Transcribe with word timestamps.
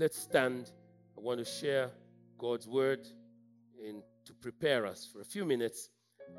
Let's 0.00 0.18
stand. 0.18 0.72
I 1.14 1.20
want 1.20 1.40
to 1.40 1.44
share 1.44 1.90
God's 2.38 2.66
word 2.66 3.06
and 3.86 4.02
to 4.24 4.32
prepare 4.32 4.86
us 4.86 5.06
for 5.12 5.20
a 5.20 5.24
few 5.26 5.44
minutes 5.44 5.90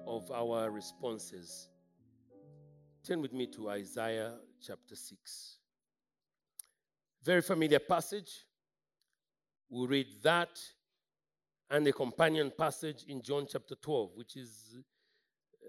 of 0.08 0.32
our 0.32 0.72
responses. 0.72 1.70
Turn 3.06 3.22
with 3.22 3.34
me 3.34 3.46
to 3.54 3.70
Isaiah 3.70 4.34
chapter 4.66 4.96
6. 4.96 5.58
Very 7.24 7.44
familiar 7.44 7.78
passage. 7.78 8.32
We'll 9.70 9.86
read 9.86 10.08
that 10.24 10.60
and 11.70 11.86
a 11.86 11.94
companion 11.94 12.52
passage 12.58 13.06
in 13.08 13.22
John 13.22 13.46
chapter 13.48 13.76
12, 13.76 14.10
which 14.16 14.38
is 14.38 14.80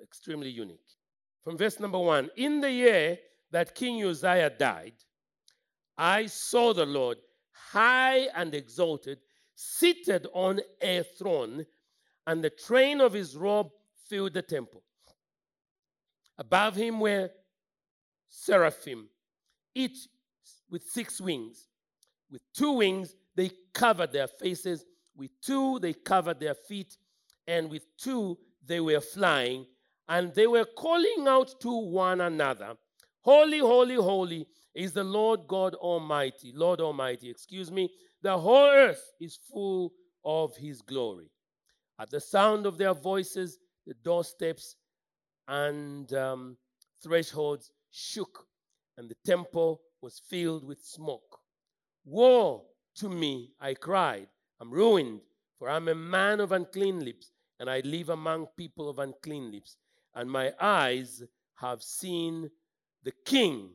extremely 0.02 0.48
unique. 0.48 0.96
From 1.44 1.58
verse 1.58 1.78
number 1.78 1.98
1 1.98 2.30
In 2.38 2.62
the 2.62 2.72
year 2.72 3.18
that 3.50 3.74
King 3.74 4.02
Uzziah 4.02 4.48
died, 4.48 4.94
I 5.98 6.24
saw 6.24 6.72
the 6.72 6.86
Lord 6.86 7.18
high 7.52 8.28
and 8.34 8.54
exalted, 8.54 9.18
seated 9.54 10.26
on 10.32 10.60
a 10.80 11.02
throne, 11.02 11.66
and 12.26 12.42
the 12.42 12.50
train 12.50 13.00
of 13.00 13.12
his 13.12 13.36
robe 13.36 13.70
filled 14.08 14.34
the 14.34 14.42
temple. 14.42 14.82
Above 16.38 16.74
him 16.74 17.00
were 17.00 17.30
seraphim, 18.28 19.08
each 19.74 20.08
with 20.70 20.82
six 20.82 21.20
wings. 21.20 21.68
With 22.30 22.42
two 22.54 22.72
wings, 22.72 23.14
they 23.36 23.50
covered 23.74 24.12
their 24.12 24.26
faces. 24.26 24.84
With 25.14 25.30
two, 25.42 25.78
they 25.80 25.92
covered 25.92 26.40
their 26.40 26.54
feet. 26.54 26.96
And 27.46 27.70
with 27.70 27.84
two, 27.98 28.38
they 28.64 28.80
were 28.80 29.00
flying. 29.00 29.66
And 30.08 30.34
they 30.34 30.46
were 30.46 30.64
calling 30.64 31.26
out 31.28 31.60
to 31.60 31.70
one 31.70 32.20
another 32.20 32.76
Holy, 33.22 33.60
holy, 33.60 33.94
holy 33.94 34.46
is 34.74 34.92
the 34.92 35.04
Lord 35.04 35.46
God 35.46 35.74
Almighty. 35.74 36.52
Lord 36.54 36.80
Almighty, 36.80 37.30
excuse 37.30 37.70
me. 37.70 37.90
The 38.22 38.38
whole 38.38 38.68
earth 38.68 39.12
is 39.20 39.36
full 39.36 39.92
of 40.24 40.56
his 40.56 40.80
glory. 40.82 41.30
At 41.98 42.10
the 42.10 42.20
sound 42.20 42.66
of 42.66 42.78
their 42.78 42.94
voices, 42.94 43.58
the 43.86 43.94
doorsteps 44.02 44.76
and 45.48 46.12
um, 46.14 46.56
thresholds 47.02 47.70
shook, 47.90 48.46
and 48.96 49.08
the 49.08 49.16
temple 49.26 49.80
was 50.00 50.20
filled 50.28 50.64
with 50.64 50.82
smoke. 50.82 51.40
Woe 52.04 52.64
to 52.96 53.08
me, 53.08 53.52
I 53.60 53.74
cried. 53.74 54.28
I'm 54.60 54.70
ruined, 54.70 55.20
for 55.58 55.68
I'm 55.68 55.88
a 55.88 55.94
man 55.94 56.40
of 56.40 56.52
unclean 56.52 57.04
lips, 57.04 57.32
and 57.60 57.68
I 57.68 57.80
live 57.80 58.08
among 58.08 58.46
people 58.56 58.88
of 58.88 58.98
unclean 58.98 59.50
lips. 59.50 59.76
And 60.14 60.30
my 60.30 60.52
eyes 60.60 61.22
have 61.56 61.82
seen 61.82 62.50
the 63.02 63.12
King, 63.24 63.70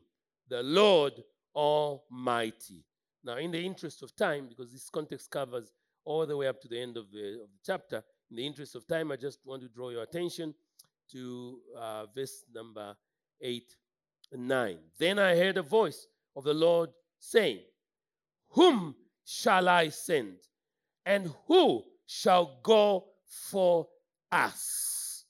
the 0.48 0.62
Lord 0.62 1.14
Almighty. 1.54 2.84
Now, 3.24 3.36
in 3.36 3.50
the 3.50 3.64
interest 3.64 4.02
of 4.02 4.14
time, 4.16 4.48
because 4.48 4.72
this 4.72 4.88
context 4.88 5.30
covers 5.30 5.72
all 6.04 6.26
the 6.26 6.36
way 6.36 6.46
up 6.46 6.60
to 6.62 6.68
the 6.68 6.80
end 6.80 6.96
of 6.96 7.10
the, 7.10 7.40
of 7.42 7.50
the 7.50 7.58
chapter, 7.64 8.02
in 8.30 8.36
the 8.36 8.46
interest 8.46 8.74
of 8.74 8.86
time, 8.86 9.10
I 9.10 9.16
just 9.16 9.40
want 9.44 9.62
to 9.62 9.68
draw 9.68 9.90
your 9.90 10.02
attention 10.02 10.54
to 11.12 11.58
uh, 11.78 12.06
verse 12.14 12.44
number 12.54 12.94
8 13.40 13.64
and 14.32 14.48
9. 14.48 14.78
Then 14.98 15.18
I 15.18 15.36
heard 15.36 15.56
a 15.56 15.62
voice 15.62 16.06
of 16.36 16.44
the 16.44 16.54
Lord 16.54 16.90
saying, 17.18 17.60
Whom 18.50 18.94
shall 19.24 19.68
I 19.68 19.88
send? 19.88 20.36
And 21.04 21.32
who 21.46 21.82
shall 22.06 22.60
go 22.62 23.06
for 23.26 23.88
us? 24.30 25.24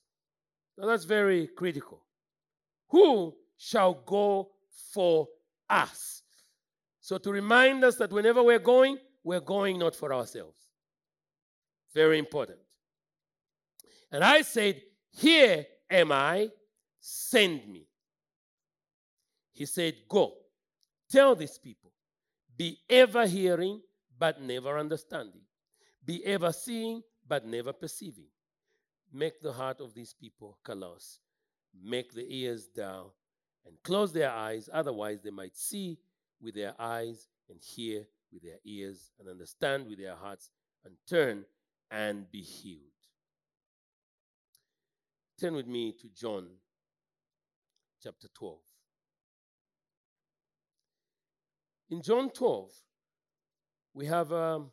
Now 0.77 0.87
that's 0.87 1.05
very 1.05 1.47
critical. 1.47 2.05
Who 2.89 3.35
shall 3.57 3.93
go 3.93 4.51
for 4.99 5.29
us? 5.69 6.23
So, 6.99 7.17
to 7.19 7.31
remind 7.31 7.85
us 7.85 7.95
that 7.95 8.11
whenever 8.11 8.43
we're 8.43 8.59
going, 8.59 8.97
we're 9.23 9.39
going 9.39 9.79
not 9.79 9.95
for 9.95 10.13
ourselves. 10.13 10.59
Very 11.95 12.19
important. 12.19 12.59
And 14.11 14.25
I 14.25 14.41
said, 14.41 14.81
Here 15.11 15.65
am 15.89 16.11
I, 16.11 16.49
send 16.99 17.65
me. 17.71 17.87
He 19.53 19.65
said, 19.65 19.95
Go, 20.09 20.33
tell 21.09 21.33
these 21.33 21.57
people, 21.57 21.93
be 22.57 22.79
ever 22.89 23.25
hearing, 23.25 23.79
but 24.17 24.41
never 24.41 24.77
understanding, 24.77 25.43
be 26.03 26.25
ever 26.25 26.51
seeing, 26.51 27.03
but 27.25 27.45
never 27.45 27.71
perceiving. 27.71 28.27
Make 29.13 29.39
the 29.39 29.53
heart 29.53 29.79
of 29.79 29.93
these 29.93 30.13
people 30.13 30.57
callous, 30.65 31.19
make 31.81 32.11
the 32.13 32.27
ears 32.27 32.67
dull, 32.67 33.15
and 33.69 33.77
close 33.83 34.11
their 34.11 34.31
eyes, 34.31 34.67
otherwise, 34.73 35.21
they 35.23 35.29
might 35.29 35.55
see 35.55 35.99
with 36.41 36.55
their 36.55 36.73
eyes 36.79 37.27
and 37.49 37.59
hear 37.61 38.03
with 38.33 38.41
their 38.41 38.57
ears 38.65 39.11
and 39.19 39.29
understand 39.29 39.87
with 39.87 39.99
their 39.99 40.15
hearts 40.15 40.49
and 40.83 40.95
turn 41.07 41.45
and 41.91 42.29
be 42.31 42.41
healed. 42.41 42.81
Turn 45.39 45.53
with 45.53 45.67
me 45.67 45.93
to 46.01 46.09
John 46.09 46.47
chapter 48.01 48.27
12. 48.33 48.57
In 51.91 52.01
John 52.01 52.29
12, 52.31 52.71
we 53.93 54.07
have 54.07 54.33
um, 54.33 54.71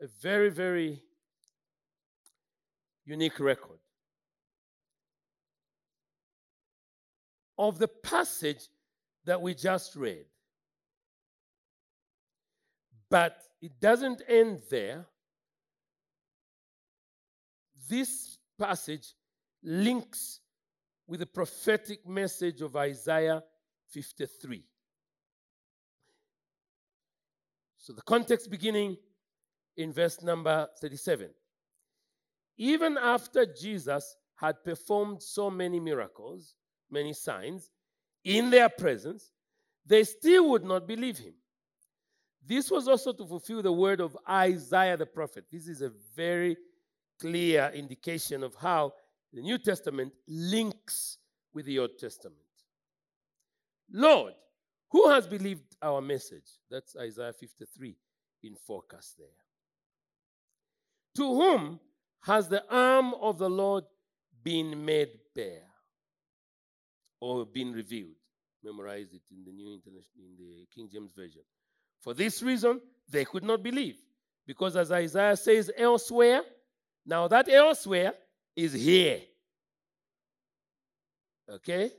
a 0.00 0.06
very, 0.22 0.48
very 0.48 1.02
unique 3.04 3.40
record 3.40 3.78
of 7.58 7.78
the 7.78 7.88
passage 7.88 8.68
that 9.24 9.40
we 9.40 9.54
just 9.54 9.96
read. 9.96 10.24
But 13.10 13.36
it 13.62 13.80
doesn't 13.80 14.22
end 14.28 14.62
there. 14.70 15.06
This 17.88 18.38
passage 18.58 19.14
links 19.62 20.40
with 21.06 21.20
the 21.20 21.26
prophetic 21.26 22.06
message 22.06 22.60
of 22.60 22.76
Isaiah 22.76 23.42
53. 23.90 24.64
So 27.78 27.92
the 27.92 28.02
context 28.02 28.50
beginning 28.50 28.96
in 29.76 29.92
verse 29.92 30.22
number 30.22 30.68
37. 30.80 31.28
Even 32.56 32.96
after 32.96 33.44
Jesus 33.44 34.16
had 34.36 34.64
performed 34.64 35.22
so 35.22 35.50
many 35.50 35.80
miracles, 35.80 36.54
many 36.94 37.12
signs 37.12 37.70
in 38.24 38.48
their 38.48 38.70
presence, 38.70 39.30
they 39.84 40.04
still 40.04 40.48
would 40.50 40.64
not 40.64 40.86
believe 40.86 41.18
him. 41.18 41.34
This 42.46 42.70
was 42.70 42.88
also 42.88 43.12
to 43.12 43.26
fulfill 43.26 43.62
the 43.62 43.72
word 43.72 44.00
of 44.00 44.16
Isaiah 44.28 44.96
the 44.96 45.06
prophet. 45.06 45.44
This 45.50 45.68
is 45.68 45.82
a 45.82 45.90
very 46.14 46.56
clear 47.20 47.70
indication 47.74 48.42
of 48.42 48.54
how 48.54 48.92
the 49.32 49.42
New 49.42 49.58
Testament 49.58 50.12
links 50.28 51.18
with 51.52 51.66
the 51.66 51.78
Old 51.78 51.98
Testament. 51.98 52.38
Lord, 53.92 54.34
who 54.90 55.10
has 55.10 55.26
believed 55.26 55.76
our 55.82 56.00
message? 56.00 56.46
That's 56.70 56.96
Isaiah 56.96 57.32
53 57.32 57.96
in 58.42 58.54
forecast 58.54 59.16
there. 59.18 59.26
To 61.16 61.34
whom 61.34 61.80
has 62.22 62.48
the 62.48 62.64
arm 62.70 63.14
of 63.20 63.38
the 63.38 63.50
Lord 63.50 63.84
been 64.42 64.84
made 64.84 65.10
bare 65.34 65.73
or 67.24 67.46
been 67.46 67.72
revealed? 67.72 68.16
Memorize 68.62 69.12
it 69.12 69.22
in 69.30 69.44
the 69.44 69.52
New 69.52 69.72
International, 69.72 70.24
in 70.28 70.36
the 70.36 70.66
King 70.74 70.88
James 70.92 71.10
Version. 71.16 71.40
For 72.00 72.12
this 72.12 72.42
reason, 72.42 72.80
they 73.10 73.24
could 73.24 73.44
not 73.44 73.62
believe. 73.62 73.96
Because 74.46 74.76
as 74.76 74.92
Isaiah 74.92 75.36
says 75.36 75.70
elsewhere, 75.76 76.42
now 77.06 77.28
that 77.28 77.48
elsewhere 77.48 78.12
is 78.54 78.74
here. 78.74 79.20
Okay? 81.50 81.90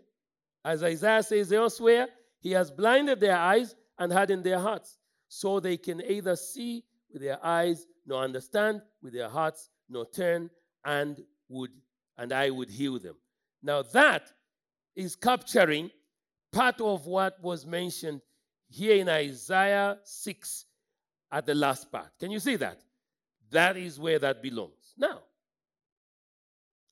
As 0.63 0.83
Isaiah 0.83 1.23
says 1.23 1.51
elsewhere, 1.51 2.07
he 2.39 2.51
has 2.51 2.69
blinded 2.69 3.19
their 3.19 3.37
eyes 3.37 3.75
and 3.97 4.13
hardened 4.13 4.43
their 4.43 4.59
hearts, 4.59 4.97
so 5.27 5.59
they 5.59 5.77
can 5.77 6.01
either 6.03 6.35
see 6.35 6.83
with 7.11 7.23
their 7.23 7.43
eyes, 7.43 7.87
nor 8.05 8.23
understand 8.23 8.81
with 9.01 9.13
their 9.13 9.29
hearts, 9.29 9.69
nor 9.89 10.05
turn 10.05 10.51
and 10.83 11.23
would 11.49 11.71
and 12.17 12.31
I 12.31 12.49
would 12.49 12.69
heal 12.69 12.99
them. 12.99 13.15
Now 13.63 13.81
that 13.81 14.31
is 14.95 15.15
capturing 15.15 15.89
part 16.51 16.79
of 16.79 17.05
what 17.05 17.41
was 17.41 17.65
mentioned 17.65 18.21
here 18.67 18.95
in 18.95 19.09
Isaiah 19.09 19.97
6 20.03 20.65
at 21.31 21.45
the 21.45 21.55
last 21.55 21.91
part. 21.91 22.11
Can 22.19 22.31
you 22.31 22.39
see 22.39 22.55
that? 22.55 22.79
That 23.51 23.77
is 23.77 23.99
where 23.99 24.19
that 24.19 24.41
belongs. 24.41 24.93
Now, 24.97 25.19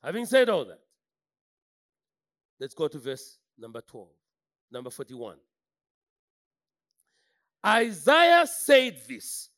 having 0.03 0.25
said 0.25 0.49
all 0.49 0.65
that, 0.65 0.81
let's 2.59 2.73
go 2.73 2.87
to 2.87 2.99
verse 2.99 3.37
number 3.57 3.81
12, 3.81 4.07
number 4.71 4.89
41. 4.89 5.37
Isaiah 7.65 8.45
said 8.45 8.97
this 9.07 9.49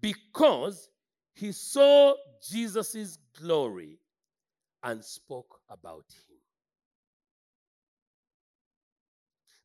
because 0.00 0.88
he 1.32 1.52
saw 1.52 2.14
Jesus' 2.46 3.18
glory 3.38 3.98
and 4.82 5.02
spoke 5.02 5.60
about 5.70 6.04
him. 6.28 6.39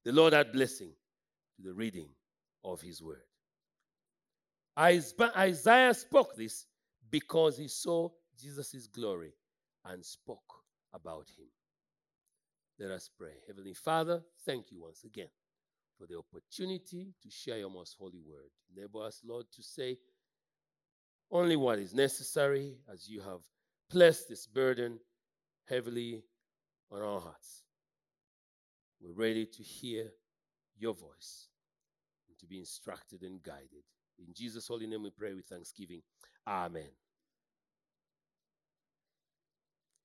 The 0.06 0.12
Lord 0.12 0.34
add 0.34 0.52
blessing 0.52 0.92
to 1.56 1.62
the 1.63 1.74
reading 1.74 2.10
of 2.63 2.80
his 2.80 3.02
word. 3.02 3.24
Isaiah 4.78 5.94
spoke 5.94 6.36
this 6.36 6.68
because 7.10 7.57
he 7.57 7.68
saw 7.68 8.10
Jesus' 8.40 8.88
glory 8.88 9.34
and 9.84 10.06
spoke 10.06 10.63
about 10.94 11.28
him. 11.38 11.48
Let 12.80 12.92
us 12.92 13.10
pray. 13.18 13.31
Heavenly 13.48 13.74
Father, 13.74 14.22
thank 14.46 14.72
you 14.72 14.81
once 14.81 15.04
again 15.06 15.30
for 15.98 16.06
the 16.08 16.18
opportunity 16.18 17.13
to 17.24 17.30
share 17.30 17.58
your 17.58 17.69
most 17.69 17.96
holy 17.98 18.19
word. 18.19 18.50
Enable 18.75 19.01
us, 19.01 19.22
Lord, 19.25 19.46
to 19.56 19.63
say 19.63 19.98
only 21.31 21.56
what 21.56 21.80
is 21.80 21.94
necessary 21.94 22.75
as 22.92 23.08
you 23.08 23.22
have 23.22 23.40
placed 23.90 24.28
this 24.28 24.46
burden 24.46 25.00
heavily 25.68 26.24
on 26.92 27.01
our 27.01 27.19
hearts. 27.19 27.64
We're 29.01 29.13
ready 29.13 29.45
to 29.45 29.63
hear 29.63 30.12
your 30.77 30.94
voice 30.94 31.47
and 32.27 32.38
to 32.39 32.45
be 32.45 32.59
instructed 32.59 33.21
and 33.21 33.42
guided. 33.44 33.83
In 34.19 34.33
Jesus' 34.33 34.68
holy 34.68 34.88
name 34.88 35.03
we 35.03 35.09
pray 35.09 35.33
with 35.33 35.45
thanksgiving. 35.45 36.01
Amen. 36.47 36.89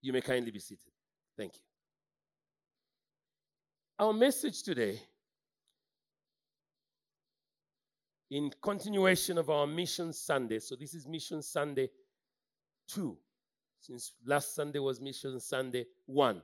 You 0.02 0.12
may 0.12 0.20
kindly 0.20 0.50
be 0.50 0.58
seated. 0.58 0.92
Thank 1.36 1.54
you. 1.56 1.62
Our 3.98 4.12
message 4.14 4.62
today, 4.62 4.98
in 8.30 8.50
continuation 8.62 9.36
of 9.36 9.50
our 9.50 9.66
Mission 9.66 10.12
Sunday, 10.12 10.58
so 10.58 10.74
this 10.74 10.94
is 10.94 11.06
Mission 11.06 11.42
Sunday 11.42 11.90
2, 12.88 13.16
since 13.80 14.12
last 14.24 14.54
Sunday 14.54 14.78
was 14.78 15.00
Mission 15.00 15.38
Sunday 15.38 15.84
1, 16.06 16.40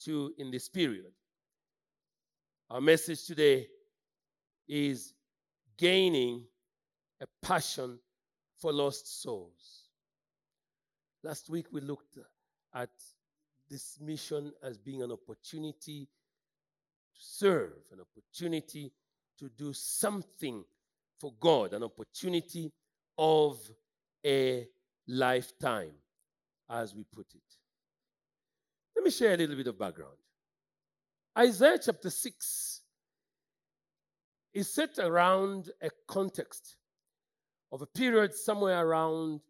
2 0.00 0.34
in 0.38 0.50
this 0.50 0.68
period. 0.68 1.12
Our 2.70 2.80
message 2.80 3.24
today 3.24 3.66
is 4.68 5.12
gaining 5.76 6.44
a 7.20 7.26
passion 7.42 7.98
for 8.60 8.72
lost 8.72 9.20
souls. 9.22 9.88
Last 11.24 11.50
week 11.50 11.66
we 11.72 11.80
looked 11.80 12.16
at 12.72 12.90
this 13.68 13.98
mission 14.00 14.52
as 14.62 14.78
being 14.78 15.02
an 15.02 15.10
opportunity 15.10 16.04
to 16.04 17.20
serve, 17.20 17.72
an 17.90 17.98
opportunity 18.00 18.92
to 19.40 19.48
do 19.48 19.72
something 19.72 20.64
for 21.18 21.32
God, 21.40 21.72
an 21.74 21.82
opportunity 21.82 22.70
of 23.18 23.58
a 24.24 24.68
lifetime, 25.08 25.94
as 26.70 26.94
we 26.94 27.02
put 27.02 27.26
it. 27.34 27.42
Let 28.94 29.04
me 29.04 29.10
share 29.10 29.34
a 29.34 29.36
little 29.36 29.56
bit 29.56 29.66
of 29.66 29.76
background. 29.76 30.19
Isaiah 31.38 31.78
chapter 31.84 32.10
6 32.10 32.80
is 34.52 34.72
set 34.72 34.98
around 34.98 35.70
a 35.80 35.90
context 36.08 36.74
of 37.70 37.82
a 37.82 37.86
period 37.86 38.34
somewhere 38.34 38.84
around 38.84 39.40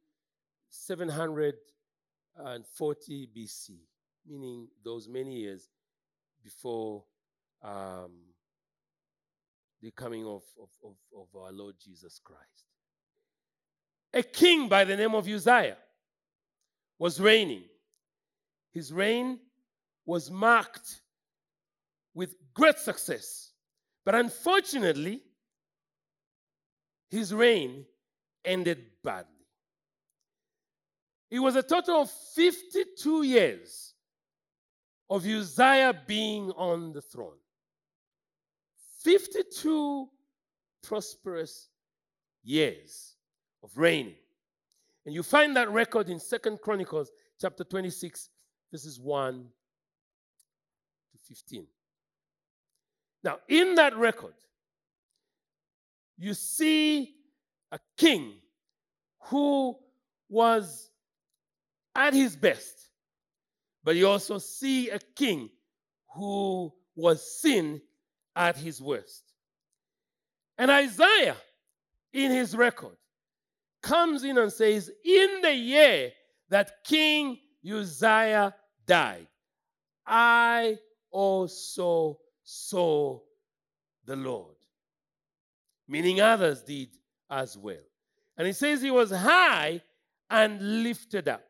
740 0.68 3.28
BC, 3.34 3.78
meaning 4.26 4.68
those 4.84 5.08
many 5.08 5.36
years 5.36 5.70
before 6.44 7.02
um, 7.62 8.10
the 9.80 9.90
coming 9.92 10.26
of, 10.26 10.42
of, 10.60 10.68
of, 10.84 10.96
of 11.16 11.28
our 11.34 11.50
Lord 11.50 11.76
Jesus 11.82 12.20
Christ. 12.22 12.66
A 14.12 14.22
king 14.22 14.68
by 14.68 14.84
the 14.84 14.96
name 14.96 15.14
of 15.14 15.26
Uzziah 15.26 15.78
was 16.98 17.18
reigning. 17.18 17.64
His 18.72 18.92
reign 18.92 19.38
was 20.04 20.30
marked 20.30 20.99
with 22.14 22.34
great 22.54 22.78
success. 22.78 23.52
But 24.04 24.14
unfortunately, 24.14 25.22
his 27.10 27.34
reign 27.34 27.84
ended 28.44 28.86
badly. 29.02 29.30
It 31.30 31.38
was 31.38 31.56
a 31.56 31.62
total 31.62 32.02
of 32.02 32.10
52 32.34 33.22
years 33.22 33.94
of 35.08 35.26
Uzziah 35.26 35.94
being 36.06 36.50
on 36.52 36.92
the 36.92 37.00
throne. 37.00 37.38
52 39.02 40.08
prosperous 40.82 41.68
years 42.42 43.16
of 43.62 43.70
reigning. 43.76 44.16
And 45.06 45.14
you 45.14 45.22
find 45.22 45.56
that 45.56 45.70
record 45.70 46.08
in 46.08 46.18
Second 46.18 46.60
Chronicles 46.60 47.10
chapter 47.40 47.64
26, 47.64 48.28
verses 48.70 49.00
1 49.00 49.46
to 51.12 51.18
15. 51.28 51.66
Now, 53.22 53.38
in 53.48 53.74
that 53.74 53.96
record, 53.96 54.34
you 56.16 56.34
see 56.34 57.14
a 57.72 57.78
king 57.96 58.34
who 59.24 59.76
was 60.28 60.90
at 61.94 62.14
his 62.14 62.36
best, 62.36 62.88
but 63.84 63.96
you 63.96 64.08
also 64.08 64.38
see 64.38 64.90
a 64.90 64.98
king 64.98 65.50
who 66.14 66.72
was 66.94 67.40
sin 67.40 67.80
at 68.36 68.56
his 68.56 68.80
worst. 68.80 69.22
And 70.56 70.70
Isaiah, 70.70 71.36
in 72.12 72.30
his 72.32 72.54
record, 72.54 72.96
comes 73.82 74.24
in 74.24 74.38
and 74.38 74.52
says, 74.52 74.90
In 75.04 75.40
the 75.42 75.54
year 75.54 76.12
that 76.48 76.84
King 76.84 77.38
Uzziah 77.64 78.54
died, 78.86 79.26
I 80.06 80.78
also 81.10 82.18
saw 82.50 83.20
the 84.06 84.16
Lord. 84.16 84.56
Meaning 85.86 86.20
others 86.20 86.62
did 86.62 86.88
as 87.30 87.56
well. 87.56 87.84
And 88.36 88.46
he 88.46 88.52
says 88.52 88.82
he 88.82 88.90
was 88.90 89.10
high 89.10 89.82
and 90.28 90.82
lifted 90.82 91.28
up, 91.28 91.44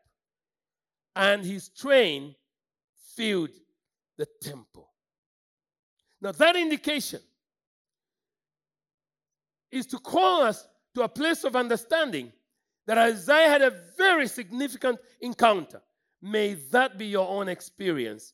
and 1.15 1.45
his 1.45 1.69
train 1.69 2.35
filled 3.15 3.51
the 4.17 4.27
temple. 4.41 4.89
Now, 6.19 6.31
that 6.33 6.55
indication 6.55 7.21
is 9.71 9.85
to 9.87 9.97
call 9.97 10.43
us 10.43 10.67
to 10.95 11.03
a 11.03 11.09
place 11.09 11.43
of 11.43 11.55
understanding 11.55 12.31
that 12.85 12.97
Isaiah 12.97 13.49
had 13.49 13.61
a 13.61 13.75
very 13.97 14.27
significant 14.27 14.99
encounter. 15.21 15.81
May 16.21 16.55
that 16.71 16.97
be 16.97 17.05
your 17.05 17.27
own 17.27 17.47
experience 17.47 18.33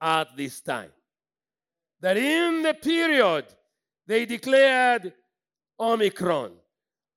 at 0.00 0.36
this 0.36 0.60
time 0.60 0.90
that 2.02 2.16
in 2.16 2.62
the 2.62 2.74
period 2.74 3.46
they 4.06 4.26
declared 4.26 5.14
Omicron, 5.80 6.52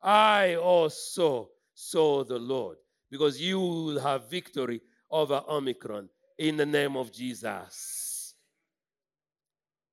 I 0.01 0.55
also 0.55 1.49
saw 1.73 2.23
the 2.23 2.37
Lord 2.37 2.77
because 3.09 3.41
you 3.41 3.59
will 3.59 3.99
have 3.99 4.29
victory 4.29 4.81
over 5.09 5.43
Omicron 5.49 6.07
in 6.37 6.55
the 6.55 6.65
name 6.65 6.95
of 6.95 7.11
Jesus. 7.11 8.35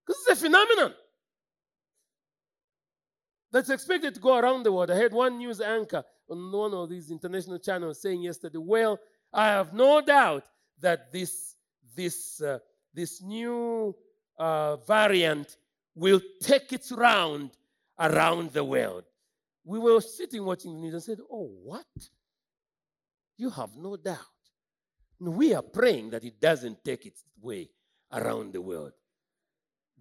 This 0.06 0.16
is 0.18 0.28
a 0.28 0.36
phenomenon 0.36 0.94
that's 3.50 3.70
expected 3.70 4.14
to 4.14 4.20
go 4.20 4.36
around 4.36 4.62
the 4.62 4.72
world. 4.72 4.90
I 4.90 4.96
heard 4.96 5.14
one 5.14 5.38
news 5.38 5.60
anchor 5.60 6.04
on 6.28 6.52
one 6.52 6.74
of 6.74 6.90
these 6.90 7.10
international 7.10 7.58
channels 7.58 8.00
saying 8.00 8.22
yesterday, 8.22 8.58
well, 8.58 8.98
I 9.32 9.46
have 9.46 9.72
no 9.72 10.02
doubt 10.02 10.44
that 10.80 11.12
this, 11.12 11.54
this, 11.96 12.42
uh, 12.42 12.58
this 12.92 13.22
new 13.22 13.94
uh, 14.42 14.76
variant 14.76 15.56
will 15.94 16.20
take 16.40 16.72
its 16.72 16.90
round 16.90 17.50
around 18.00 18.52
the 18.52 18.64
world. 18.64 19.04
We 19.64 19.78
were 19.78 20.00
sitting 20.00 20.44
watching 20.44 20.74
the 20.74 20.80
news 20.80 20.94
and 20.94 21.02
said, 21.02 21.18
Oh, 21.30 21.48
what? 21.62 21.86
You 23.36 23.50
have 23.50 23.76
no 23.76 23.96
doubt. 23.96 24.18
we 25.20 25.54
are 25.54 25.62
praying 25.62 26.10
that 26.10 26.24
it 26.24 26.40
doesn't 26.40 26.82
take 26.84 27.06
its 27.06 27.22
way 27.40 27.70
around 28.12 28.52
the 28.52 28.60
world. 28.60 28.92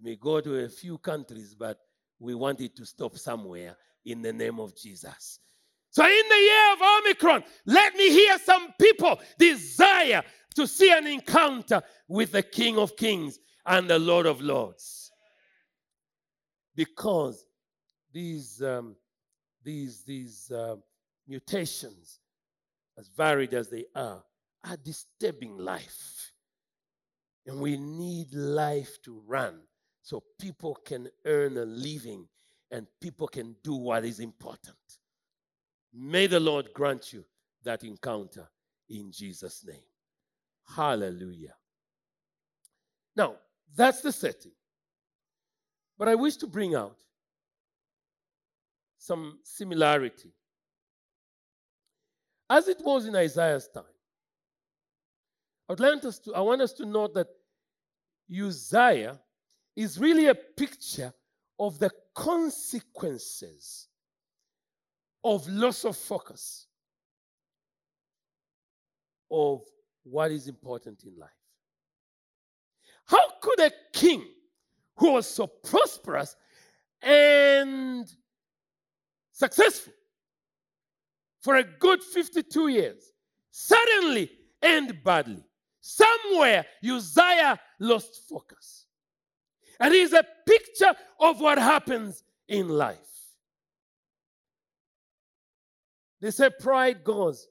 may 0.00 0.16
go 0.16 0.40
to 0.40 0.64
a 0.64 0.68
few 0.68 0.98
countries, 0.98 1.54
but 1.54 1.78
we 2.18 2.34
want 2.34 2.60
it 2.60 2.74
to 2.76 2.84
stop 2.84 3.16
somewhere 3.16 3.76
in 4.04 4.22
the 4.22 4.32
name 4.32 4.58
of 4.58 4.76
Jesus. 4.76 5.38
So, 5.90 6.02
in 6.04 6.28
the 6.28 6.42
year 6.50 6.72
of 6.72 6.78
Omicron, 6.82 7.44
let 7.66 7.94
me 7.94 8.10
hear 8.10 8.38
some 8.38 8.74
people 8.80 9.20
desire 9.38 10.22
to 10.56 10.66
see 10.66 10.90
an 10.90 11.06
encounter 11.06 11.80
with 12.08 12.32
the 12.32 12.42
King 12.42 12.78
of 12.78 12.96
Kings 12.96 13.38
and 13.66 13.88
the 13.88 13.98
Lord 13.98 14.26
of 14.26 14.40
Lords. 14.40 15.10
Because 16.74 17.46
these, 18.12 18.62
um, 18.62 18.96
these, 19.62 20.02
these 20.04 20.50
uh, 20.50 20.76
mutations, 21.28 22.20
as 22.98 23.08
varied 23.08 23.54
as 23.54 23.68
they 23.68 23.84
are, 23.94 24.22
are 24.64 24.76
disturbing 24.76 25.56
life. 25.56 26.32
And 27.46 27.60
we 27.60 27.76
need 27.76 28.32
life 28.34 28.98
to 29.04 29.22
run 29.26 29.60
so 30.02 30.22
people 30.40 30.76
can 30.84 31.08
earn 31.24 31.56
a 31.56 31.64
living 31.64 32.26
and 32.70 32.86
people 33.00 33.28
can 33.28 33.56
do 33.62 33.74
what 33.74 34.04
is 34.04 34.20
important. 34.20 34.76
May 35.92 36.26
the 36.26 36.40
Lord 36.40 36.72
grant 36.72 37.12
you 37.12 37.24
that 37.64 37.84
encounter 37.84 38.48
in 38.88 39.10
Jesus' 39.12 39.64
name. 39.66 39.84
Hallelujah. 40.74 41.54
Now, 43.14 43.36
that's 43.74 44.00
the 44.02 44.12
setting. 44.12 44.52
But 45.98 46.08
I 46.08 46.14
wish 46.14 46.36
to 46.36 46.46
bring 46.46 46.74
out 46.74 46.96
some 48.98 49.38
similarity 49.42 50.32
as 52.48 52.68
it 52.68 52.78
was 52.84 53.06
in 53.06 53.16
Isaiah's 53.16 53.68
time. 53.68 53.84
I, 55.68 55.72
want 55.72 56.04
us 56.04 56.18
to, 56.20 56.34
I 56.34 56.40
want 56.40 56.60
us 56.60 56.72
to 56.74 56.84
note 56.84 57.14
that 57.14 57.28
Uzziah 58.30 59.18
is 59.74 59.98
really 59.98 60.26
a 60.26 60.34
picture 60.34 61.12
of 61.58 61.78
the 61.78 61.90
consequences 62.14 63.88
of 65.24 65.48
loss 65.48 65.84
of 65.84 65.96
focus 65.96 66.66
of 69.30 69.62
what 70.04 70.30
is 70.30 70.46
important 70.46 71.04
in 71.04 71.16
life. 71.18 71.30
How 73.12 73.28
could 73.42 73.60
a 73.60 73.70
king 73.92 74.24
who 74.96 75.12
was 75.12 75.28
so 75.28 75.46
prosperous 75.46 76.34
and 77.02 78.10
successful 79.32 79.92
for 81.42 81.56
a 81.56 81.62
good 81.62 82.02
52 82.02 82.68
years 82.68 83.12
suddenly 83.50 84.30
end 84.62 85.04
badly? 85.04 85.44
Somewhere 85.82 86.64
Uzziah 86.82 87.60
lost 87.80 88.22
focus. 88.30 88.86
And 89.78 89.92
it's 89.92 90.14
a 90.14 90.24
picture 90.46 90.94
of 91.20 91.38
what 91.38 91.58
happens 91.58 92.24
in 92.48 92.70
life. 92.70 92.96
They 96.22 96.30
say 96.30 96.48
pride 96.48 97.04
goes 97.04 97.46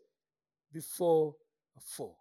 before 0.74 1.36
a 1.78 1.82
fall. 1.82 2.18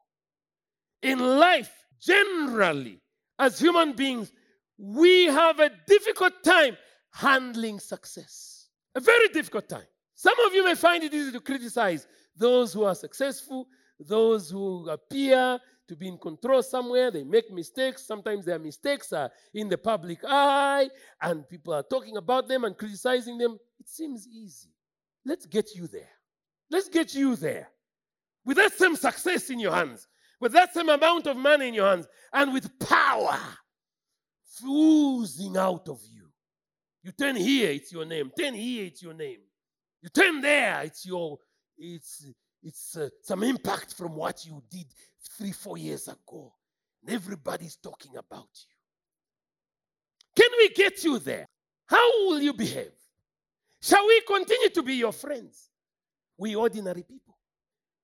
In 1.00 1.38
life, 1.38 1.72
generally, 1.98 2.99
as 3.40 3.58
human 3.58 3.94
beings, 3.94 4.30
we 4.78 5.24
have 5.24 5.58
a 5.58 5.70
difficult 5.86 6.44
time 6.44 6.76
handling 7.12 7.80
success. 7.80 8.68
A 8.94 9.00
very 9.00 9.28
difficult 9.28 9.68
time. 9.68 9.86
Some 10.14 10.38
of 10.46 10.54
you 10.54 10.64
may 10.64 10.74
find 10.74 11.02
it 11.02 11.14
easy 11.14 11.32
to 11.32 11.40
criticize 11.40 12.06
those 12.36 12.72
who 12.72 12.84
are 12.84 12.94
successful, 12.94 13.66
those 13.98 14.50
who 14.50 14.88
appear 14.90 15.58
to 15.88 15.96
be 15.96 16.08
in 16.08 16.18
control 16.18 16.62
somewhere. 16.62 17.10
They 17.10 17.24
make 17.24 17.50
mistakes. 17.50 18.06
Sometimes 18.06 18.44
their 18.44 18.58
mistakes 18.58 19.12
are 19.12 19.30
in 19.54 19.68
the 19.68 19.78
public 19.78 20.18
eye, 20.26 20.90
and 21.22 21.48
people 21.48 21.72
are 21.72 21.82
talking 21.82 22.18
about 22.18 22.46
them 22.46 22.64
and 22.64 22.76
criticizing 22.76 23.38
them. 23.38 23.58
It 23.78 23.88
seems 23.88 24.28
easy. 24.28 24.68
Let's 25.24 25.46
get 25.46 25.74
you 25.74 25.86
there. 25.86 26.10
Let's 26.70 26.88
get 26.88 27.14
you 27.14 27.36
there. 27.36 27.68
With 28.44 28.58
that 28.58 28.72
same 28.72 28.96
success 28.96 29.50
in 29.50 29.58
your 29.58 29.72
hands, 29.72 30.06
with 30.40 30.52
that 30.52 30.74
same 30.74 30.88
amount 30.88 31.26
of 31.26 31.36
money 31.36 31.68
in 31.68 31.74
your 31.74 31.88
hands, 31.88 32.08
and 32.32 32.52
with 32.52 32.78
power 32.78 33.38
oozing 34.66 35.56
out 35.56 35.88
of 35.88 36.00
you. 36.12 36.28
You 37.02 37.12
turn 37.12 37.36
here, 37.36 37.70
it's 37.70 37.92
your 37.92 38.04
name. 38.04 38.30
Turn 38.38 38.54
here, 38.54 38.86
it's 38.86 39.02
your 39.02 39.14
name. 39.14 39.38
You 40.02 40.08
turn 40.08 40.40
there, 40.40 40.82
it's 40.82 41.06
your, 41.06 41.38
it's, 41.78 42.26
it's 42.62 42.96
uh, 42.96 43.08
some 43.22 43.42
impact 43.42 43.94
from 43.94 44.14
what 44.14 44.44
you 44.44 44.62
did 44.70 44.86
three, 45.36 45.52
four 45.52 45.78
years 45.78 46.08
ago. 46.08 46.52
And 47.02 47.14
everybody's 47.14 47.76
talking 47.76 48.16
about 48.16 48.48
you. 48.54 48.76
Can 50.36 50.50
we 50.58 50.68
get 50.70 51.02
you 51.04 51.18
there? 51.18 51.46
How 51.86 52.26
will 52.26 52.40
you 52.40 52.52
behave? 52.52 52.92
Shall 53.80 54.06
we 54.06 54.20
continue 54.26 54.70
to 54.70 54.82
be 54.82 54.94
your 54.94 55.12
friends? 55.12 55.70
We 56.36 56.54
ordinary 56.54 57.02
people. 57.02 57.36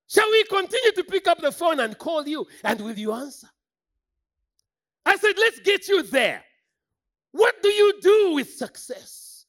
Shall 0.08 0.30
we 0.30 0.44
continue 0.44 0.92
to 0.92 1.04
pick 1.04 1.26
up 1.26 1.40
the 1.40 1.52
phone 1.52 1.80
and 1.80 1.98
call 1.98 2.26
you? 2.26 2.46
And 2.62 2.80
will 2.80 2.98
you 2.98 3.12
answer? 3.12 3.48
I 5.04 5.16
said, 5.16 5.34
let's 5.38 5.60
get 5.60 5.88
you 5.88 6.02
there. 6.02 6.42
What 7.32 7.62
do 7.62 7.68
you 7.68 8.00
do 8.00 8.32
with 8.34 8.54
success? 8.54 9.46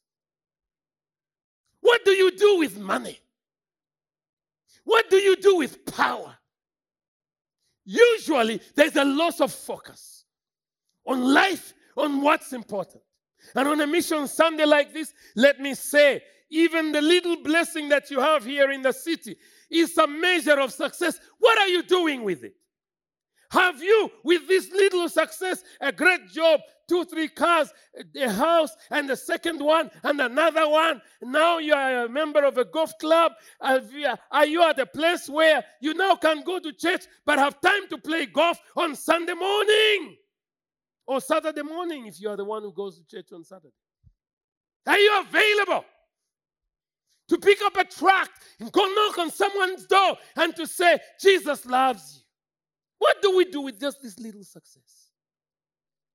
What 1.82 2.04
do 2.06 2.12
you 2.12 2.36
do 2.36 2.58
with 2.60 2.78
money? 2.78 3.20
What 4.84 5.10
do 5.10 5.18
you 5.18 5.36
do 5.36 5.58
with 5.58 5.86
power? 5.86 6.36
Usually, 7.86 8.62
there's 8.76 8.96
a 8.96 9.06
loss 9.06 9.40
of 9.40 9.52
focus 9.52 10.26
on 11.06 11.34
life, 11.34 11.74
on 11.96 12.22
what's 12.22 12.52
important. 12.52 13.04
And 13.56 13.68
on 13.68 13.80
a 13.80 13.88
mission 13.88 14.28
Sunday 14.28 14.66
like 14.66 14.94
this, 14.94 15.14
let 15.36 15.60
me 15.60 15.74
say, 15.74 16.22
even 16.50 16.92
the 16.92 17.02
little 17.02 17.38
blessing 17.44 17.90
that 17.90 18.12
you 18.12 18.20
have 18.20 18.44
here 18.44 18.72
in 18.72 18.82
the 18.82 18.92
city 18.92 19.38
is 19.70 19.98
a 19.98 20.08
measure 20.08 20.60
of 20.60 20.72
success. 20.72 21.20
What 21.40 21.58
are 21.58 21.68
you 21.68 21.84
doing 21.84 22.24
with 22.24 22.44
it? 22.44 22.56
Have 23.50 23.82
you, 23.82 24.12
with 24.26 24.46
this 24.50 24.70
little 24.72 25.08
success, 25.08 25.64
a 25.80 25.90
great 25.94 26.28
job, 26.28 26.60
two, 26.90 27.06
three 27.06 27.30
cars, 27.30 27.72
a 28.16 28.30
house, 28.30 28.76
and 28.92 29.10
the 29.10 29.16
second 29.16 29.62
one, 29.62 29.90
and 30.04 30.20
another 30.20 30.68
one? 30.68 31.02
Now 31.22 31.58
you 31.58 31.74
are 31.74 32.06
a 32.06 32.10
member 32.10 32.44
of 32.44 32.58
a 32.58 32.66
golf 32.66 32.92
club. 33.00 33.32
Are 33.62 34.46
you 34.46 34.64
at 34.64 34.80
a 34.80 34.86
place 34.86 35.30
where 35.30 35.64
you 35.80 35.94
now 35.94 36.18
can 36.18 36.44
go 36.44 36.60
to 36.60 36.74
church 36.74 37.06
but 37.26 37.40
have 37.40 37.62
time 37.62 37.88
to 37.90 37.98
play 37.98 38.26
golf 38.26 38.60
on 38.76 38.96
Sunday 38.96 39.34
morning 39.34 40.18
or 41.06 41.22
Saturday 41.22 41.62
morning 41.62 42.06
if 42.06 42.20
you 42.20 42.30
are 42.30 42.36
the 42.36 42.44
one 42.44 42.64
who 42.64 42.74
goes 42.74 43.00
to 43.00 43.06
church 43.06 43.32
on 43.32 43.46
Saturday? 43.46 43.72
Are 44.88 45.00
you 45.00 45.22
available? 45.22 45.86
To 47.28 47.38
pick 47.38 47.62
up 47.62 47.76
a 47.78 47.84
tract 47.84 48.44
and 48.60 48.72
go 48.72 48.82
knock 48.82 49.18
on 49.20 49.32
someone's 49.32 49.86
door 49.86 50.18
and 50.36 50.56
to 50.56 50.66
say, 50.66 51.00
Jesus 51.20 51.66
loves 51.66 52.16
you. 52.18 52.24
What 53.00 53.22
do 53.22 53.36
we 53.36 53.46
do 53.46 53.62
with 53.62 53.80
just 53.80 54.02
this 54.02 54.18
little 54.20 54.44
success? 54.44 55.12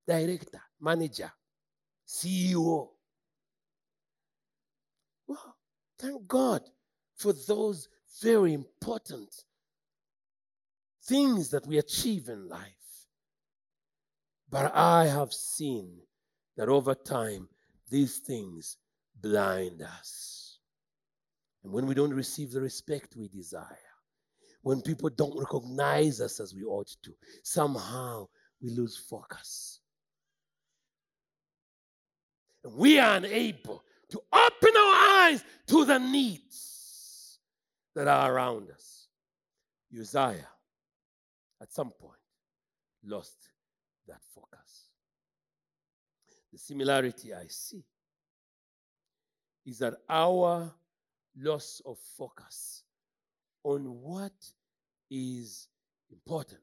Director, 0.07 0.61
manager, 0.81 1.31
CEO. 2.09 2.89
Well, 5.27 5.57
thank 5.99 6.27
God 6.27 6.63
for 7.15 7.33
those 7.33 7.89
very 8.21 8.53
important 8.53 9.45
things 11.05 11.51
that 11.51 11.67
we 11.67 11.79
achieve 11.79 12.29
in 12.29 12.49
life. 12.49 12.73
But 14.51 14.75
I 14.75 15.07
have 15.07 15.33
seen 15.33 15.99
that 16.57 16.69
over 16.69 16.95
time, 16.95 17.49
these 17.91 18.19
things 18.19 18.77
blind 19.21 19.83
us. 19.83 20.42
And 21.65 21.73
when 21.73 21.87
we 21.87 21.95
don't 21.95 22.15
receive 22.15 22.51
the 22.51 22.61
respect 22.61 23.17
we 23.17 23.29
desire, 23.29 23.67
when 24.63 24.81
people 24.81 25.11
don't 25.11 25.39
recognize 25.39 26.21
us 26.21 26.41
as 26.41 26.55
we 26.55 26.65
ought 26.65 26.95
to, 27.03 27.13
somehow 27.43 28.29
we 28.61 28.71
lose 28.71 28.97
focus. 28.97 29.81
And 32.65 32.75
we 32.75 32.99
are 32.99 33.17
unable 33.17 33.83
to 34.11 34.23
open 34.33 34.77
our 34.77 35.21
eyes 35.25 35.45
to 35.67 35.85
the 35.85 35.99
needs 35.99 37.39
that 37.95 38.09
are 38.09 38.33
around 38.33 38.71
us. 38.71 39.09
Uzziah, 39.99 40.49
at 41.61 41.73
some 41.73 41.91
point, 41.91 42.19
lost 43.05 43.37
that 44.07 44.21
focus. 44.35 44.89
The 46.53 46.59
similarity 46.59 47.35
I 47.35 47.47
see 47.49 47.85
is 49.67 49.79
that 49.79 49.95
our 50.09 50.73
loss 51.37 51.81
of 51.87 51.99
focus 52.17 52.83
on 53.65 53.85
what 54.01 54.33
is 55.11 55.69
important. 56.11 56.61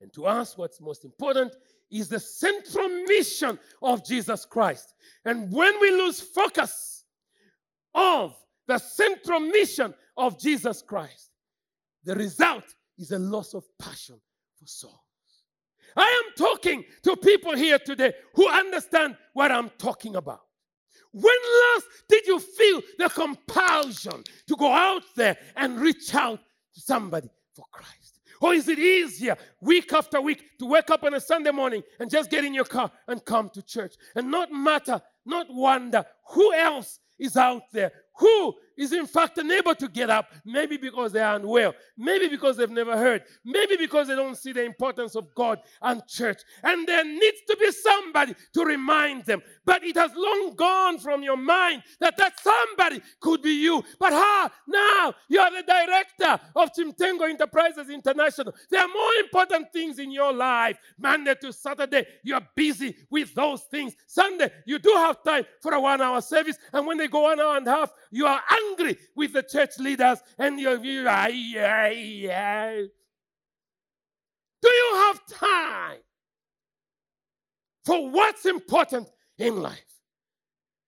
And 0.00 0.12
to 0.14 0.26
us, 0.26 0.58
what's 0.58 0.80
most 0.80 1.04
important 1.04 1.54
is 1.90 2.08
the 2.08 2.18
central 2.18 2.88
mission 3.06 3.58
of 3.82 4.04
Jesus 4.04 4.44
Christ. 4.44 4.94
And 5.24 5.52
when 5.52 5.80
we 5.80 5.90
lose 5.90 6.20
focus 6.20 7.04
of 7.94 8.34
the 8.66 8.78
central 8.78 9.40
mission 9.40 9.94
of 10.16 10.40
Jesus 10.40 10.82
Christ, 10.82 11.30
the 12.04 12.14
result 12.14 12.64
is 12.98 13.12
a 13.12 13.18
loss 13.18 13.54
of 13.54 13.64
passion 13.78 14.20
for 14.58 14.66
souls. 14.66 14.98
I 15.96 16.22
am 16.24 16.34
talking 16.36 16.84
to 17.02 17.16
people 17.16 17.54
here 17.54 17.78
today 17.78 18.14
who 18.34 18.48
understand 18.48 19.16
what 19.34 19.52
I'm 19.52 19.70
talking 19.78 20.16
about. 20.16 20.40
When 21.12 21.24
last 21.24 21.86
did 22.08 22.26
you 22.26 22.38
feel 22.38 22.80
the 22.98 23.08
compulsion 23.08 24.24
to 24.46 24.56
go 24.56 24.72
out 24.72 25.02
there 25.14 25.36
and 25.56 25.78
reach 25.78 26.14
out 26.14 26.40
to 26.74 26.80
somebody 26.80 27.28
for 27.54 27.64
Christ? 27.70 28.20
Or 28.40 28.54
is 28.54 28.66
it 28.68 28.78
easier 28.78 29.36
week 29.60 29.92
after 29.92 30.20
week 30.20 30.42
to 30.58 30.66
wake 30.66 30.90
up 30.90 31.04
on 31.04 31.14
a 31.14 31.20
Sunday 31.20 31.52
morning 31.52 31.82
and 32.00 32.10
just 32.10 32.30
get 32.30 32.44
in 32.44 32.54
your 32.54 32.64
car 32.64 32.90
and 33.06 33.24
come 33.24 33.50
to 33.50 33.62
church 33.62 33.94
and 34.16 34.30
not 34.30 34.50
matter, 34.50 35.00
not 35.24 35.46
wonder 35.48 36.04
who 36.30 36.52
else 36.52 36.98
is 37.18 37.36
out 37.36 37.62
there 37.72 37.92
who 38.14 38.54
is 38.76 38.92
in 38.92 39.06
fact 39.06 39.38
unable 39.38 39.74
to 39.74 39.88
get 39.88 40.10
up, 40.10 40.32
maybe 40.44 40.76
because 40.76 41.12
they 41.12 41.20
are 41.20 41.36
unwell, 41.36 41.74
maybe 41.96 42.28
because 42.28 42.56
they've 42.56 42.70
never 42.70 42.96
heard, 42.96 43.22
maybe 43.44 43.76
because 43.76 44.08
they 44.08 44.14
don't 44.14 44.36
see 44.36 44.52
the 44.52 44.64
importance 44.64 45.14
of 45.14 45.34
God 45.34 45.60
and 45.80 46.06
church. 46.06 46.42
And 46.62 46.86
there 46.86 47.04
needs 47.04 47.38
to 47.48 47.56
be 47.58 47.70
somebody 47.70 48.34
to 48.54 48.64
remind 48.64 49.24
them. 49.24 49.42
But 49.64 49.84
it 49.84 49.96
has 49.96 50.10
long 50.14 50.54
gone 50.56 50.98
from 50.98 51.22
your 51.22 51.36
mind 51.36 51.82
that 52.00 52.16
that 52.16 52.34
somebody 52.40 53.02
could 53.20 53.42
be 53.42 53.62
you. 53.62 53.82
But 53.98 54.12
how? 54.12 54.50
Now 54.66 55.14
you 55.28 55.40
are 55.40 55.50
the 55.50 55.62
director 55.62 56.40
of 56.56 56.72
Chimtengo 56.72 57.28
Enterprises 57.28 57.88
International. 57.88 58.54
There 58.70 58.80
are 58.80 58.88
more 58.88 59.12
important 59.20 59.72
things 59.72 59.98
in 59.98 60.10
your 60.10 60.32
life. 60.32 60.78
Monday 60.98 61.34
to 61.42 61.52
Saturday, 61.52 62.06
you 62.22 62.34
are 62.34 62.48
busy 62.54 62.96
with 63.10 63.34
those 63.34 63.62
things. 63.62 63.94
Sunday, 64.06 64.50
you 64.66 64.78
do 64.78 64.90
have 64.90 65.22
time 65.22 65.44
for 65.60 65.74
a 65.74 65.80
one 65.80 66.00
hour 66.00 66.20
service. 66.20 66.56
And 66.72 66.86
when 66.86 66.98
they 66.98 67.08
go 67.08 67.22
one 67.22 67.40
hour 67.40 67.56
and 67.56 67.66
a 67.66 67.70
half, 67.70 67.92
you 68.12 68.26
are 68.26 68.40
angry 68.50 68.98
with 69.16 69.32
the 69.32 69.42
church 69.42 69.78
leaders 69.78 70.18
and 70.38 70.60
yeah, 70.60 71.26
yeah. 71.28 72.82
Do 74.62 74.68
you 74.68 74.94
have 74.94 75.26
time 75.26 75.98
for 77.86 78.10
what's 78.10 78.44
important 78.44 79.08
in 79.38 79.60
life? 79.60 79.78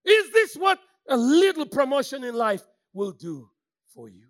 Is 0.05 0.31
this 0.33 0.55
what 0.55 0.79
a 1.09 1.17
little 1.17 1.65
promotion 1.65 2.25
in 2.25 2.35
life 2.35 2.63
will 2.93 3.13
do 3.13 3.49
for 3.95 4.11
you? 4.11 4.27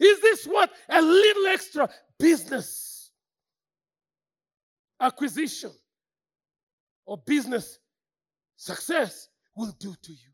Is 0.00 0.20
this 0.20 0.46
what 0.46 0.72
a 0.88 1.00
little 1.00 1.46
extra 1.46 1.88
business 2.18 3.12
acquisition 5.00 5.70
or 7.06 7.18
business 7.18 7.78
success 8.56 9.28
will 9.54 9.72
do 9.78 9.94
to 10.02 10.12
you? 10.12 10.33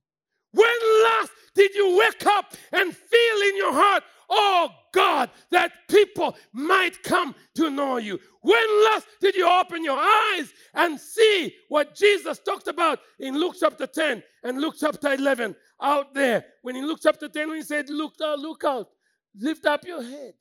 Last 1.02 1.32
did 1.54 1.74
you 1.74 1.96
wake 1.98 2.26
up 2.26 2.54
and 2.72 2.94
feel 2.94 3.48
in 3.48 3.56
your 3.56 3.72
heart, 3.72 4.04
oh 4.28 4.70
God, 4.92 5.30
that 5.50 5.72
people 5.88 6.36
might 6.52 7.02
come 7.02 7.34
to 7.56 7.70
know 7.70 7.96
you? 7.96 8.18
When 8.40 8.84
last 8.84 9.06
did 9.20 9.34
you 9.34 9.48
open 9.48 9.84
your 9.84 9.98
eyes 9.98 10.52
and 10.74 10.98
see 10.98 11.54
what 11.68 11.94
Jesus 11.94 12.38
talked 12.38 12.68
about 12.68 13.00
in 13.18 13.34
Luke 13.38 13.56
chapter 13.58 13.86
10 13.86 14.22
and 14.44 14.60
Luke 14.60 14.76
chapter 14.78 15.12
11 15.12 15.54
out 15.82 16.14
there? 16.14 16.44
When 16.62 16.76
in 16.76 16.86
Luke 16.86 17.00
chapter 17.02 17.28
10, 17.28 17.48
when 17.48 17.56
he 17.58 17.62
said, 17.64 17.90
Look 17.90 18.14
out, 18.22 18.38
look 18.38 18.64
out, 18.64 18.88
lift 19.36 19.66
up 19.66 19.84
your 19.84 20.02
head, 20.02 20.34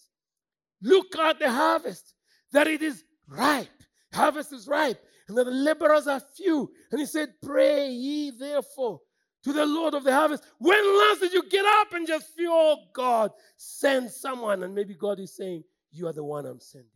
look 0.81 1.17
at 1.17 1.39
the 1.39 1.51
harvest, 1.51 2.13
that 2.51 2.67
it 2.67 2.81
is 2.81 3.03
ripe. 3.27 3.67
Harvest 4.13 4.53
is 4.53 4.67
ripe, 4.67 4.99
and 5.27 5.37
that 5.37 5.45
the 5.45 5.51
laborers 5.51 6.07
are 6.07 6.21
few. 6.35 6.71
And 6.91 6.99
he 6.99 7.05
said, 7.05 7.33
Pray 7.43 7.89
ye 7.89 8.31
therefore 8.31 9.01
to 9.43 9.53
the 9.53 9.65
Lord 9.65 9.93
of 9.93 10.03
the 10.03 10.13
harvest. 10.13 10.43
When 10.57 10.99
last 10.99 11.21
did 11.21 11.33
you 11.33 11.47
get 11.49 11.65
up 11.65 11.93
and 11.93 12.07
just 12.07 12.35
feel, 12.35 12.51
oh 12.51 12.77
God, 12.93 13.31
send 13.57 14.11
someone? 14.11 14.63
And 14.63 14.75
maybe 14.75 14.93
God 14.93 15.19
is 15.19 15.35
saying, 15.35 15.63
You 15.91 16.07
are 16.07 16.13
the 16.13 16.23
one 16.23 16.45
I'm 16.45 16.59
sending. 16.59 16.89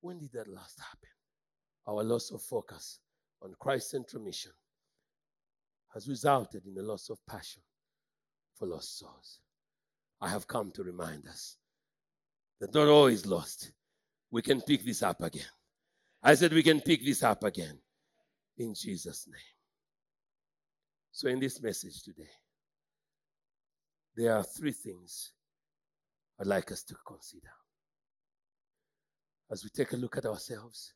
When 0.00 0.18
did 0.18 0.32
that 0.32 0.48
last 0.48 0.78
happen? 0.78 1.08
Our 1.86 2.04
loss 2.04 2.30
of 2.30 2.42
focus 2.42 2.98
on 3.42 3.54
Christ 3.58 3.90
central 3.90 4.22
mission 4.22 4.52
has 5.94 6.08
resulted 6.08 6.66
in 6.66 6.76
a 6.78 6.82
loss 6.82 7.08
of 7.10 7.18
passion 7.28 7.62
for 8.56 8.66
lost 8.66 8.98
souls. 8.98 9.40
I 10.20 10.28
have 10.28 10.46
come 10.46 10.70
to 10.72 10.82
remind 10.82 11.26
us 11.26 11.56
that 12.60 12.74
not 12.74 12.88
all 12.88 13.06
is 13.06 13.24
lost. 13.24 13.72
We 14.30 14.42
can 14.42 14.60
pick 14.60 14.84
this 14.84 15.02
up 15.02 15.22
again. 15.22 15.46
I 16.22 16.34
said 16.34 16.52
we 16.52 16.62
can 16.62 16.80
pick 16.80 17.04
this 17.04 17.22
up 17.22 17.44
again 17.44 17.78
in 18.58 18.74
Jesus' 18.74 19.26
name. 19.28 19.57
So, 21.10 21.28
in 21.28 21.40
this 21.40 21.60
message 21.62 22.02
today, 22.02 22.30
there 24.16 24.34
are 24.34 24.42
three 24.42 24.72
things 24.72 25.32
I'd 26.40 26.46
like 26.46 26.70
us 26.70 26.82
to 26.84 26.94
consider. 27.06 27.50
As 29.50 29.64
we 29.64 29.70
take 29.70 29.92
a 29.92 29.96
look 29.96 30.16
at 30.16 30.26
ourselves, 30.26 30.92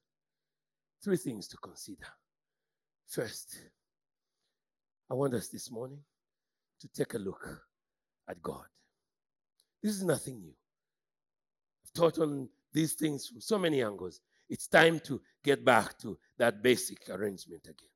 three 1.02 1.16
things 1.16 1.48
to 1.48 1.56
consider. 1.56 2.06
First, 3.08 3.58
I 5.10 5.14
want 5.14 5.34
us 5.34 5.48
this 5.48 5.70
morning 5.70 6.00
to 6.80 6.88
take 6.88 7.14
a 7.14 7.18
look 7.18 7.46
at 8.28 8.42
God. 8.42 8.64
This 9.82 9.92
is 9.92 10.04
nothing 10.04 10.40
new. 10.40 10.54
I've 11.84 11.92
taught 11.92 12.18
on 12.18 12.48
these 12.72 12.94
things 12.94 13.26
from 13.26 13.40
so 13.40 13.58
many 13.58 13.82
angles. 13.82 14.20
It's 14.48 14.68
time 14.68 15.00
to 15.00 15.20
get 15.42 15.64
back 15.64 15.98
to 16.00 16.18
that 16.38 16.62
basic 16.62 17.08
arrangement 17.08 17.64
again. 17.64 17.88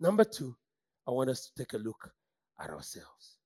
Number 0.00 0.24
two, 0.24 0.56
I 1.06 1.10
want 1.10 1.30
us 1.30 1.46
to 1.46 1.62
take 1.62 1.74
a 1.74 1.78
look 1.78 2.10
at 2.60 2.70
ourselves. 2.70 3.38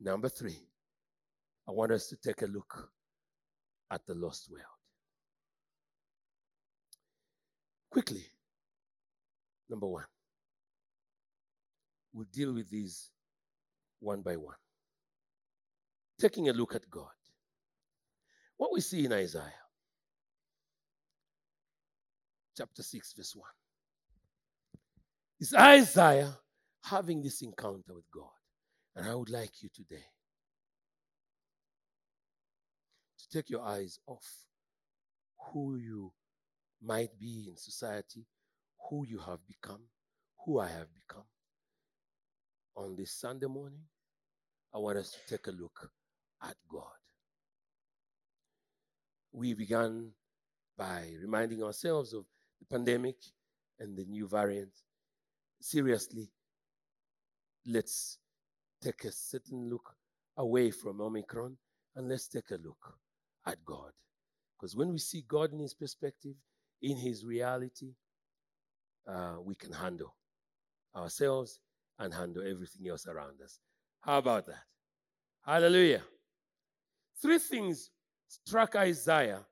Number 0.00 0.28
three, 0.28 0.68
I 1.68 1.72
want 1.72 1.92
us 1.92 2.08
to 2.08 2.16
take 2.16 2.42
a 2.42 2.46
look 2.46 2.90
at 3.90 4.06
the 4.06 4.14
lost 4.14 4.50
world. 4.50 4.64
Quickly, 7.90 8.24
number 9.70 9.86
one, 9.86 10.04
we'll 12.12 12.26
deal 12.32 12.52
with 12.52 12.68
these 12.70 13.10
one 14.00 14.20
by 14.20 14.36
one. 14.36 14.56
Taking 16.20 16.48
a 16.48 16.52
look 16.52 16.74
at 16.74 16.90
God. 16.90 17.08
What 18.56 18.72
we 18.72 18.80
see 18.80 19.04
in 19.04 19.12
Isaiah 19.12 19.64
chapter 22.56 22.82
6, 22.82 23.12
verse 23.14 23.34
1 23.34 23.44
is 25.40 25.54
Isaiah 25.54 26.38
having 26.82 27.22
this 27.22 27.42
encounter 27.42 27.94
with 27.94 28.10
God. 28.12 28.28
And 28.96 29.08
I 29.08 29.14
would 29.14 29.30
like 29.30 29.62
you 29.62 29.68
today 29.74 30.04
to 33.18 33.28
take 33.28 33.50
your 33.50 33.62
eyes 33.62 33.98
off 34.06 34.24
who 35.52 35.76
you 35.76 36.12
might 36.82 37.18
be 37.18 37.46
in 37.48 37.56
society, 37.56 38.26
who 38.88 39.04
you 39.06 39.18
have 39.18 39.40
become, 39.46 39.82
who 40.44 40.60
I 40.60 40.68
have 40.68 40.88
become. 40.94 41.24
On 42.76 42.94
this 42.94 43.12
Sunday 43.12 43.46
morning, 43.46 43.82
I 44.72 44.78
want 44.78 44.98
us 44.98 45.10
to 45.10 45.36
take 45.36 45.46
a 45.46 45.52
look 45.52 45.90
at 46.42 46.54
God. 46.70 46.82
We 49.32 49.54
began 49.54 50.10
by 50.76 51.12
reminding 51.20 51.62
ourselves 51.62 52.12
of 52.12 52.24
the 52.60 52.66
pandemic 52.66 53.16
and 53.80 53.96
the 53.96 54.04
new 54.04 54.28
variants 54.28 54.83
seriously, 55.64 56.28
let's 57.66 58.18
take 58.82 59.04
a 59.04 59.10
certain 59.10 59.70
look 59.70 59.96
away 60.36 60.70
from 60.70 61.00
Omicron 61.00 61.56
and 61.96 62.08
let's 62.08 62.28
take 62.28 62.50
a 62.50 62.58
look 62.62 62.98
at 63.46 63.64
God. 63.64 63.90
Because 64.56 64.76
when 64.76 64.92
we 64.92 64.98
see 64.98 65.24
God 65.26 65.52
in 65.54 65.60
His 65.60 65.72
perspective, 65.72 66.34
in 66.82 66.98
His 66.98 67.24
reality, 67.24 67.94
uh, 69.08 69.36
we 69.42 69.54
can 69.54 69.72
handle 69.72 70.14
ourselves 70.94 71.60
and 71.98 72.12
handle 72.12 72.42
everything 72.42 72.88
else 72.88 73.06
around 73.06 73.40
us. 73.42 73.58
How 74.02 74.18
about 74.18 74.46
that? 74.46 74.64
Hallelujah. 75.46 76.02
Three 77.22 77.38
things 77.38 77.90
struck 78.28 78.76
Isaiah 78.76 79.46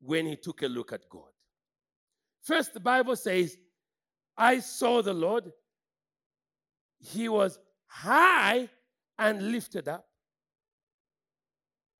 when 0.00 0.26
he 0.26 0.36
took 0.36 0.62
a 0.62 0.66
look 0.66 0.92
at 0.92 1.08
God. 1.08 1.30
First, 2.42 2.74
the 2.74 2.80
Bible 2.80 3.16
says 3.16 3.56
I 4.38 4.60
saw 4.60 5.02
the 5.02 5.12
Lord. 5.12 5.52
He 7.00 7.28
was 7.28 7.58
high 7.86 8.68
and 9.18 9.50
lifted 9.50 9.88
up. 9.88 10.06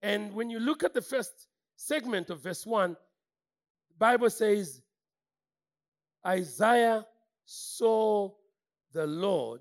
And 0.01 0.33
when 0.33 0.49
you 0.49 0.61
look 0.61 0.85
at 0.85 0.95
the 0.95 1.03
first 1.03 1.49
segment 1.75 2.31
of 2.31 2.41
verse 2.41 2.65
1, 2.65 2.91
the 2.93 2.97
Bible 3.99 4.31
says, 4.31 4.81
Isaiah 6.25 7.05
saw 7.45 8.31
the 8.93 9.07
Lord 9.07 9.61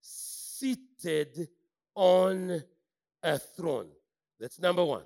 seated 0.00 1.48
on 1.94 2.62
a 3.22 3.38
throne. 3.38 3.88
That's 4.38 4.58
number 4.58 4.84
one. 4.84 5.04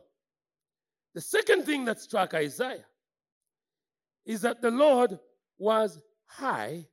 The 1.15 1.21
second 1.21 1.65
thing 1.65 1.85
that 1.85 2.01
struck 2.01 2.35
Isaiah 2.35 2.85
is 4.25 4.41
that 4.41 4.61
the 4.61 4.71
Lord 4.71 5.19
was 5.59 6.01
high 6.27 6.87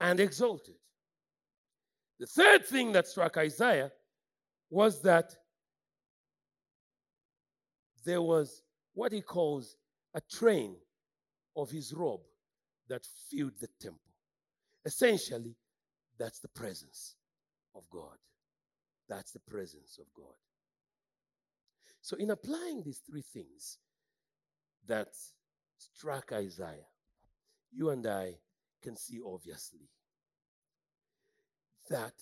and 0.00 0.18
exalted. 0.20 0.74
The 2.18 2.26
third 2.26 2.66
thing 2.66 2.92
that 2.92 3.06
struck 3.06 3.36
Isaiah 3.36 3.90
was 4.70 5.02
that 5.02 5.34
there 8.04 8.22
was 8.22 8.62
what 8.94 9.12
he 9.12 9.20
calls 9.20 9.76
a 10.14 10.20
train 10.20 10.76
of 11.56 11.70
his 11.70 11.92
robe 11.92 12.20
that 12.88 13.06
filled 13.30 13.58
the 13.60 13.68
temple. 13.80 14.00
Essentially, 14.84 15.54
that's 16.18 16.40
the 16.40 16.48
presence 16.48 17.14
of 17.74 17.88
God. 17.90 18.16
That's 19.08 19.32
the 19.32 19.40
presence 19.40 19.98
of 19.98 20.06
God. 20.14 20.34
So, 22.00 22.16
in 22.16 22.30
applying 22.30 22.82
these 22.82 23.00
three 23.08 23.22
things 23.22 23.78
that 24.86 25.08
struck 25.78 26.32
Isaiah, 26.32 26.88
you 27.72 27.90
and 27.90 28.06
I 28.06 28.34
can 28.82 28.96
see 28.96 29.20
obviously 29.24 29.88
that 31.88 32.12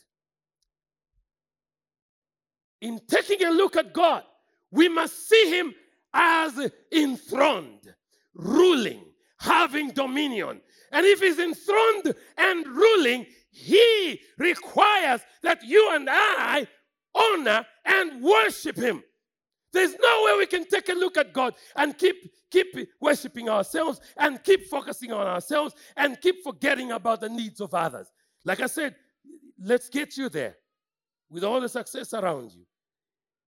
in 2.81 3.01
taking 3.09 3.47
a 3.47 3.51
look 3.51 3.77
at 3.77 3.93
God, 3.93 4.25
we 4.71 4.89
must 4.89 5.29
see 5.29 5.51
Him 5.51 5.75
as 6.15 6.71
enthroned, 6.93 7.95
ruling, 8.35 9.05
having 9.39 9.91
dominion. 9.91 10.61
And 10.93 11.07
if 11.07 11.21
He's 11.21 11.39
enthroned 11.39 12.15
and 12.37 12.67
ruling, 12.67 13.27
He 13.51 14.21
requires 14.39 15.21
that 15.43 15.63
you 15.63 15.91
and 15.93 16.09
I 16.11 16.67
honor 17.15 17.67
and 17.85 18.23
worship 18.23 18.77
Him. 18.77 19.03
There's 19.73 19.93
no 19.93 20.25
way 20.25 20.39
we 20.39 20.47
can 20.47 20.67
take 20.67 20.89
a 20.89 20.95
look 20.95 21.17
at 21.17 21.33
God 21.33 21.55
and 21.77 21.97
keep 21.97 22.17
keep 22.51 22.75
worshiping 23.01 23.49
ourselves 23.49 24.01
and 24.17 24.43
keep 24.43 24.67
focusing 24.67 25.13
on 25.13 25.27
ourselves 25.27 25.75
and 25.97 26.21
keep 26.21 26.43
forgetting 26.43 26.93
about 26.93 27.21
the 27.21 27.29
needs 27.29 27.61
of 27.61 27.73
others. 27.75 28.09
Like 28.45 28.61
I 28.61 28.67
said, 28.67 28.97
let's 29.59 29.89
get 29.89 30.17
you 30.17 30.29
there 30.29 30.57
with 31.31 31.45
all 31.45 31.61
the 31.61 31.69
success 31.69 32.13
around 32.13 32.53
you. 32.53 32.67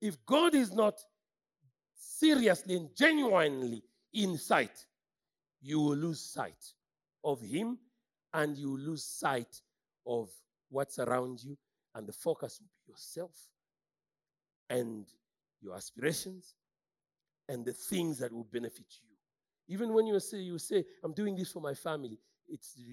If 0.01 0.25
God 0.25 0.55
is 0.55 0.73
not 0.73 0.99
seriously 1.95 2.77
and 2.77 2.89
genuinely 2.95 3.83
in 4.13 4.37
sight, 4.37 4.85
you 5.61 5.79
will 5.79 5.95
lose 5.95 6.21
sight 6.21 6.63
of 7.23 7.41
Him 7.41 7.77
and 8.33 8.57
you 8.57 8.71
will 8.71 8.79
lose 8.79 9.03
sight 9.03 9.61
of 10.07 10.29
what's 10.69 10.99
around 10.99 11.43
you, 11.43 11.55
and 11.93 12.07
the 12.07 12.13
focus 12.13 12.59
will 12.59 12.67
be 12.67 12.91
yourself 12.91 13.47
and 14.69 15.05
your 15.63 15.75
aspirations 15.75 16.55
and 17.49 17.65
the 17.65 17.73
things 17.73 18.19
that 18.19 18.31
will 18.31 18.47
benefit 18.51 18.85
you. 19.01 19.73
Even 19.73 19.93
when 19.93 20.05
you 20.05 20.19
say, 20.19 20.39
you 20.39 20.59
say, 20.59 20.83
I'm 21.03 21.13
doing 21.13 21.35
this 21.35 21.51
for 21.51 21.61
my 21.61 21.73
family, 21.73 22.19
it's 22.47 22.75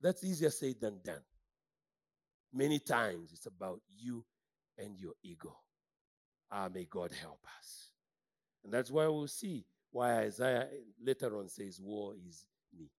that's 0.00 0.24
easier 0.24 0.50
said 0.50 0.76
than 0.80 1.00
done. 1.04 1.22
Many 2.52 2.78
times 2.78 3.32
it's 3.32 3.46
about 3.46 3.80
you 3.96 4.24
and 4.78 4.98
your 4.98 5.12
ego. 5.22 5.56
Ah, 6.50 6.68
may 6.72 6.84
God 6.84 7.12
help 7.20 7.40
us. 7.58 7.90
And 8.64 8.72
that's 8.72 8.90
why 8.90 9.06
we'll 9.06 9.28
see 9.28 9.66
why 9.90 10.20
Isaiah 10.20 10.68
later 11.02 11.36
on 11.38 11.48
says, 11.48 11.80
War 11.80 12.14
is 12.26 12.46
me. 12.76 12.90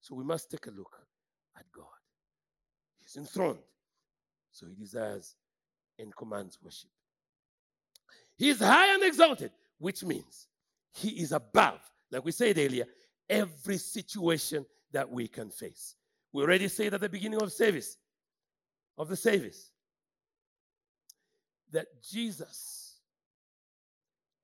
So 0.00 0.14
we 0.14 0.24
must 0.24 0.50
take 0.50 0.66
a 0.66 0.70
look 0.70 0.96
at 1.56 1.64
God. 1.72 1.84
He's 3.00 3.16
enthroned. 3.16 3.58
So 4.58 4.66
he 4.66 4.74
desires 4.74 5.36
and 6.00 6.14
commands 6.16 6.58
worship. 6.60 6.90
He 8.36 8.48
is 8.48 8.58
high 8.58 8.92
and 8.92 9.04
exalted, 9.04 9.52
which 9.78 10.02
means 10.02 10.48
he 10.92 11.10
is 11.22 11.30
above, 11.30 11.78
like 12.10 12.24
we 12.24 12.32
said 12.32 12.58
earlier, 12.58 12.84
every 13.28 13.78
situation 13.78 14.66
that 14.92 15.08
we 15.08 15.28
can 15.28 15.50
face. 15.50 15.94
We 16.32 16.42
already 16.42 16.66
said 16.66 16.92
at 16.92 17.00
the 17.00 17.08
beginning 17.08 17.40
of 17.40 17.52
service, 17.52 17.98
of 18.96 19.08
the 19.08 19.16
service, 19.16 19.70
that 21.70 21.86
Jesus, 22.02 22.96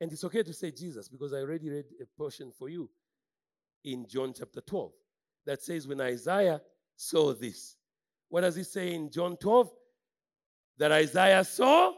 and 0.01 0.13
it's 0.13 0.23
okay 0.23 0.45
to 0.45 0.53
say 0.53 0.71
Jesus 0.71 1.09
because 1.09 1.33
I 1.33 1.39
already 1.39 1.71
read 1.71 1.87
a 2.01 2.07
portion 2.17 2.53
for 2.57 2.69
you 2.69 2.89
in 3.83 4.07
John 4.07 4.33
chapter 4.37 4.61
12 4.61 4.93
that 5.47 5.61
says, 5.63 5.89
When 5.89 6.01
Isaiah 6.01 6.61
saw 6.95 7.35
this, 7.35 7.77
what 8.29 8.43
does 8.43 8.55
he 8.55 8.63
say 8.63 8.95
in 8.95 9.11
John 9.11 9.37
12? 9.37 9.71
That 10.79 10.93
Isaiah 10.93 11.45
saw 11.45 11.93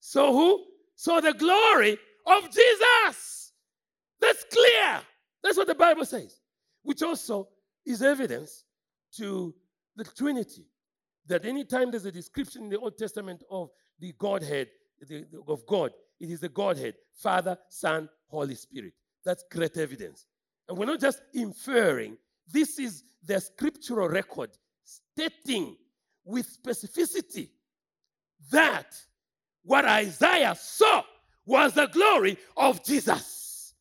so 0.00 0.32
who? 0.32 0.64
Saw 0.96 1.20
the 1.20 1.34
glory 1.34 1.98
of 2.26 2.44
Jesus. 2.50 3.52
That's 4.20 4.44
clear. 4.52 5.00
That's 5.42 5.56
what 5.56 5.66
the 5.66 5.74
Bible 5.74 6.04
says, 6.04 6.40
which 6.82 7.02
also 7.02 7.48
is 7.86 8.02
evidence 8.02 8.64
to 9.16 9.54
the 9.96 10.04
Trinity. 10.04 10.66
That 11.26 11.44
anytime 11.44 11.90
there's 11.90 12.06
a 12.06 12.12
description 12.12 12.64
in 12.64 12.70
the 12.70 12.78
Old 12.78 12.98
Testament 12.98 13.42
of 13.50 13.70
the 13.98 14.12
Godhead, 14.18 14.68
the, 15.06 15.26
of 15.46 15.64
God, 15.66 15.92
it 16.18 16.30
is 16.30 16.40
the 16.40 16.48
Godhead, 16.48 16.94
Father, 17.14 17.56
Son, 17.68 18.08
Holy 18.26 18.54
Spirit. 18.54 18.92
That's 19.24 19.44
great 19.50 19.76
evidence. 19.76 20.26
And 20.68 20.76
we're 20.76 20.86
not 20.86 21.00
just 21.00 21.22
inferring, 21.34 22.16
this 22.50 22.78
is 22.78 23.04
the 23.24 23.40
scriptural 23.40 24.08
record 24.08 24.50
stating 24.84 25.76
with 26.24 26.48
specificity 26.62 27.50
that 28.50 28.86
what 29.62 29.84
Isaiah 29.84 30.54
saw 30.58 31.02
was 31.44 31.74
the 31.74 31.86
glory 31.86 32.38
of 32.56 32.84
Jesus. 32.84 33.74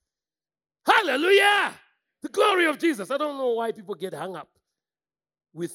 Hallelujah! 0.86 1.73
The 2.21 2.30
glory 2.30 2.65
of 2.65 2.80
Jesus. 2.80 3.12
I 3.12 3.17
don't 3.17 3.38
know 3.38 3.52
why 3.52 3.71
people 3.71 3.95
get 3.95 4.13
hung 4.13 4.36
up 4.36 4.49
with 5.54 5.73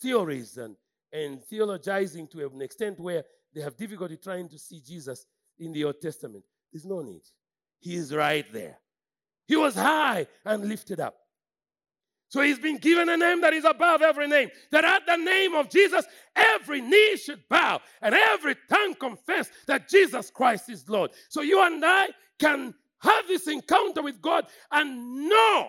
theories 0.00 0.56
and, 0.56 0.76
and 1.12 1.40
theologizing 1.50 2.30
to 2.30 2.46
an 2.46 2.62
extent 2.62 2.98
where 2.98 3.24
they 3.54 3.60
have 3.60 3.76
difficulty 3.76 4.16
trying 4.16 4.48
to 4.48 4.58
see 4.58 4.80
Jesus 4.80 5.26
in 5.58 5.72
the 5.72 5.84
Old 5.84 6.00
Testament. 6.00 6.44
There's 6.72 6.86
no 6.86 7.02
need. 7.02 7.22
He 7.80 7.96
is 7.96 8.14
right 8.14 8.50
there. 8.52 8.78
He 9.46 9.56
was 9.56 9.74
high 9.74 10.26
and 10.44 10.66
lifted 10.66 11.00
up. 11.00 11.16
So 12.32 12.40
he's 12.40 12.58
been 12.58 12.78
given 12.78 13.10
a 13.10 13.16
name 13.18 13.42
that 13.42 13.52
is 13.52 13.66
above 13.66 14.00
every 14.00 14.26
name. 14.26 14.48
That 14.70 14.86
at 14.86 15.04
the 15.04 15.16
name 15.16 15.54
of 15.54 15.68
Jesus, 15.68 16.06
every 16.34 16.80
knee 16.80 17.18
should 17.18 17.46
bow 17.50 17.78
and 18.00 18.14
every 18.14 18.56
tongue 18.70 18.94
confess 18.94 19.50
that 19.66 19.86
Jesus 19.86 20.30
Christ 20.30 20.70
is 20.70 20.88
Lord. 20.88 21.10
So 21.28 21.42
you 21.42 21.62
and 21.62 21.84
I 21.84 22.08
can 22.38 22.72
have 23.00 23.28
this 23.28 23.48
encounter 23.48 24.00
with 24.00 24.22
God 24.22 24.46
and 24.70 25.28
know 25.28 25.68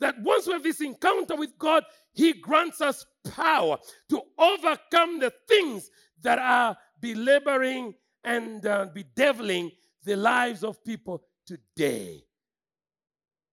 that 0.00 0.20
once 0.20 0.46
we 0.46 0.52
have 0.52 0.62
this 0.62 0.82
encounter 0.82 1.34
with 1.34 1.56
God, 1.58 1.82
He 2.12 2.34
grants 2.34 2.82
us 2.82 3.06
power 3.30 3.78
to 4.10 4.20
overcome 4.36 5.18
the 5.18 5.32
things 5.48 5.90
that 6.20 6.38
are 6.38 6.76
belaboring 7.00 7.94
and 8.22 8.66
uh, 8.66 8.88
bedeviling 8.92 9.70
the 10.04 10.16
lives 10.16 10.62
of 10.62 10.84
people 10.84 11.22
today 11.46 12.22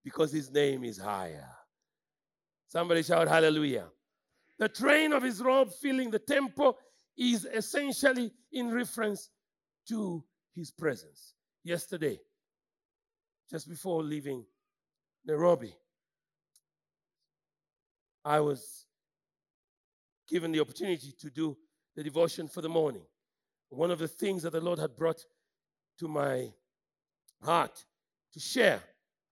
because 0.03 0.33
His 0.33 0.51
name 0.51 0.83
is 0.83 0.97
higher. 0.97 1.47
Somebody 2.69 3.01
shout 3.01 3.27
hallelujah. 3.27 3.87
The 4.59 4.69
train 4.69 5.11
of 5.11 5.23
his 5.23 5.41
robe 5.41 5.73
filling 5.73 6.11
the 6.11 6.19
temple 6.19 6.77
is 7.17 7.45
essentially 7.45 8.31
in 8.51 8.71
reference 8.71 9.29
to 9.87 10.23
his 10.55 10.69
presence. 10.69 11.33
Yesterday, 11.63 12.19
just 13.49 13.67
before 13.67 14.03
leaving 14.03 14.45
Nairobi, 15.25 15.73
I 18.23 18.39
was 18.39 18.85
given 20.29 20.51
the 20.51 20.59
opportunity 20.59 21.11
to 21.19 21.29
do 21.31 21.57
the 21.95 22.03
devotion 22.03 22.47
for 22.47 22.61
the 22.61 22.69
morning. 22.69 23.01
One 23.69 23.89
of 23.89 23.97
the 23.97 24.07
things 24.07 24.43
that 24.43 24.51
the 24.51 24.61
Lord 24.61 24.77
had 24.77 24.95
brought 24.95 25.25
to 25.97 26.07
my 26.07 26.53
heart 27.41 27.83
to 28.33 28.39
share 28.39 28.81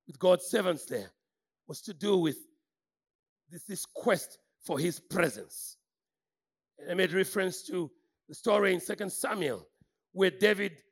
with 0.07 0.17
God's 0.17 0.45
servants 0.45 0.85
there 0.85 1.11
was 1.67 1.81
to 1.81 1.93
do 1.93 2.17
with 2.17 2.46
this, 3.49 3.63
this 3.63 3.85
quest 3.85 4.37
for 4.65 4.79
his 4.79 4.99
presence. 4.99 5.77
I 6.89 6.93
made 6.93 7.13
reference 7.13 7.63
to 7.63 7.89
the 8.27 8.35
story 8.35 8.73
in 8.73 8.79
Second 8.79 9.11
Samuel 9.11 9.67
where 10.13 10.31
David 10.31 10.83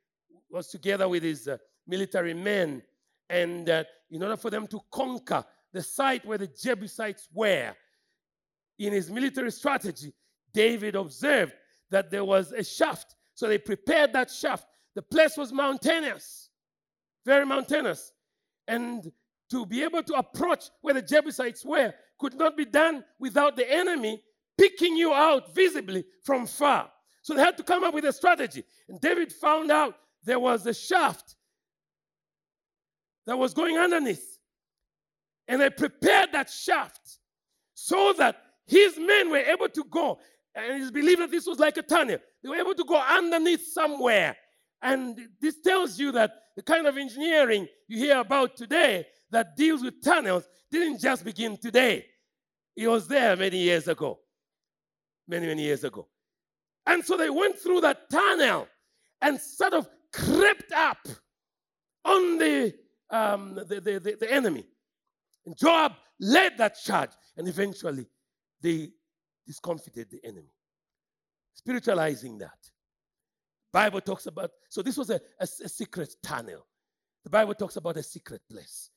was 0.49 0.67
together 0.67 1.09
with 1.09 1.23
his 1.23 1.47
uh, 1.47 1.57
military 1.87 2.33
men, 2.33 2.81
and 3.29 3.69
uh, 3.69 3.83
in 4.09 4.23
order 4.23 4.37
for 4.37 4.49
them 4.49 4.67
to 4.67 4.79
conquer 4.91 5.43
the 5.73 5.81
site 5.81 6.25
where 6.25 6.37
the 6.37 6.47
Jebusites 6.47 7.27
were, 7.33 7.73
in 8.77 8.93
his 8.93 9.09
military 9.09 9.51
strategy, 9.51 10.13
David 10.53 10.95
observed 10.95 11.53
that 11.91 12.11
there 12.11 12.25
was 12.25 12.51
a 12.51 12.63
shaft. 12.63 13.15
So 13.33 13.47
they 13.47 13.57
prepared 13.57 14.13
that 14.13 14.31
shaft. 14.31 14.67
The 14.95 15.01
place 15.01 15.37
was 15.37 15.51
mountainous, 15.51 16.49
very 17.25 17.45
mountainous. 17.45 18.13
And 18.67 19.11
to 19.49 19.65
be 19.65 19.83
able 19.83 20.03
to 20.03 20.13
approach 20.13 20.69
where 20.81 20.93
the 20.93 21.01
Jebusites 21.01 21.65
were, 21.65 21.93
could 22.19 22.35
not 22.35 22.55
be 22.57 22.65
done 22.65 23.03
without 23.19 23.55
the 23.55 23.69
enemy 23.69 24.21
picking 24.57 24.95
you 24.95 25.13
out 25.13 25.53
visibly 25.53 26.05
from 26.23 26.47
far. 26.47 26.89
So 27.21 27.33
they 27.33 27.41
had 27.41 27.57
to 27.57 27.63
come 27.63 27.83
up 27.83 27.93
with 27.93 28.05
a 28.05 28.13
strategy. 28.13 28.63
And 28.87 29.01
David 29.01 29.31
found 29.31 29.71
out 29.71 29.95
there 30.23 30.39
was 30.39 30.65
a 30.65 30.73
shaft 30.73 31.35
that 33.25 33.37
was 33.37 33.53
going 33.53 33.77
underneath. 33.77 34.37
And 35.47 35.61
they 35.61 35.69
prepared 35.69 36.31
that 36.31 36.49
shaft 36.49 37.19
so 37.73 38.13
that 38.17 38.41
his 38.65 38.97
men 38.97 39.29
were 39.29 39.37
able 39.37 39.69
to 39.69 39.83
go. 39.85 40.19
And 40.55 40.81
it's 40.81 40.91
believed 40.91 41.21
that 41.21 41.31
this 41.31 41.45
was 41.45 41.59
like 41.59 41.77
a 41.77 41.81
tunnel. 41.81 42.17
They 42.41 42.49
were 42.49 42.55
able 42.55 42.75
to 42.75 42.83
go 42.83 43.01
underneath 43.01 43.67
somewhere. 43.73 44.35
And 44.81 45.19
this 45.41 45.59
tells 45.61 45.99
you 45.99 46.11
that 46.13 46.31
the 46.55 46.61
kind 46.61 46.87
of 46.87 46.97
engineering 46.97 47.67
you 47.87 47.97
hear 47.97 48.19
about 48.19 48.55
today 48.55 49.05
that 49.31 49.55
deals 49.55 49.81
with 49.81 50.03
tunnels 50.03 50.47
didn't 50.71 50.99
just 50.99 51.23
begin 51.23 51.57
today. 51.57 52.05
It 52.75 52.87
was 52.87 53.07
there 53.07 53.35
many 53.35 53.57
years 53.57 53.87
ago. 53.87 54.19
Many, 55.27 55.47
many 55.47 55.63
years 55.63 55.83
ago. 55.83 56.07
And 56.85 57.03
so 57.03 57.17
they 57.17 57.29
went 57.29 57.57
through 57.57 57.81
that 57.81 58.09
tunnel 58.09 58.67
and 59.21 59.39
sort 59.39 59.73
of 59.73 59.87
crept 60.13 60.71
up 60.71 61.07
on 62.03 62.37
the, 62.37 62.73
um, 63.09 63.55
the, 63.55 63.81
the, 63.81 63.99
the, 63.99 64.17
the 64.19 64.31
enemy. 64.31 64.65
And 65.45 65.57
Joab 65.57 65.93
led 66.19 66.57
that 66.57 66.75
charge, 66.75 67.11
and 67.35 67.47
eventually 67.47 68.05
they 68.61 68.91
discomfited 69.47 70.09
the 70.11 70.19
enemy. 70.23 70.53
Spiritualizing 71.55 72.37
that. 72.39 72.57
Bible 73.73 74.01
talks 74.01 74.27
about, 74.27 74.51
so 74.69 74.81
this 74.81 74.97
was 74.97 75.09
a, 75.09 75.19
a, 75.39 75.43
a 75.43 75.69
secret 75.69 76.15
tunnel. 76.21 76.65
The 77.23 77.29
Bible 77.29 77.55
talks 77.55 77.75
about 77.77 77.97
a 77.97 78.03
secret 78.03 78.41
place 78.49 78.91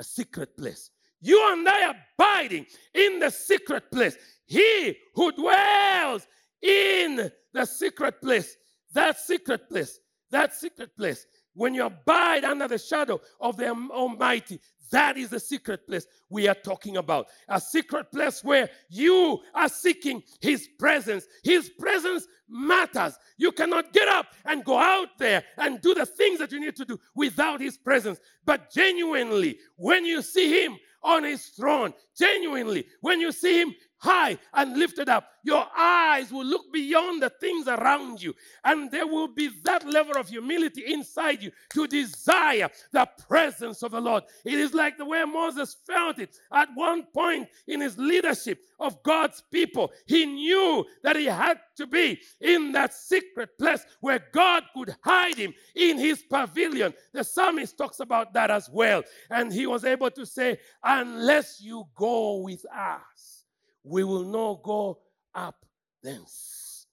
a 0.00 0.04
secret 0.04 0.56
place. 0.56 0.90
You 1.20 1.52
and 1.52 1.68
I 1.68 1.92
abiding 2.16 2.66
in 2.94 3.20
the 3.20 3.30
secret 3.30 3.92
place. 3.92 4.16
He 4.46 4.96
who 5.14 5.30
dwells 5.32 6.26
in 6.62 7.30
the 7.52 7.64
secret 7.66 8.20
place. 8.22 8.56
That 8.92 9.20
secret 9.20 9.68
place, 9.68 10.00
that 10.30 10.54
secret 10.54 10.96
place. 10.96 11.26
When 11.60 11.74
you 11.74 11.84
abide 11.84 12.42
under 12.44 12.66
the 12.66 12.78
shadow 12.78 13.20
of 13.38 13.58
the 13.58 13.68
Almighty, 13.68 14.62
that 14.92 15.18
is 15.18 15.28
the 15.28 15.38
secret 15.38 15.86
place 15.86 16.06
we 16.30 16.48
are 16.48 16.54
talking 16.54 16.96
about. 16.96 17.26
A 17.50 17.60
secret 17.60 18.10
place 18.10 18.42
where 18.42 18.70
you 18.88 19.40
are 19.54 19.68
seeking 19.68 20.22
His 20.40 20.66
presence. 20.78 21.26
His 21.44 21.68
presence 21.78 22.26
matters. 22.48 23.18
You 23.36 23.52
cannot 23.52 23.92
get 23.92 24.08
up 24.08 24.28
and 24.46 24.64
go 24.64 24.78
out 24.78 25.08
there 25.18 25.44
and 25.58 25.82
do 25.82 25.92
the 25.92 26.06
things 26.06 26.38
that 26.38 26.50
you 26.50 26.60
need 26.60 26.76
to 26.76 26.86
do 26.86 26.98
without 27.14 27.60
His 27.60 27.76
presence. 27.76 28.20
But 28.46 28.72
genuinely, 28.72 29.58
when 29.76 30.06
you 30.06 30.22
see 30.22 30.64
Him 30.64 30.78
on 31.02 31.24
His 31.24 31.44
throne, 31.48 31.92
genuinely, 32.16 32.86
when 33.02 33.20
you 33.20 33.32
see 33.32 33.60
Him 33.60 33.74
high 34.00 34.38
and 34.54 34.76
lifted 34.76 35.08
up. 35.08 35.28
Your 35.42 35.66
eyes 35.76 36.32
will 36.32 36.44
look 36.44 36.72
beyond 36.72 37.22
the 37.22 37.30
things 37.30 37.66
around 37.68 38.22
you, 38.22 38.34
and 38.64 38.90
there 38.90 39.06
will 39.06 39.28
be 39.28 39.50
that 39.64 39.86
level 39.86 40.16
of 40.18 40.28
humility 40.28 40.84
inside 40.86 41.42
you 41.42 41.50
to 41.74 41.86
desire 41.86 42.68
the 42.92 43.08
presence 43.28 43.82
of 43.82 43.92
the 43.92 44.00
Lord. 44.00 44.24
It 44.44 44.54
is 44.58 44.74
like 44.74 44.98
the 44.98 45.04
way 45.04 45.24
Moses 45.24 45.76
felt 45.86 46.18
it 46.18 46.36
at 46.52 46.68
one 46.74 47.04
point 47.14 47.48
in 47.66 47.80
his 47.80 47.96
leadership 47.96 48.60
of 48.78 49.02
God's 49.02 49.42
people. 49.50 49.92
He 50.06 50.26
knew 50.26 50.84
that 51.02 51.16
he 51.16 51.26
had 51.26 51.58
to 51.76 51.86
be 51.86 52.20
in 52.40 52.72
that 52.72 52.94
secret 52.94 53.50
place 53.58 53.84
where 54.00 54.24
God 54.32 54.64
could 54.74 54.94
hide 55.02 55.36
him 55.36 55.54
in 55.74 55.98
his 55.98 56.22
pavilion. 56.22 56.94
The 57.12 57.24
psalmist 57.24 57.78
talks 57.78 58.00
about 58.00 58.34
that 58.34 58.50
as 58.50 58.68
well. 58.70 59.02
And 59.30 59.52
he 59.52 59.66
was 59.66 59.84
able 59.84 60.10
to 60.12 60.26
say, 60.26 60.58
Unless 60.84 61.60
you 61.62 61.86
go 61.96 62.38
with 62.38 62.64
us 62.66 63.39
we 63.84 64.04
will 64.04 64.24
not 64.24 64.62
go 64.62 64.98
up 65.34 65.64
thence. 66.02 66.86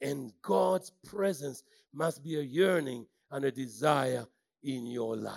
And 0.00 0.32
God's 0.42 0.92
presence 1.06 1.62
must 1.92 2.22
be 2.22 2.38
a 2.38 2.42
yearning 2.42 3.06
and 3.30 3.44
a 3.44 3.50
desire 3.50 4.26
in 4.62 4.86
your 4.86 5.16
life. 5.16 5.36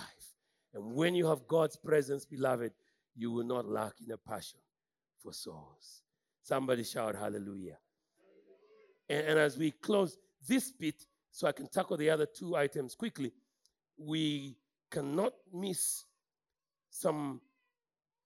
And 0.72 0.94
when 0.94 1.14
you 1.14 1.26
have 1.26 1.46
God's 1.46 1.76
presence, 1.76 2.24
beloved, 2.24 2.72
you 3.14 3.30
will 3.30 3.44
not 3.44 3.66
lack 3.68 3.92
in 4.04 4.12
a 4.12 4.16
passion 4.16 4.58
for 5.22 5.32
souls. 5.32 6.02
Somebody 6.42 6.84
shout 6.84 7.14
hallelujah. 7.14 7.78
And, 9.08 9.26
and 9.26 9.38
as 9.38 9.56
we 9.56 9.70
close 9.70 10.18
this 10.46 10.72
bit, 10.72 11.06
so 11.30 11.46
I 11.46 11.52
can 11.52 11.68
tackle 11.68 11.96
the 11.96 12.10
other 12.10 12.26
two 12.26 12.56
items 12.56 12.94
quickly, 12.94 13.32
we 13.96 14.56
cannot 14.90 15.32
miss 15.52 16.04
some 16.90 17.40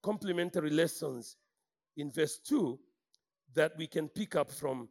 complementary 0.02 0.70
lessons 0.70 1.36
in 1.98 2.12
verse 2.12 2.38
2 2.38 2.78
that 3.54 3.72
we 3.76 3.86
can 3.88 4.08
pick 4.08 4.36
up 4.36 4.50
from 4.50 4.88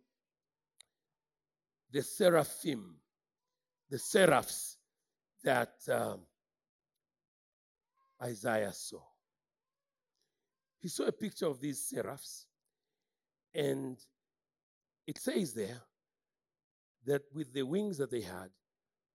the 1.91 2.03
seraphim, 2.03 2.97
the 3.89 3.97
seraphs 3.97 4.77
that 5.43 5.73
um, 5.89 6.19
Isaiah 8.21 8.73
saw. 8.73 9.01
He 10.79 10.89
saw 10.89 11.05
a 11.05 11.11
picture 11.11 11.47
of 11.47 11.61
these 11.61 11.81
seraphs, 11.81 12.45
and 13.55 13.97
it 15.07 15.17
says 15.17 15.53
there 15.53 15.81
that 17.05 17.21
with 17.33 17.53
the 17.53 17.63
wings 17.63 17.97
that 17.99 18.11
they 18.11 18.21
had, 18.21 18.49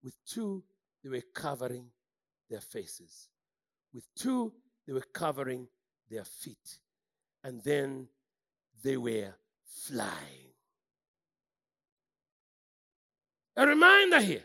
with 0.03 0.17
two, 0.25 0.63
they 1.03 1.09
were 1.09 1.21
covering 1.35 1.85
their 2.49 2.59
faces. 2.59 3.29
With 3.93 4.07
two, 4.15 4.51
they 4.87 4.93
were 4.93 5.05
covering 5.13 5.67
their 6.09 6.25
feet 6.25 6.79
and 7.43 7.61
then 7.63 8.07
they 8.83 8.97
were 8.97 9.33
flying. 9.65 10.51
A 13.55 13.67
reminder 13.67 14.21
here 14.21 14.43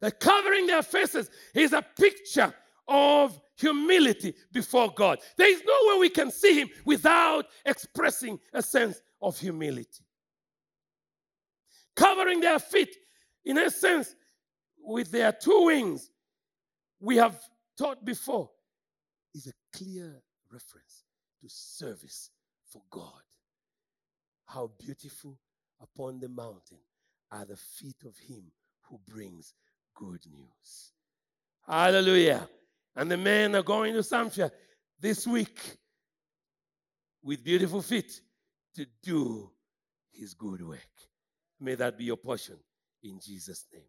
that 0.00 0.20
covering 0.20 0.66
their 0.66 0.82
faces 0.82 1.30
is 1.54 1.72
a 1.72 1.82
picture 1.82 2.52
of 2.86 3.40
humility 3.56 4.34
before 4.52 4.92
God. 4.94 5.18
There 5.36 5.50
is 5.50 5.62
no 5.64 5.74
way 5.88 6.00
we 6.00 6.08
can 6.10 6.30
see 6.30 6.60
Him 6.60 6.68
without 6.84 7.46
expressing 7.64 8.38
a 8.52 8.62
sense 8.62 9.00
of 9.20 9.38
humility. 9.38 10.04
Covering 11.96 12.40
their 12.40 12.58
feet, 12.58 12.94
in 13.44 13.58
a 13.58 13.70
sense, 13.70 14.14
with 14.78 15.10
their 15.10 15.32
two 15.32 15.66
wings, 15.66 16.10
we 17.00 17.16
have 17.16 17.38
taught 17.78 18.04
before, 18.04 18.50
is 19.34 19.46
a 19.46 19.76
clear 19.76 20.22
reference 20.50 21.01
to 21.42 21.48
service 21.48 22.30
for 22.70 22.82
God. 22.90 23.22
How 24.46 24.70
beautiful 24.78 25.38
upon 25.80 26.20
the 26.20 26.28
mountain 26.28 26.78
are 27.30 27.44
the 27.44 27.56
feet 27.56 27.96
of 28.06 28.16
him 28.16 28.44
who 28.88 29.00
brings 29.08 29.54
good 29.94 30.20
news. 30.30 30.92
Hallelujah. 31.66 32.48
And 32.96 33.10
the 33.10 33.16
men 33.16 33.54
are 33.54 33.62
going 33.62 33.94
to 33.94 34.00
Samfya 34.00 34.50
this 35.00 35.26
week 35.26 35.58
with 37.22 37.44
beautiful 37.44 37.82
feet 37.82 38.20
to 38.76 38.86
do 39.02 39.50
his 40.12 40.34
good 40.34 40.66
work. 40.66 40.80
May 41.60 41.74
that 41.76 41.96
be 41.96 42.04
your 42.04 42.16
portion 42.16 42.56
in 43.02 43.18
Jesus' 43.20 43.66
name. 43.72 43.84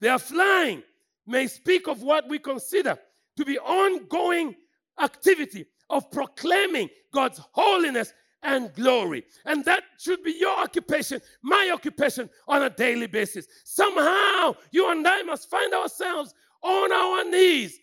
They 0.00 0.08
are 0.08 0.18
flying 0.18 0.82
may 1.26 1.46
speak 1.46 1.88
of 1.88 2.02
what 2.02 2.28
we 2.28 2.38
consider 2.38 2.98
to 3.36 3.44
be 3.44 3.58
ongoing 3.58 4.54
activity 5.00 5.66
of 5.90 6.10
proclaiming 6.10 6.88
God's 7.12 7.40
holiness 7.52 8.12
and 8.42 8.72
glory. 8.74 9.24
And 9.46 9.64
that 9.64 9.82
should 9.98 10.22
be 10.22 10.32
your 10.38 10.56
occupation, 10.58 11.20
my 11.42 11.70
occupation 11.72 12.28
on 12.46 12.62
a 12.62 12.70
daily 12.70 13.06
basis. 13.06 13.46
Somehow, 13.64 14.54
you 14.70 14.90
and 14.90 15.06
I 15.06 15.22
must 15.22 15.50
find 15.50 15.72
ourselves 15.72 16.34
on 16.62 16.92
our 16.92 17.30
knees, 17.30 17.78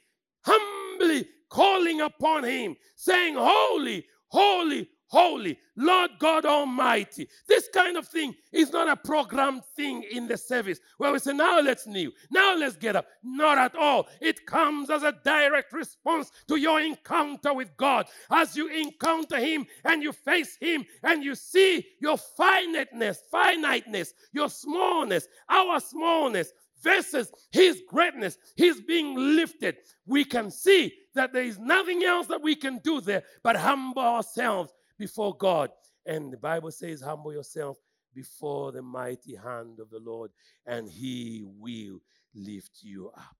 humbly 0.46 1.28
calling 1.50 2.02
upon 2.02 2.44
Him, 2.44 2.76
saying, 2.96 3.36
Holy, 3.38 4.06
holy, 4.28 4.88
holy, 5.12 5.60
Lord 5.76 6.12
God 6.20 6.46
Almighty. 6.46 7.28
This 7.48 7.68
kind 7.74 7.98
of 7.98 8.08
thing 8.08 8.34
is 8.54 8.72
not 8.72 8.88
a 8.88 8.96
programmed 8.96 9.64
thing 9.76 10.04
in 10.10 10.28
the 10.28 10.38
service 10.38 10.80
where 10.98 11.12
we 11.12 11.20
say, 11.20 11.34
now 11.34 11.60
let's 11.60 11.86
kneel, 11.86 12.12
now 12.32 12.56
let's 12.58 12.78
get 12.78 12.96
up. 12.96 13.06
Not 13.22 13.58
at 13.58 13.76
all. 13.76 14.08
It 14.22 14.46
comes 14.46 14.90
as 14.90 15.04
a 15.04 15.14
direct 15.24 15.74
response 15.74 16.32
to 16.48 16.56
your 16.56 16.80
encounter 16.80 17.54
with 17.54 17.76
God. 17.76 18.08
As 18.32 18.56
you 18.56 18.70
encounter 18.70 19.38
Him 19.38 19.66
and 19.84 20.02
you 20.02 20.14
face 20.14 20.58
Him 20.62 20.86
and 21.04 21.24
you 21.24 21.36
see 21.36 21.86
your 22.00 22.18
finiteness, 22.18 23.22
finiteness, 23.30 24.14
your 24.32 24.50
smallness, 24.50 25.28
our 25.50 25.82
smallness, 25.82 26.54
versus 26.84 27.32
his 27.52 27.84
greatness, 27.88 28.40
his 28.56 28.82
being 28.82 29.16
lifted, 29.16 29.76
we 30.08 30.26
can 30.26 30.50
see 30.50 30.92
that 31.14 31.32
there 31.32 31.44
is 31.44 31.60
nothing 31.60 32.04
else 32.04 32.26
that 32.26 32.42
we 32.42 32.56
can 32.56 32.80
do 32.84 33.00
there 33.02 33.22
but 33.44 33.56
humble 33.56 34.02
ourselves 34.02 34.74
before 35.02 35.36
God. 35.36 35.72
And 36.06 36.32
the 36.32 36.38
Bible 36.38 36.72
says, 36.72 37.02
Humble 37.02 37.34
yourself 37.34 37.78
before 38.14 38.72
the 38.72 38.84
mighty 38.84 39.36
hand 39.36 39.80
of 39.80 39.90
the 39.90 40.00
Lord, 40.00 40.32
and 40.66 40.88
he 40.88 41.44
will 41.44 42.00
lift 42.36 42.80
you 42.84 43.10
up. 43.18 43.36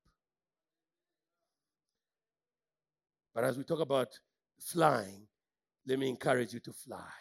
But 3.34 3.44
as 3.44 3.58
we 3.58 3.64
talk 3.64 3.80
about 3.80 4.10
flying, 4.60 5.28
let 5.88 6.00
me 6.00 6.10
encourage 6.10 6.54
you 6.54 6.60
to 6.62 6.74
fly. 6.74 7.14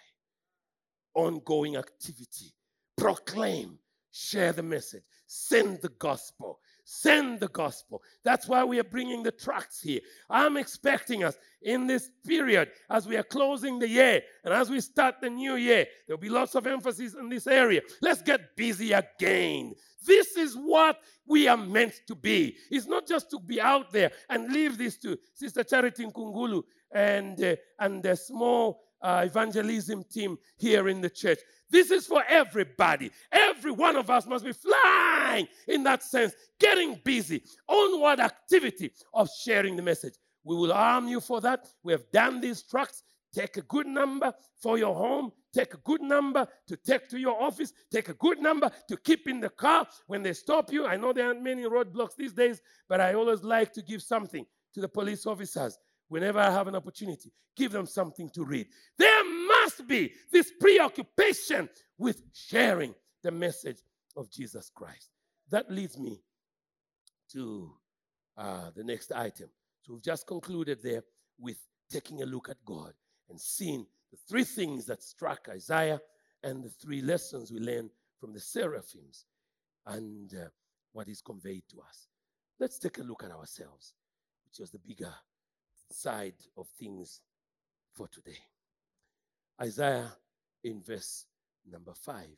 Ongoing 1.14 1.76
activity. 1.76 2.54
Proclaim, 2.96 3.78
share 4.12 4.52
the 4.52 4.62
message, 4.62 5.04
send 5.26 5.80
the 5.82 5.90
gospel, 5.98 6.60
Send 6.92 7.38
the 7.38 7.46
gospel. 7.46 8.02
That's 8.24 8.48
why 8.48 8.64
we 8.64 8.80
are 8.80 8.84
bringing 8.84 9.22
the 9.22 9.30
tracts 9.30 9.80
here. 9.80 10.00
I'm 10.28 10.56
expecting 10.56 11.22
us 11.22 11.36
in 11.62 11.86
this 11.86 12.10
period 12.26 12.72
as 12.90 13.06
we 13.06 13.16
are 13.16 13.22
closing 13.22 13.78
the 13.78 13.88
year 13.88 14.22
and 14.44 14.52
as 14.52 14.70
we 14.70 14.80
start 14.80 15.20
the 15.20 15.30
new 15.30 15.54
year, 15.54 15.86
there'll 16.08 16.18
be 16.18 16.28
lots 16.28 16.56
of 16.56 16.66
emphasis 16.66 17.14
in 17.14 17.28
this 17.28 17.46
area. 17.46 17.82
Let's 18.02 18.22
get 18.22 18.56
busy 18.56 18.90
again. 18.90 19.74
This 20.04 20.36
is 20.36 20.56
what 20.56 20.98
we 21.28 21.46
are 21.46 21.56
meant 21.56 21.94
to 22.08 22.16
be. 22.16 22.56
It's 22.72 22.88
not 22.88 23.06
just 23.06 23.30
to 23.30 23.38
be 23.38 23.60
out 23.60 23.92
there 23.92 24.10
and 24.28 24.52
leave 24.52 24.76
this 24.76 24.98
to 24.98 25.16
Sister 25.32 25.62
Charity 25.62 26.06
Nkungulu 26.06 26.64
and, 26.90 27.40
uh, 27.40 27.54
and 27.78 28.02
the 28.02 28.16
small 28.16 28.80
uh, 29.00 29.22
evangelism 29.26 30.02
team 30.10 30.38
here 30.56 30.88
in 30.88 31.00
the 31.00 31.10
church. 31.10 31.38
This 31.70 31.92
is 31.92 32.08
for 32.08 32.24
everybody. 32.28 33.12
Every 33.30 33.70
one 33.70 33.94
of 33.94 34.10
us 34.10 34.26
must 34.26 34.44
be 34.44 34.52
flying 34.52 35.19
in 35.68 35.82
that 35.84 36.02
sense, 36.02 36.34
getting 36.58 37.00
busy, 37.04 37.42
onward 37.68 38.20
activity 38.20 38.92
of 39.14 39.28
sharing 39.44 39.76
the 39.76 39.82
message. 39.82 40.14
We 40.44 40.56
will 40.56 40.72
arm 40.72 41.08
you 41.08 41.20
for 41.20 41.40
that. 41.42 41.66
We 41.82 41.92
have 41.92 42.10
done 42.12 42.40
these 42.40 42.62
trucks. 42.62 43.02
Take 43.32 43.56
a 43.56 43.62
good 43.62 43.86
number 43.86 44.32
for 44.60 44.78
your 44.78 44.94
home. 44.94 45.32
Take 45.52 45.74
a 45.74 45.78
good 45.78 46.00
number 46.00 46.46
to 46.68 46.76
take 46.76 47.08
to 47.10 47.18
your 47.18 47.40
office. 47.40 47.72
Take 47.92 48.08
a 48.08 48.14
good 48.14 48.40
number 48.40 48.70
to 48.88 48.96
keep 48.96 49.28
in 49.28 49.40
the 49.40 49.50
car 49.50 49.86
when 50.06 50.22
they 50.22 50.32
stop 50.32 50.72
you. 50.72 50.86
I 50.86 50.96
know 50.96 51.12
there 51.12 51.26
aren't 51.26 51.42
many 51.42 51.62
roadblocks 51.62 52.16
these 52.16 52.32
days, 52.32 52.60
but 52.88 53.00
I 53.00 53.14
always 53.14 53.42
like 53.42 53.72
to 53.74 53.82
give 53.82 54.02
something 54.02 54.46
to 54.74 54.80
the 54.80 54.88
police 54.88 55.26
officers 55.26 55.78
whenever 56.08 56.40
I 56.40 56.50
have 56.50 56.68
an 56.68 56.74
opportunity, 56.76 57.32
give 57.56 57.72
them 57.72 57.86
something 57.86 58.28
to 58.30 58.44
read. 58.44 58.66
There 58.98 59.24
must 59.46 59.86
be 59.86 60.12
this 60.30 60.52
preoccupation 60.60 61.68
with 61.98 62.22
sharing 62.32 62.94
the 63.22 63.30
message 63.30 63.78
of 64.16 64.30
Jesus 64.30 64.70
Christ. 64.74 65.10
That 65.50 65.70
leads 65.70 65.98
me 65.98 66.22
to 67.32 67.72
uh, 68.36 68.70
the 68.74 68.84
next 68.84 69.12
item. 69.12 69.48
So 69.82 69.94
we've 69.94 70.02
just 70.02 70.26
concluded 70.26 70.78
there 70.82 71.02
with 71.38 71.58
taking 71.90 72.22
a 72.22 72.26
look 72.26 72.48
at 72.48 72.64
God 72.64 72.92
and 73.28 73.40
seeing 73.40 73.86
the 74.10 74.18
three 74.28 74.44
things 74.44 74.86
that 74.86 75.02
struck 75.02 75.48
Isaiah 75.48 76.00
and 76.42 76.62
the 76.62 76.70
three 76.70 77.02
lessons 77.02 77.50
we 77.50 77.58
learned 77.58 77.90
from 78.20 78.32
the 78.32 78.40
seraphims 78.40 79.24
and 79.86 80.32
uh, 80.34 80.48
what 80.92 81.08
is 81.08 81.20
conveyed 81.20 81.62
to 81.70 81.80
us. 81.80 82.06
Let's 82.58 82.78
take 82.78 82.98
a 82.98 83.02
look 83.02 83.24
at 83.24 83.30
ourselves, 83.30 83.94
which 84.46 84.60
was 84.60 84.70
the 84.70 84.78
bigger 84.78 85.12
side 85.90 86.34
of 86.56 86.66
things 86.78 87.20
for 87.94 88.08
today. 88.08 88.38
Isaiah 89.60 90.12
in 90.62 90.82
verse 90.82 91.26
number 91.70 91.92
five 91.94 92.36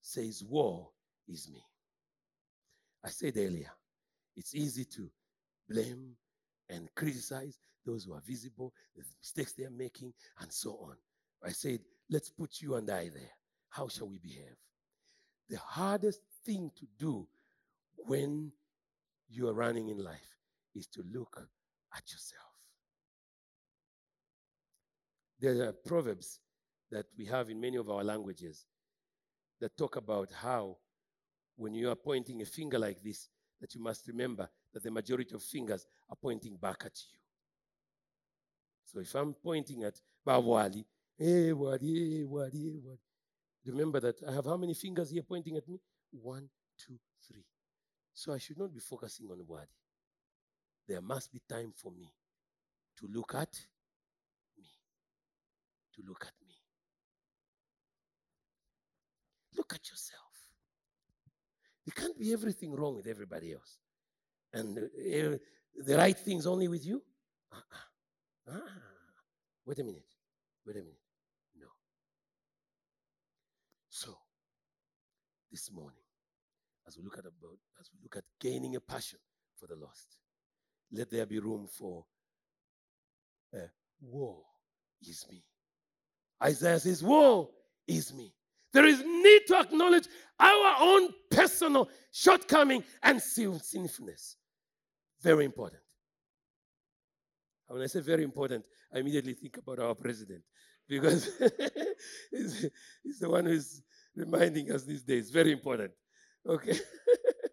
says, 0.00 0.42
War 0.42 0.88
is 1.28 1.48
me. 1.48 1.62
I 3.04 3.08
said 3.08 3.36
earlier, 3.36 3.70
it's 4.36 4.54
easy 4.54 4.84
to 4.84 5.10
blame 5.68 6.16
and 6.68 6.88
criticize 6.94 7.58
those 7.84 8.04
who 8.04 8.12
are 8.12 8.22
visible, 8.26 8.72
the 8.96 9.02
mistakes 9.20 9.52
they 9.52 9.64
are 9.64 9.70
making, 9.70 10.12
and 10.40 10.52
so 10.52 10.78
on. 10.82 10.96
I 11.42 11.50
said, 11.52 11.80
let's 12.10 12.30
put 12.30 12.60
you 12.60 12.74
and 12.74 12.90
I 12.90 13.08
there. 13.08 13.32
How 13.70 13.88
shall 13.88 14.08
we 14.08 14.18
behave? 14.18 14.56
The 15.48 15.58
hardest 15.58 16.20
thing 16.44 16.70
to 16.78 16.86
do 16.98 17.26
when 17.96 18.52
you 19.28 19.48
are 19.48 19.54
running 19.54 19.88
in 19.88 20.02
life 20.02 20.36
is 20.74 20.86
to 20.88 21.02
look 21.12 21.40
at 21.96 22.02
yourself. 22.10 22.42
There 25.40 25.68
are 25.68 25.72
proverbs 25.72 26.40
that 26.90 27.06
we 27.16 27.24
have 27.26 27.48
in 27.48 27.60
many 27.60 27.78
of 27.78 27.88
our 27.88 28.04
languages 28.04 28.66
that 29.60 29.76
talk 29.76 29.96
about 29.96 30.30
how 30.32 30.76
when 31.60 31.74
you 31.74 31.90
are 31.90 31.96
pointing 31.96 32.40
a 32.40 32.44
finger 32.46 32.78
like 32.78 33.02
this, 33.02 33.28
that 33.60 33.74
you 33.74 33.82
must 33.82 34.08
remember 34.08 34.48
that 34.72 34.82
the 34.82 34.90
majority 34.90 35.34
of 35.34 35.42
fingers 35.42 35.84
are 36.08 36.16
pointing 36.16 36.56
back 36.56 36.82
at 36.86 36.92
you. 37.12 37.18
So 38.86 39.00
if 39.00 39.14
I'm 39.14 39.34
pointing 39.34 39.84
at 39.84 40.00
Bawali, 40.26 40.84
eh, 41.20 41.24
hey, 41.24 41.52
Wadi, 41.52 41.94
hey, 41.94 42.22
eh, 42.22 42.24
Wadi, 42.24 42.58
hey, 42.62 42.76
eh, 42.76 42.80
Wadi, 42.82 43.02
remember 43.66 44.00
that 44.00 44.16
I 44.26 44.32
have 44.32 44.46
how 44.46 44.56
many 44.56 44.72
fingers 44.72 45.10
here 45.10 45.22
pointing 45.22 45.58
at 45.58 45.68
me? 45.68 45.78
One, 46.12 46.48
two, 46.78 46.98
three. 47.28 47.44
So 48.14 48.32
I 48.32 48.38
should 48.38 48.58
not 48.58 48.72
be 48.72 48.80
focusing 48.80 49.28
on 49.30 49.44
Wadi. 49.46 49.68
There 50.88 51.02
must 51.02 51.30
be 51.30 51.42
time 51.46 51.72
for 51.76 51.92
me 51.92 52.10
to 52.98 53.06
look 53.12 53.34
at 53.34 53.54
me. 54.56 54.64
To 55.96 56.02
look 56.08 56.24
at 56.26 56.32
me. 56.48 56.54
Look 59.54 59.74
at 59.74 59.86
yourself. 59.90 60.29
There 61.86 61.94
can't 61.94 62.18
be 62.18 62.32
everything 62.32 62.74
wrong 62.74 62.96
with 62.96 63.06
everybody 63.06 63.52
else. 63.52 63.78
And 64.52 64.78
uh, 64.78 65.38
the 65.76 65.96
right 65.96 66.16
things 66.16 66.46
only 66.46 66.68
with 66.68 66.84
you? 66.84 67.02
Uh-uh. 67.52 68.52
Ah, 68.52 68.80
wait 69.64 69.78
a 69.78 69.84
minute. 69.84 70.04
Wait 70.66 70.76
a 70.76 70.80
minute. 70.80 71.00
No. 71.58 71.68
So, 73.88 74.16
this 75.50 75.70
morning, 75.72 76.02
as 76.86 76.96
we 76.96 77.04
look 77.04 77.18
at 77.18 77.24
about, 77.24 77.58
as 77.80 77.88
we 77.92 78.00
look 78.02 78.16
at 78.16 78.24
gaining 78.40 78.76
a 78.76 78.80
passion 78.80 79.18
for 79.58 79.66
the 79.66 79.76
lost, 79.76 80.16
let 80.92 81.10
there 81.10 81.26
be 81.26 81.38
room 81.38 81.66
for 81.66 82.04
uh, 83.54 83.68
war 84.00 84.42
is 85.02 85.24
me. 85.30 85.42
Isaiah 86.42 86.80
says, 86.80 87.02
Woe 87.02 87.50
is 87.86 88.12
me. 88.12 88.32
There 88.72 88.86
is 88.86 89.02
need 89.04 89.42
to 89.48 89.58
acknowledge 89.58 90.06
our 90.38 90.76
own 90.80 91.08
personal 91.30 91.88
shortcoming 92.12 92.84
and 93.02 93.20
sinfulness. 93.20 94.36
Very 95.22 95.44
important. 95.44 95.82
When 97.66 97.82
I 97.82 97.86
say 97.86 98.00
very 98.00 98.24
important, 98.24 98.64
I 98.92 98.98
immediately 98.98 99.34
think 99.34 99.56
about 99.58 99.78
our 99.78 99.94
president 99.94 100.42
because 100.88 101.30
he's, 102.30 102.66
he's 103.04 103.18
the 103.20 103.30
one 103.30 103.46
who's 103.46 103.82
reminding 104.16 104.72
us 104.72 104.84
these 104.84 105.02
days. 105.02 105.30
Very 105.30 105.52
important. 105.52 105.92
Okay. 106.46 106.76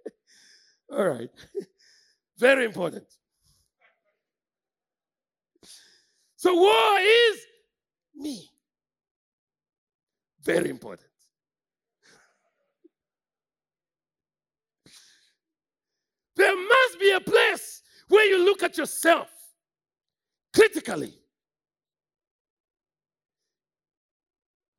All 0.91 1.05
right. 1.05 1.29
Very 2.37 2.65
important. 2.65 3.05
So, 6.35 6.53
war 6.53 6.99
is 6.99 7.39
me. 8.15 8.49
Very 10.43 10.69
important. 10.69 11.06
There 16.37 16.55
must 16.55 16.99
be 16.99 17.11
a 17.11 17.19
place 17.19 17.81
where 18.07 18.25
you 18.25 18.45
look 18.45 18.61
at 18.61 18.77
yourself 18.77 19.29
critically. 20.53 21.13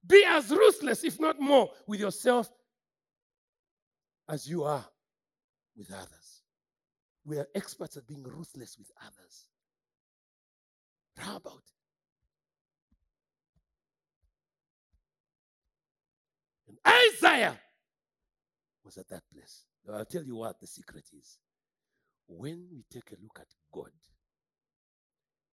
Be 0.06 0.24
as 0.26 0.50
ruthless, 0.50 1.04
if 1.04 1.20
not 1.20 1.40
more, 1.40 1.70
with 1.86 2.00
yourself 2.00 2.48
as 4.28 4.48
you 4.48 4.62
are 4.62 4.84
with 5.76 5.92
others. 5.92 6.42
We 7.24 7.38
are 7.38 7.48
experts 7.54 7.96
at 7.96 8.06
being 8.06 8.22
ruthless 8.22 8.78
with 8.78 8.90
others. 9.04 9.48
How 11.18 11.36
about 11.36 11.62
And 16.68 16.78
Isaiah 16.86 17.58
was 18.84 18.96
at 18.96 19.08
that 19.08 19.22
place. 19.32 19.64
Now, 19.86 19.94
I'll 19.94 20.04
tell 20.04 20.22
you 20.22 20.36
what 20.36 20.60
the 20.60 20.66
secret 20.66 21.04
is. 21.12 21.38
When 22.28 22.66
we 22.70 22.84
take 22.90 23.10
a 23.10 23.22
look 23.22 23.38
at 23.40 23.48
God, 23.72 23.90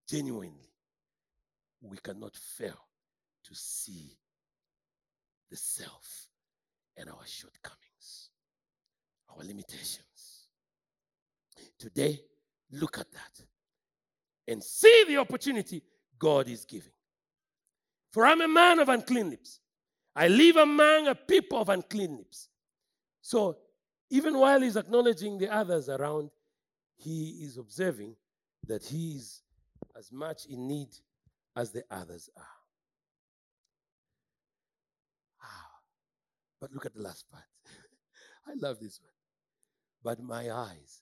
genuinely, 0.07 0.71
we 1.81 1.97
cannot 1.97 2.35
fail 2.35 2.77
to 3.45 3.55
see 3.55 4.17
the 5.49 5.55
self 5.55 6.27
and 6.97 7.09
our 7.09 7.25
shortcomings, 7.25 8.29
our 9.29 9.43
limitations. 9.43 10.47
Today, 11.79 12.19
look 12.71 12.97
at 12.97 13.11
that 13.11 13.45
and 14.47 14.63
see 14.63 15.05
the 15.07 15.17
opportunity 15.17 15.81
God 16.19 16.49
is 16.49 16.65
giving. 16.65 16.91
For 18.11 18.25
I'm 18.25 18.41
a 18.41 18.47
man 18.47 18.79
of 18.79 18.89
unclean 18.89 19.29
lips. 19.29 19.59
I 20.15 20.27
live 20.27 20.55
among 20.55 21.07
a 21.07 21.15
people 21.15 21.59
of 21.59 21.69
unclean 21.69 22.17
lips. 22.17 22.47
So 23.21 23.57
even 24.09 24.37
while 24.37 24.61
he's 24.61 24.77
acknowledging 24.77 25.37
the 25.37 25.53
others 25.53 25.89
around, 25.89 26.29
he 26.97 27.43
is 27.43 27.57
observing 27.57 28.15
that 28.67 28.83
he 28.83 29.15
is 29.15 29.41
as 29.97 30.11
much 30.11 30.45
in 30.45 30.67
need 30.67 30.89
as 31.55 31.71
the 31.71 31.83
others 31.89 32.29
are. 32.37 32.43
Ah, 35.41 35.69
but 36.59 36.71
look 36.73 36.85
at 36.85 36.93
the 36.93 37.01
last 37.01 37.29
part. 37.31 37.43
I 38.47 38.53
love 38.55 38.79
this 38.79 38.99
one. 39.01 39.11
But 40.03 40.23
my 40.23 40.51
eyes 40.51 41.01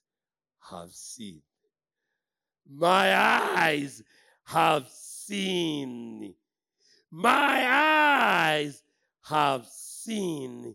have 0.70 0.90
seen. 0.92 1.42
My 2.68 3.14
eyes 3.14 4.02
have 4.44 4.88
seen. 4.88 6.34
My 7.10 7.66
eyes 7.68 8.82
have 9.22 9.66
seen 9.66 10.74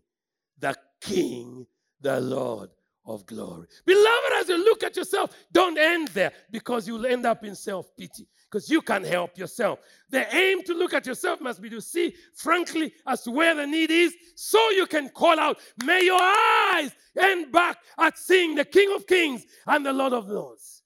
the 0.58 0.76
King, 1.00 1.66
the 2.00 2.20
Lord 2.20 2.70
of 3.14 3.26
glory. 3.26 3.66
Beloved, 3.84 4.32
as 4.40 4.48
you 4.48 4.64
look 4.64 4.82
at 4.84 4.96
yourself, 4.96 5.34
don't 5.52 5.78
end 5.78 6.08
there 6.08 6.32
because 6.50 6.86
you'll 6.86 7.06
end 7.06 7.26
up 7.26 7.44
in 7.44 7.54
self 7.54 7.94
pity 7.96 8.26
because 8.50 8.70
you 8.70 8.82
can't 8.82 9.06
help 9.06 9.36
yourself. 9.38 9.78
The 10.10 10.32
aim 10.34 10.62
to 10.64 10.74
look 10.74 10.94
at 10.94 11.06
yourself 11.06 11.40
must 11.40 11.60
be 11.60 11.70
to 11.70 11.80
see, 11.80 12.14
frankly, 12.34 12.92
as 13.06 13.22
to 13.22 13.30
where 13.30 13.54
the 13.54 13.66
need 13.66 13.90
is 13.90 14.14
so 14.34 14.58
you 14.70 14.86
can 14.86 15.08
call 15.10 15.38
out, 15.38 15.58
May 15.84 16.04
your 16.04 16.20
eyes 16.20 16.92
end 17.18 17.52
back 17.52 17.78
at 17.98 18.18
seeing 18.18 18.54
the 18.54 18.64
King 18.64 18.94
of 18.94 19.06
Kings 19.06 19.44
and 19.66 19.84
the 19.84 19.92
Lord 19.92 20.12
of 20.12 20.28
Lords. 20.28 20.82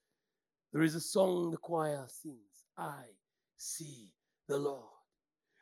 There 0.73 0.83
is 0.83 0.95
a 0.95 1.01
song 1.01 1.51
the 1.51 1.57
choir 1.57 2.05
sings 2.07 2.65
I 2.77 3.03
see 3.57 4.11
the 4.47 4.57
Lord. 4.57 4.83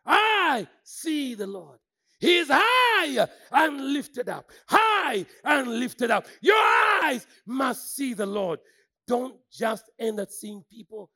I 0.06 0.68
see 0.84 1.36
the 1.36 1.48
Lord. 1.48 1.80
He 2.24 2.38
is 2.38 2.48
high 2.50 3.28
and 3.52 3.94
lifted 3.94 4.30
up. 4.30 4.50
High 4.66 5.26
and 5.44 5.68
lifted 5.68 6.10
up. 6.10 6.26
Your 6.40 6.56
eyes 7.04 7.28
must 7.46 7.98
see 7.98 8.14
the 8.14 8.26
Lord. 8.26 8.60
Don't 9.06 9.36
just 9.52 9.92
end 10.00 10.22
at 10.22 10.32
seeing 10.32 10.64
people 10.72 11.12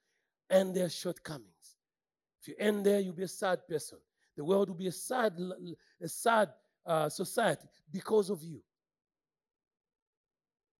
and 0.50 0.76
their 0.76 0.90
shortcomings. 0.90 1.78
If 2.42 2.50
you 2.50 2.56
end 2.60 2.86
there, 2.86 3.00
you'll 3.00 3.14
be 3.14 3.24
a 3.24 3.28
sad 3.30 3.60
person. 3.70 4.00
The 4.36 4.44
world 4.44 4.68
will 4.68 4.76
be 4.76 4.88
a 4.88 4.92
sad, 4.92 5.40
a 6.04 6.10
sad 6.10 6.50
uh, 6.86 7.08
society 7.08 7.70
because 7.90 8.30
of 8.30 8.44
you. 8.44 8.62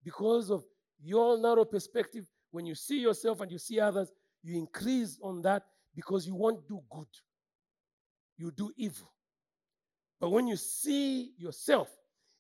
Because 0.04 0.52
of 0.52 0.66
your 1.02 1.38
narrow 1.38 1.64
perspective, 1.64 2.26
when 2.52 2.66
you 2.66 2.76
see 2.76 3.00
yourself 3.00 3.40
and 3.40 3.50
you 3.50 3.60
see 3.60 3.80
others, 3.80 4.12
you 4.44 4.58
increase 4.58 5.18
on 5.24 5.42
that 5.44 5.64
because 5.96 6.28
you 6.28 6.36
won't 6.36 6.68
do 6.68 6.82
good. 6.90 7.08
You 8.38 8.52
do 8.52 8.74
evil. 8.76 9.14
But 10.20 10.30
when 10.30 10.48
you 10.48 10.56
see 10.56 11.34
yourself 11.38 11.90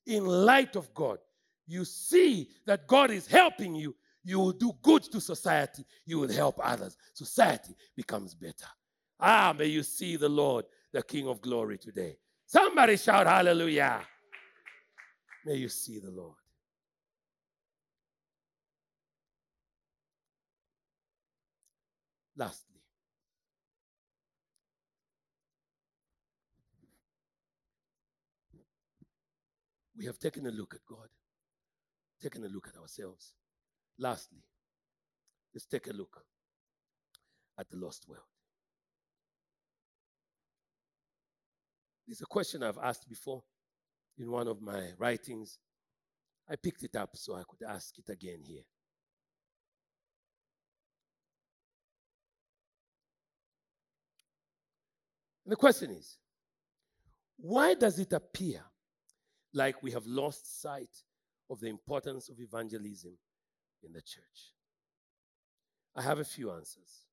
in 0.06 0.26
light 0.26 0.76
of 0.76 0.94
God, 0.94 1.20
you 1.68 1.86
see 1.86 2.50
that 2.66 2.88
God 2.88 3.12
is 3.12 3.28
helping 3.28 3.76
you, 3.76 3.96
you 4.24 4.40
will 4.40 4.52
do 4.52 4.74
good 4.82 5.04
to 5.04 5.22
society, 5.22 5.86
you 6.06 6.20
will 6.20 6.32
help 6.32 6.60
others. 6.62 6.98
Society 7.14 7.76
becomes 7.96 8.34
better. 8.34 8.68
Ah, 9.20 9.54
may 9.58 9.66
you 9.66 9.84
see 9.84 10.16
the 10.16 10.30
Lord, 10.30 10.66
the 10.94 11.04
King 11.04 11.28
of 11.28 11.42
glory 11.42 11.78
today. 11.78 12.18
Somebody 12.46 12.98
shout 12.98 13.28
hallelujah. 13.28 14.02
May 15.46 15.56
you 15.56 15.70
see 15.70 16.00
the 16.00 16.12
Lord. 16.12 16.36
Lastly, 22.36 22.67
we 29.98 30.06
have 30.06 30.20
taken 30.20 30.46
a 30.46 30.52
look 30.52 30.76
at 30.76 30.86
God, 30.88 31.08
taken 32.22 32.44
a 32.44 32.48
look 32.48 32.68
at 32.68 32.80
ourselves. 32.80 33.34
Lastly, 33.98 34.44
let's 35.54 35.66
take 35.66 35.88
a 35.88 35.94
look 35.94 36.24
at 37.60 37.70
the 37.70 37.78
lost 37.78 38.08
world. 38.08 38.24
It's 42.08 42.22
a 42.22 42.26
question 42.26 42.64
I've 42.64 42.78
asked 42.78 43.10
before 43.10 43.44
in 44.18 44.32
one 44.32 44.48
of 44.48 44.62
my 44.62 44.92
writings. 44.98 45.58
I 46.50 46.56
picked 46.56 46.84
it 46.84 46.96
up 46.96 47.10
so 47.16 47.36
I 47.36 47.44
could 47.48 47.68
ask 47.68 47.98
it 47.98 48.10
again 48.10 48.40
here. 48.44 48.64
And 55.44 55.52
the 55.52 55.58
question 55.58 55.92
is 55.92 56.18
why 57.38 57.74
does 57.74 58.00
it 58.00 58.14
appear 58.14 58.62
like 59.54 59.82
we 59.82 59.92
have 59.92 60.06
lost 60.06 60.62
sight 60.62 61.04
of 61.50 61.60
the 61.60 61.68
importance 61.68 62.30
of 62.30 62.40
evangelism 62.40 63.18
in 63.84 63.94
the 63.94 64.02
church? 64.02 64.54
I 65.96 66.02
have 66.02 66.20
a 66.20 66.26
few 66.26 66.52
answers. 66.52 67.06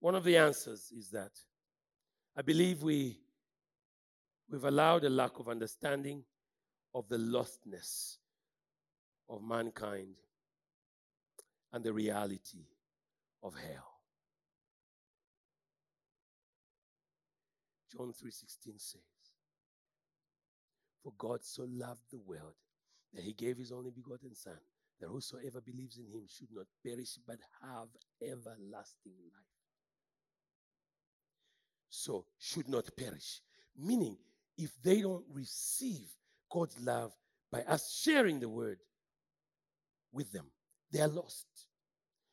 One 0.00 0.14
of 0.14 0.24
the 0.24 0.36
answers 0.36 0.90
is 0.96 1.10
that 1.10 1.32
I 2.36 2.42
believe 2.42 2.82
we, 2.82 3.18
we've 4.50 4.64
allowed 4.64 5.04
a 5.04 5.10
lack 5.10 5.38
of 5.38 5.48
understanding 5.48 6.24
of 6.94 7.08
the 7.08 7.18
lostness 7.18 8.16
of 9.28 9.42
mankind 9.42 10.16
and 11.72 11.84
the 11.84 11.92
reality 11.92 12.64
of 13.42 13.54
hell. 13.54 14.00
John 17.92 18.12
3:16 18.12 18.80
says, 18.80 19.00
For 21.02 21.12
God 21.18 21.40
so 21.42 21.66
loved 21.68 22.02
the 22.10 22.18
world 22.18 22.54
that 23.14 23.22
he 23.22 23.32
gave 23.32 23.56
his 23.58 23.72
only 23.72 23.90
begotten 23.90 24.34
son, 24.34 24.58
that 25.00 25.08
whosoever 25.08 25.60
believes 25.60 25.98
in 25.98 26.06
him 26.06 26.26
should 26.28 26.48
not 26.52 26.66
perish 26.84 27.18
but 27.26 27.38
have 27.62 27.88
everlasting 28.22 29.14
life. 29.32 29.44
So 31.88 32.26
should 32.38 32.68
not 32.68 32.88
perish. 32.96 33.40
Meaning, 33.76 34.16
if 34.56 34.70
they 34.82 35.00
don't 35.00 35.24
receive 35.32 36.08
God's 36.50 36.78
love 36.80 37.12
by 37.50 37.62
us 37.62 38.00
sharing 38.02 38.38
the 38.40 38.48
word 38.48 38.78
with 40.12 40.30
them, 40.32 40.46
they 40.92 41.00
are 41.00 41.08
lost. 41.08 41.46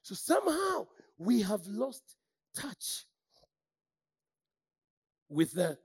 So 0.02 0.16
somehow 0.16 0.88
we 1.18 1.42
have 1.42 1.66
lost 1.68 2.04
touch 2.56 3.06
with 5.30 5.54
the 5.54 5.78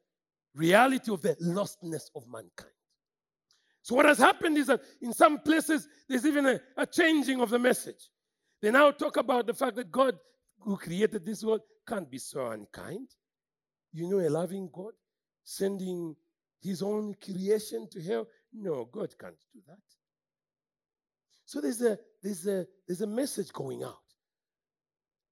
reality 0.54 1.12
of 1.12 1.22
the 1.22 1.34
lostness 1.42 2.10
of 2.14 2.26
mankind. 2.26 2.72
So, 3.82 3.96
what 3.96 4.06
has 4.06 4.18
happened 4.18 4.56
is 4.58 4.68
that 4.68 4.80
in 5.00 5.12
some 5.12 5.40
places, 5.40 5.88
there's 6.08 6.24
even 6.24 6.46
a, 6.46 6.60
a, 6.76 6.86
changing 6.86 7.40
of 7.40 7.50
the 7.50 7.58
message. 7.58 8.10
They 8.60 8.70
now 8.70 8.92
talk 8.92 9.16
about 9.16 9.46
the 9.46 9.54
fact 9.54 9.74
that 9.76 9.90
God, 9.90 10.16
who 10.60 10.76
created 10.76 11.26
this 11.26 11.42
world, 11.42 11.62
can't 11.86 12.08
be 12.08 12.18
so 12.18 12.46
unkind. 12.46 13.08
You 13.92 14.08
know, 14.08 14.20
a 14.20 14.30
loving 14.30 14.70
God 14.72 14.92
sending 15.42 16.14
his 16.62 16.80
own 16.80 17.14
creation 17.22 17.88
to 17.90 18.00
hell. 18.00 18.28
No, 18.52 18.84
God 18.84 19.12
can't 19.18 19.34
do 19.52 19.60
that. 19.66 19.78
So 21.44 21.60
there's 21.60 21.82
a 21.82 21.98
there's 22.22 22.46
a 22.46 22.66
there's 22.86 23.00
a 23.00 23.06
message 23.06 23.52
going 23.52 23.82
out. 23.82 23.98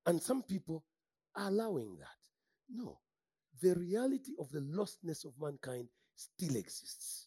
And 0.07 0.21
some 0.21 0.43
people 0.43 0.85
are 1.37 1.49
allowing 1.49 1.97
that. 1.99 2.09
No, 2.69 2.99
the 3.61 3.75
reality 3.75 4.33
of 4.39 4.51
the 4.51 4.61
lostness 4.61 5.25
of 5.25 5.33
mankind 5.41 5.89
still 6.17 6.57
exists. 6.57 7.27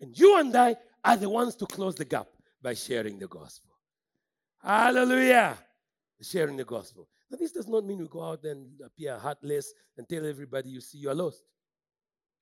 And 0.00 0.18
you 0.18 0.38
and 0.38 0.54
I 0.54 0.76
are 1.04 1.16
the 1.16 1.30
ones 1.30 1.56
to 1.56 1.66
close 1.66 1.94
the 1.94 2.04
gap 2.04 2.28
by 2.62 2.74
sharing 2.74 3.18
the 3.18 3.28
gospel. 3.28 3.70
Hallelujah. 4.62 5.56
Sharing 6.20 6.56
the 6.56 6.64
gospel. 6.64 7.08
Now, 7.30 7.38
this 7.38 7.52
does 7.52 7.68
not 7.68 7.84
mean 7.84 7.98
we 7.98 8.08
go 8.08 8.22
out 8.22 8.44
and 8.44 8.68
appear 8.84 9.18
heartless 9.18 9.72
and 9.96 10.08
tell 10.08 10.24
everybody 10.26 10.70
you 10.70 10.80
see 10.80 10.98
you 10.98 11.10
are 11.10 11.14
lost. 11.14 11.42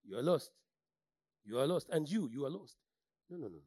You 0.04 0.18
are 0.18 0.22
lost. 0.22 0.50
You 1.44 1.58
are 1.58 1.66
lost. 1.66 1.88
And 1.90 2.08
you, 2.08 2.28
you 2.32 2.44
are 2.44 2.50
lost. 2.50 2.76
No, 3.30 3.38
no, 3.38 3.48
no. 3.48 3.58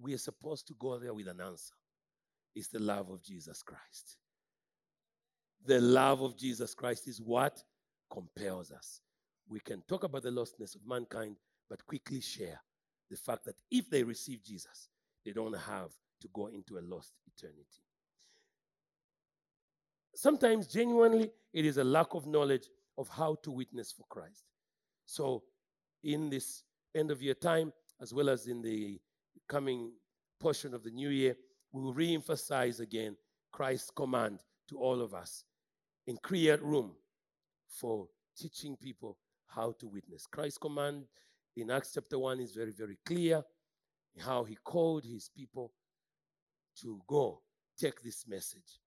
We 0.00 0.14
are 0.14 0.18
supposed 0.18 0.66
to 0.68 0.74
go 0.78 0.98
there 0.98 1.14
with 1.14 1.26
an 1.28 1.40
answer. 1.40 1.74
It's 2.54 2.68
the 2.68 2.78
love 2.78 3.10
of 3.10 3.22
Jesus 3.22 3.62
Christ. 3.62 4.16
The 5.66 5.80
love 5.80 6.22
of 6.22 6.36
Jesus 6.36 6.74
Christ 6.74 7.08
is 7.08 7.20
what 7.20 7.62
compels 8.10 8.72
us. 8.72 9.00
We 9.48 9.60
can 9.60 9.82
talk 9.82 10.04
about 10.04 10.22
the 10.22 10.30
lostness 10.30 10.74
of 10.74 10.86
mankind, 10.86 11.36
but 11.68 11.84
quickly 11.86 12.20
share 12.20 12.60
the 13.10 13.16
fact 13.16 13.44
that 13.46 13.56
if 13.70 13.88
they 13.90 14.02
receive 14.02 14.42
Jesus, 14.42 14.88
they 15.24 15.32
don't 15.32 15.56
have 15.56 15.90
to 16.20 16.28
go 16.34 16.46
into 16.48 16.78
a 16.78 16.82
lost 16.82 17.12
eternity. 17.26 17.82
Sometimes, 20.14 20.66
genuinely, 20.66 21.30
it 21.52 21.64
is 21.64 21.76
a 21.76 21.84
lack 21.84 22.14
of 22.14 22.26
knowledge 22.26 22.68
of 22.96 23.08
how 23.08 23.36
to 23.42 23.50
witness 23.50 23.92
for 23.92 24.04
Christ. 24.08 24.44
So, 25.06 25.44
in 26.02 26.28
this 26.28 26.64
end 26.94 27.10
of 27.10 27.22
year 27.22 27.34
time, 27.34 27.72
as 28.00 28.12
well 28.12 28.28
as 28.28 28.46
in 28.46 28.62
the 28.62 29.00
coming 29.48 29.92
portion 30.40 30.74
of 30.74 30.82
the 30.82 30.90
new 30.90 31.10
year, 31.10 31.36
we 31.72 31.82
will 31.82 31.94
re 31.94 32.14
emphasize 32.14 32.80
again 32.80 33.16
Christ's 33.52 33.90
command 33.90 34.40
to 34.68 34.78
all 34.78 35.00
of 35.00 35.14
us 35.14 35.44
and 36.08 36.20
create 36.22 36.62
room 36.62 36.90
for 37.68 38.08
teaching 38.36 38.76
people 38.76 39.18
how 39.46 39.74
to 39.78 39.86
witness. 39.86 40.26
Christ's 40.26 40.58
command 40.58 41.04
in 41.54 41.70
Acts 41.70 41.92
chapter 41.94 42.18
1 42.18 42.40
is 42.40 42.52
very, 42.52 42.72
very 42.72 42.98
clear 43.04 43.44
how 44.18 44.42
he 44.42 44.56
called 44.64 45.04
his 45.04 45.28
people 45.28 45.70
to 46.80 47.00
go 47.06 47.42
take 47.78 48.02
this 48.02 48.26
message. 48.26 48.80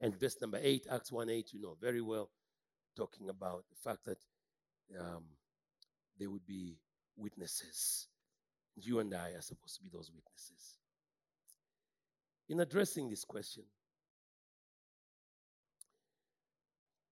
And 0.00 0.18
verse 0.18 0.36
number 0.40 0.58
8, 0.62 0.86
Acts 0.90 1.10
1 1.10 1.28
8, 1.28 1.52
you 1.52 1.60
know 1.60 1.76
very 1.80 2.00
well, 2.00 2.30
talking 2.96 3.28
about 3.28 3.64
the 3.68 3.76
fact 3.90 4.04
that 4.06 4.18
um, 5.00 5.24
they 6.18 6.28
would 6.28 6.46
be 6.46 6.78
witnesses. 7.16 8.06
You 8.76 9.00
and 9.00 9.12
I 9.12 9.30
are 9.30 9.42
supposed 9.42 9.76
to 9.76 9.82
be 9.82 9.90
those 9.92 10.10
witnesses. 10.14 10.78
In 12.48 12.60
addressing 12.60 13.08
this 13.08 13.24
question, 13.24 13.64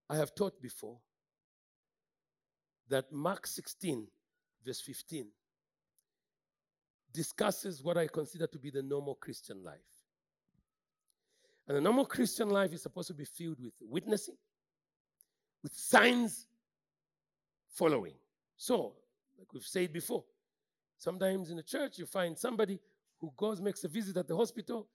I 0.08 0.16
have 0.16 0.34
taught 0.34 0.60
before 0.60 0.98
that 2.88 3.10
Mark 3.12 3.46
16, 3.46 4.06
verse 4.64 4.80
15, 4.80 5.26
discusses 7.12 7.82
what 7.82 7.96
I 7.96 8.06
consider 8.06 8.46
to 8.46 8.58
be 8.58 8.70
the 8.70 8.82
normal 8.82 9.14
Christian 9.14 9.62
life. 9.62 9.80
And 11.68 11.76
the 11.76 11.80
normal 11.80 12.04
Christian 12.04 12.50
life 12.50 12.72
is 12.72 12.82
supposed 12.82 13.08
to 13.08 13.14
be 13.14 13.24
filled 13.24 13.60
with 13.62 13.74
witnessing, 13.80 14.36
with 15.62 15.72
signs 15.74 16.46
following. 17.68 18.14
So, 18.56 18.94
like 19.38 19.52
we've 19.52 19.62
said 19.62 19.92
before, 19.92 20.24
sometimes 20.98 21.50
in 21.50 21.56
the 21.56 21.62
church 21.62 21.98
you 21.98 22.06
find 22.06 22.36
somebody 22.36 22.80
who 23.20 23.32
goes, 23.36 23.60
makes 23.60 23.84
a 23.84 23.88
visit 23.88 24.16
at 24.16 24.26
the 24.26 24.36
hospital, 24.36 24.88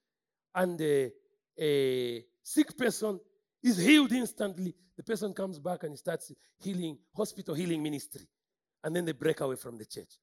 and 0.53 0.80
a, 0.82 1.12
a 1.60 2.26
sick 2.43 2.78
person 2.78 3.20
is 3.64 3.78
healed 3.78 4.12
instantly. 4.12 4.76
The 4.95 5.03
person 5.03 5.34
comes 5.34 5.60
back 5.60 5.84
and 5.84 5.97
starts 5.97 6.32
healing, 6.60 6.97
hospital 7.16 7.55
healing 7.55 7.82
ministry. 7.84 8.28
And 8.84 8.95
then 8.95 9.05
they 9.05 9.12
break 9.12 9.41
away 9.41 9.55
from 9.55 9.78
the 9.78 9.86
church. 9.86 10.14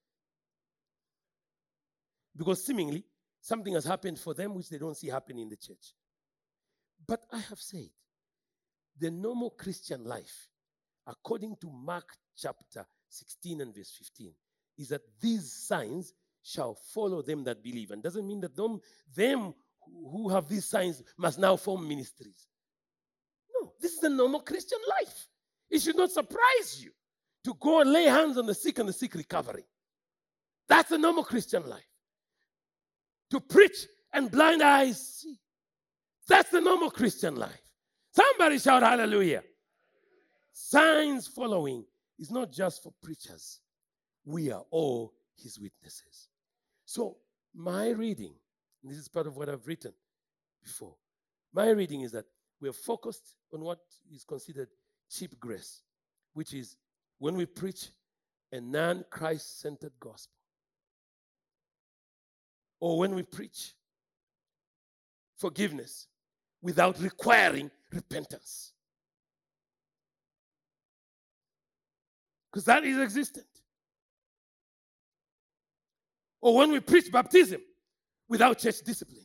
Because 2.35 2.65
seemingly 2.65 3.03
something 3.41 3.73
has 3.73 3.85
happened 3.85 4.19
for 4.19 4.33
them 4.33 4.55
which 4.55 4.69
they 4.69 4.77
don't 4.77 4.97
see 4.97 5.07
happening 5.07 5.43
in 5.43 5.49
the 5.49 5.57
church. 5.57 5.93
But 7.07 7.23
I 7.31 7.39
have 7.39 7.59
said, 7.59 7.89
the 8.97 9.11
normal 9.11 9.51
Christian 9.51 10.03
life, 10.05 10.47
according 11.05 11.57
to 11.61 11.69
Mark 11.69 12.09
chapter 12.37 12.85
16 13.09 13.61
and 13.61 13.75
verse 13.75 13.91
15, 13.97 14.33
is 14.77 14.89
that 14.89 15.01
these 15.21 15.51
signs 15.51 16.13
shall 16.41 16.75
follow 16.93 17.21
them 17.21 17.43
that 17.43 17.63
believe. 17.63 17.91
And 17.91 18.01
doesn't 18.01 18.25
mean 18.25 18.41
that 18.41 18.55
them, 18.55 18.79
them 19.15 19.53
who 20.11 20.29
have 20.29 20.47
these 20.47 20.65
signs 20.65 21.03
must 21.17 21.39
now 21.39 21.55
form 21.55 21.87
ministries. 21.87 22.47
This 23.85 23.93
is 23.93 23.99
the 23.99 24.09
normal 24.09 24.39
Christian 24.39 24.79
life. 24.99 25.27
It 25.69 25.79
should 25.79 25.95
not 25.95 26.09
surprise 26.09 26.83
you 26.83 26.89
to 27.43 27.53
go 27.59 27.81
and 27.81 27.93
lay 27.93 28.05
hands 28.05 28.35
on 28.35 28.47
the 28.47 28.55
sick 28.55 28.79
and 28.79 28.89
the 28.89 28.93
sick 28.93 29.13
recovering. 29.13 29.63
That's 30.67 30.89
the 30.89 30.97
normal 30.97 31.23
Christian 31.23 31.69
life. 31.69 31.85
To 33.29 33.39
preach 33.39 33.85
and 34.11 34.31
blind 34.31 34.63
eyes 34.63 35.19
see. 35.19 35.37
That's 36.27 36.49
the 36.49 36.61
normal 36.61 36.89
Christian 36.89 37.35
life. 37.35 37.61
Somebody 38.09 38.57
shout 38.57 38.81
hallelujah. 38.81 39.43
Signs 40.51 41.27
following 41.27 41.85
is 42.17 42.31
not 42.31 42.51
just 42.51 42.81
for 42.81 42.91
preachers, 43.03 43.59
we 44.25 44.51
are 44.51 44.63
all 44.71 45.13
his 45.37 45.59
witnesses. 45.59 46.29
So, 46.85 47.17
my 47.53 47.89
reading, 47.89 48.33
this 48.83 48.97
is 48.97 49.07
part 49.07 49.27
of 49.27 49.37
what 49.37 49.47
I've 49.47 49.67
written 49.67 49.93
before. 50.63 50.95
My 51.53 51.69
reading 51.69 52.01
is 52.01 52.13
that 52.13 52.25
we 52.61 52.69
are 52.69 52.73
focused 52.73 53.35
on 53.53 53.61
what 53.61 53.79
is 54.13 54.23
considered 54.23 54.69
cheap 55.09 55.39
grace, 55.39 55.81
which 56.33 56.53
is 56.53 56.77
when 57.19 57.35
we 57.35 57.45
preach 57.45 57.89
a 58.51 58.61
non 58.61 59.03
Christ 59.09 59.61
centered 59.61 59.93
gospel, 59.99 60.35
or 62.79 62.99
when 62.99 63.15
we 63.15 63.23
preach 63.23 63.73
forgiveness 65.37 66.07
without 66.61 66.99
requiring 66.99 67.69
repentance. 67.91 68.71
Because 72.51 72.65
that 72.65 72.85
is 72.85 72.97
existent. 72.97 73.45
Or 76.41 76.55
when 76.55 76.71
we 76.71 76.79
preach 76.79 77.11
baptism 77.11 77.59
without 78.29 78.59
church 78.59 78.79
discipline. 78.85 79.24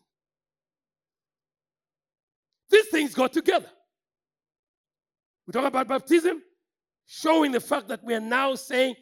These 2.71 2.87
things 2.89 3.14
go 3.14 3.27
together. 3.27 3.71
We 5.47 5.53
talk 5.53 5.64
about 5.64 5.89
baptism, 5.89 6.43
showing 7.07 7.53
the 7.53 7.61
fact 7.61 7.89
that 7.89 8.05
we 8.05 8.14
are 8.14 8.21
now 8.21 8.55
saying 8.55 8.95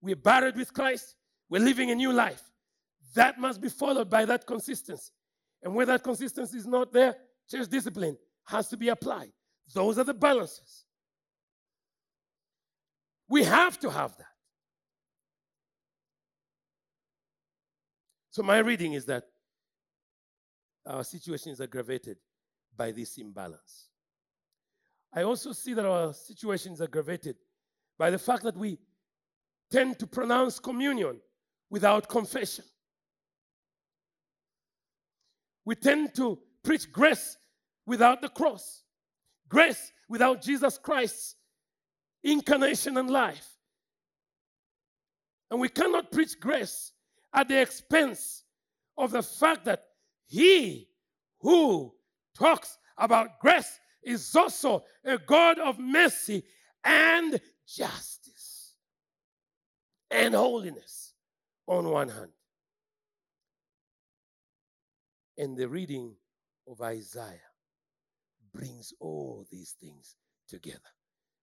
we're 0.00 0.16
buried 0.16 0.56
with 0.56 0.72
Christ, 0.72 1.14
we're 1.48 1.62
living 1.62 1.90
a 1.90 1.94
new 1.94 2.12
life. 2.12 2.42
That 3.14 3.38
must 3.38 3.60
be 3.60 3.68
followed 3.68 4.10
by 4.10 4.24
that 4.24 4.46
consistency. 4.46 5.12
And 5.62 5.74
where 5.74 5.86
that 5.86 6.02
consistency 6.02 6.58
is 6.58 6.66
not 6.66 6.92
there, 6.92 7.14
church 7.50 7.68
discipline 7.68 8.16
has 8.44 8.68
to 8.68 8.76
be 8.76 8.88
applied. 8.88 9.32
Those 9.72 9.98
are 9.98 10.04
the 10.04 10.14
balances. 10.14 10.84
We 13.28 13.44
have 13.44 13.78
to 13.80 13.90
have 13.90 14.16
that. 14.16 14.26
So, 18.30 18.42
my 18.42 18.58
reading 18.58 18.94
is 18.94 19.06
that 19.06 19.24
our 20.86 21.04
situation 21.04 21.52
is 21.52 21.60
aggravated 21.60 22.18
by 22.76 22.92
this 22.92 23.16
imbalance. 23.18 23.88
I 25.12 25.22
also 25.22 25.52
see 25.52 25.74
that 25.74 25.84
our 25.84 26.12
situation 26.12 26.72
is 26.72 26.80
aggravated 26.80 27.36
by 27.98 28.10
the 28.10 28.18
fact 28.18 28.42
that 28.42 28.56
we 28.56 28.78
tend 29.70 29.98
to 30.00 30.06
pronounce 30.06 30.58
communion 30.58 31.20
without 31.70 32.08
confession. 32.08 32.64
We 35.64 35.76
tend 35.76 36.14
to 36.16 36.38
preach 36.62 36.90
grace 36.90 37.36
without 37.86 38.20
the 38.20 38.28
cross, 38.28 38.82
grace 39.48 39.92
without 40.08 40.42
Jesus 40.42 40.78
Christ's 40.78 41.36
incarnation 42.22 42.96
and 42.96 43.10
life. 43.10 43.46
And 45.50 45.60
we 45.60 45.68
cannot 45.68 46.10
preach 46.10 46.38
grace 46.40 46.92
at 47.32 47.48
the 47.48 47.60
expense 47.60 48.44
of 48.98 49.12
the 49.12 49.22
fact 49.22 49.64
that 49.66 49.84
he 50.26 50.88
who 51.40 51.92
talks 52.36 52.78
about 52.96 53.40
grace 53.40 53.78
is 54.02 54.34
also 54.34 54.84
a 55.04 55.18
God 55.18 55.58
of 55.58 55.78
mercy 55.78 56.44
and 56.84 57.40
justice 57.66 58.74
and 60.10 60.34
holiness 60.34 61.14
on 61.66 61.88
one 61.88 62.08
hand. 62.08 62.30
And 65.36 65.56
the 65.56 65.68
reading 65.68 66.14
of 66.68 66.80
Isaiah 66.80 67.50
brings 68.52 68.92
all 69.00 69.44
these 69.50 69.74
things 69.80 70.16
together. 70.48 70.80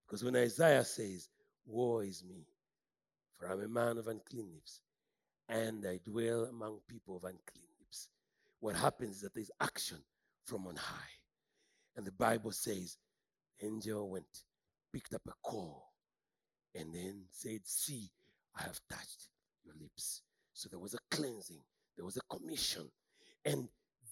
Because 0.07 0.23
when 0.23 0.35
Isaiah 0.35 0.85
says, 0.85 1.29
Woe 1.65 1.99
is 1.99 2.23
me, 2.23 2.47
for 3.37 3.47
I'm 3.47 3.61
a 3.61 3.67
man 3.67 3.97
of 3.97 4.07
unclean 4.07 4.49
lips, 4.53 4.81
and 5.47 5.85
I 5.85 5.99
dwell 6.03 6.45
among 6.45 6.79
people 6.87 7.17
of 7.17 7.23
unclean. 7.23 7.70
What 8.61 8.75
happens 8.75 9.17
is 9.17 9.21
that 9.23 9.33
there's 9.33 9.51
action 9.59 9.97
from 10.45 10.67
on 10.67 10.75
high. 10.75 10.95
And 11.97 12.05
the 12.05 12.11
Bible 12.13 12.51
says, 12.51 12.97
angel 13.61 14.09
went, 14.09 14.43
picked 14.93 15.13
up 15.13 15.23
a 15.27 15.33
coal, 15.43 15.83
and 16.75 16.93
then 16.93 17.23
said, 17.31 17.59
See, 17.65 18.09
I 18.57 18.63
have 18.63 18.79
touched 18.89 19.27
your 19.65 19.75
lips. 19.79 20.21
So 20.53 20.69
there 20.69 20.79
was 20.79 20.93
a 20.93 20.99
cleansing, 21.09 21.61
there 21.97 22.05
was 22.05 22.17
a 22.17 22.37
commission. 22.37 22.89
And 23.45 23.67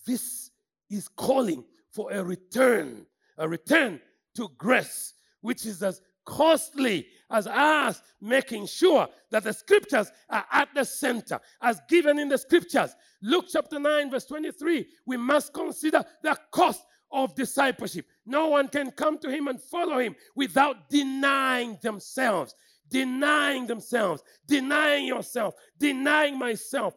this 0.06 0.50
is 0.90 1.08
calling 1.08 1.64
for 1.92 2.12
a 2.12 2.24
return, 2.24 3.06
a 3.38 3.48
return 3.48 4.02
to 4.36 4.50
grace, 4.58 5.14
which 5.42 5.66
is 5.66 5.84
as 5.84 6.02
costly 6.30 7.08
as 7.32 7.48
us 7.48 8.02
making 8.22 8.68
sure 8.68 9.08
that 9.32 9.44
the 9.44 9.52
scriptures 9.52 10.12
are 10.30 10.46
at 10.52 10.70
the 10.76 10.86
center, 10.86 11.40
as 11.62 11.82
given 11.90 12.20
in 12.20 12.30
the 12.30 12.38
scriptures. 12.38 12.96
Luke 13.24 13.46
chapter 13.52 13.80
9, 13.80 14.12
verse 14.12 14.26
23, 14.26 14.88
we 15.08 15.18
must 15.18 15.54
consider 15.54 16.04
the 16.22 16.38
cost 16.52 16.86
of 17.12 17.34
discipleship. 17.34 18.06
No 18.26 18.50
one 18.50 18.68
can 18.68 18.92
come 18.92 19.18
to 19.20 19.30
him 19.30 19.48
and 19.48 19.60
follow 19.60 19.98
him 19.98 20.16
without 20.36 20.90
denying 20.90 21.80
themselves, 21.82 22.54
denying 22.90 23.66
themselves, 23.66 24.24
denying 24.48 25.08
yourself, 25.08 25.56
denying 25.80 26.38
myself, 26.38 26.94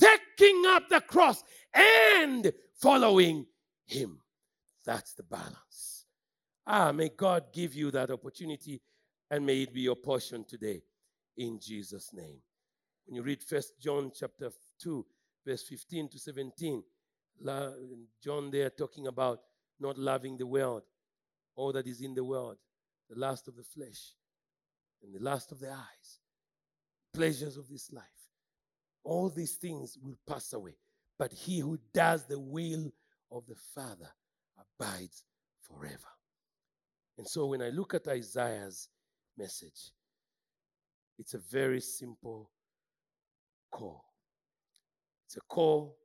taking 0.00 0.64
up 0.66 0.88
the 0.88 1.00
cross 1.00 1.44
and 1.72 2.52
following 2.80 3.46
him. 3.84 4.18
That's 4.84 5.14
the 5.14 5.22
balance. 5.22 5.95
Ah, 6.66 6.90
may 6.90 7.10
God 7.10 7.52
give 7.52 7.74
you 7.74 7.90
that 7.92 8.10
opportunity 8.10 8.82
and 9.30 9.46
may 9.46 9.62
it 9.62 9.72
be 9.72 9.82
your 9.82 9.94
portion 9.96 10.44
today 10.44 10.82
in 11.36 11.60
Jesus' 11.60 12.10
name. 12.12 12.40
When 13.06 13.14
you 13.14 13.22
read 13.22 13.42
First 13.42 13.78
John 13.80 14.10
chapter 14.12 14.50
2, 14.80 15.06
verse 15.46 15.62
15 15.62 16.08
to 16.08 16.18
17, 16.18 16.82
John 18.22 18.50
there 18.50 18.70
talking 18.70 19.06
about 19.06 19.40
not 19.78 19.96
loving 19.96 20.36
the 20.36 20.46
world, 20.46 20.82
all 21.54 21.72
that 21.72 21.86
is 21.86 22.00
in 22.00 22.14
the 22.14 22.24
world, 22.24 22.56
the 23.08 23.18
lust 23.18 23.46
of 23.46 23.54
the 23.56 23.62
flesh, 23.62 24.14
and 25.04 25.14
the 25.14 25.22
lust 25.22 25.52
of 25.52 25.60
the 25.60 25.70
eyes, 25.70 26.20
pleasures 27.14 27.56
of 27.56 27.68
this 27.68 27.92
life. 27.92 28.02
All 29.04 29.28
these 29.28 29.54
things 29.54 29.96
will 30.02 30.18
pass 30.26 30.52
away, 30.52 30.76
but 31.16 31.32
he 31.32 31.60
who 31.60 31.78
does 31.94 32.24
the 32.24 32.40
will 32.40 32.90
of 33.30 33.46
the 33.46 33.54
Father 33.54 34.08
abides 34.58 35.22
forever. 35.62 36.15
And 37.18 37.26
so 37.26 37.46
when 37.46 37.62
I 37.62 37.70
look 37.70 37.94
at 37.94 38.06
Isaiah's 38.08 38.88
message, 39.36 39.92
it's 41.18 41.34
a 41.34 41.38
very 41.38 41.80
simple 41.80 42.50
call. 43.70 44.04
It's 45.26 45.36
a 45.36 45.40
call 45.40 45.96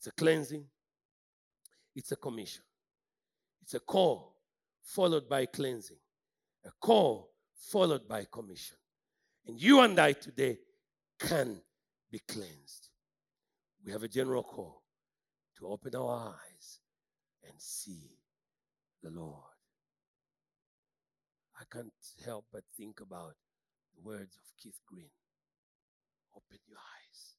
it's 0.00 0.06
a 0.06 0.12
cleansing, 0.12 0.64
it's 1.94 2.10
a 2.10 2.16
commission. 2.16 2.62
It's 3.60 3.74
a 3.74 3.80
call 3.80 4.34
followed 4.82 5.28
by 5.28 5.44
cleansing, 5.44 5.98
a 6.64 6.70
call 6.80 7.34
followed 7.70 8.08
by 8.08 8.24
commission. 8.32 8.78
And 9.46 9.60
you 9.60 9.80
and 9.80 9.98
I 9.98 10.12
today 10.12 10.56
can 11.18 11.60
be 12.10 12.18
cleansed. 12.26 12.88
We 13.84 13.92
have 13.92 14.04
a 14.04 14.08
general 14.08 14.42
call 14.42 14.84
to 15.58 15.66
open 15.66 15.94
our 15.94 16.28
eyes 16.30 16.80
and 17.44 17.52
see 17.58 18.16
the 19.02 19.10
Lord. 19.10 19.49
Can't 21.72 21.92
help 22.24 22.46
but 22.52 22.64
think 22.76 23.00
about 23.00 23.34
the 23.94 24.02
words 24.02 24.36
of 24.36 24.42
Keith 24.60 24.80
Green. 24.86 25.10
Open 26.34 26.58
your 26.68 26.78
eyes. 26.78 27.34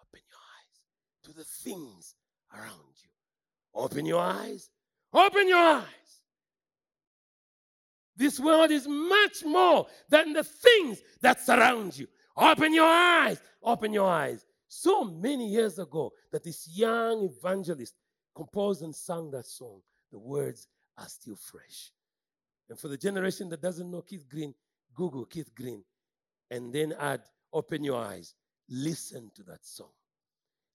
Open 0.00 0.20
your 0.28 0.38
eyes 0.38 1.24
to 1.24 1.32
the 1.32 1.44
things 1.44 2.14
around 2.52 2.94
you. 3.02 3.08
Open 3.74 4.06
your 4.06 4.20
eyes. 4.20 4.70
Open 5.12 5.48
your 5.48 5.58
eyes. 5.58 5.84
This 8.16 8.38
world 8.38 8.70
is 8.70 8.86
much 8.86 9.44
more 9.44 9.86
than 10.08 10.32
the 10.32 10.44
things 10.44 11.02
that 11.20 11.40
surround 11.40 11.98
you. 11.98 12.06
Open 12.36 12.72
your 12.72 12.86
eyes. 12.86 13.40
Open 13.62 13.92
your 13.92 14.08
eyes. 14.08 14.44
So 14.68 15.04
many 15.04 15.48
years 15.48 15.78
ago 15.78 16.12
that 16.30 16.44
this 16.44 16.68
young 16.68 17.24
evangelist 17.24 17.94
composed 18.34 18.82
and 18.82 18.94
sang 18.94 19.30
that 19.32 19.46
song. 19.46 19.80
The 20.12 20.18
words 20.18 20.68
are 20.96 21.08
still 21.08 21.36
fresh. 21.36 21.90
And 22.68 22.78
for 22.78 22.88
the 22.88 22.96
generation 22.96 23.48
that 23.50 23.60
doesn't 23.60 23.90
know 23.90 24.02
Keith 24.02 24.28
Green, 24.28 24.54
Google 24.94 25.24
Keith 25.24 25.54
Green 25.54 25.84
and 26.50 26.72
then 26.72 26.94
add, 26.98 27.22
Open 27.52 27.84
your 27.84 28.02
eyes. 28.02 28.34
Listen 28.68 29.30
to 29.36 29.44
that 29.44 29.64
song 29.64 29.92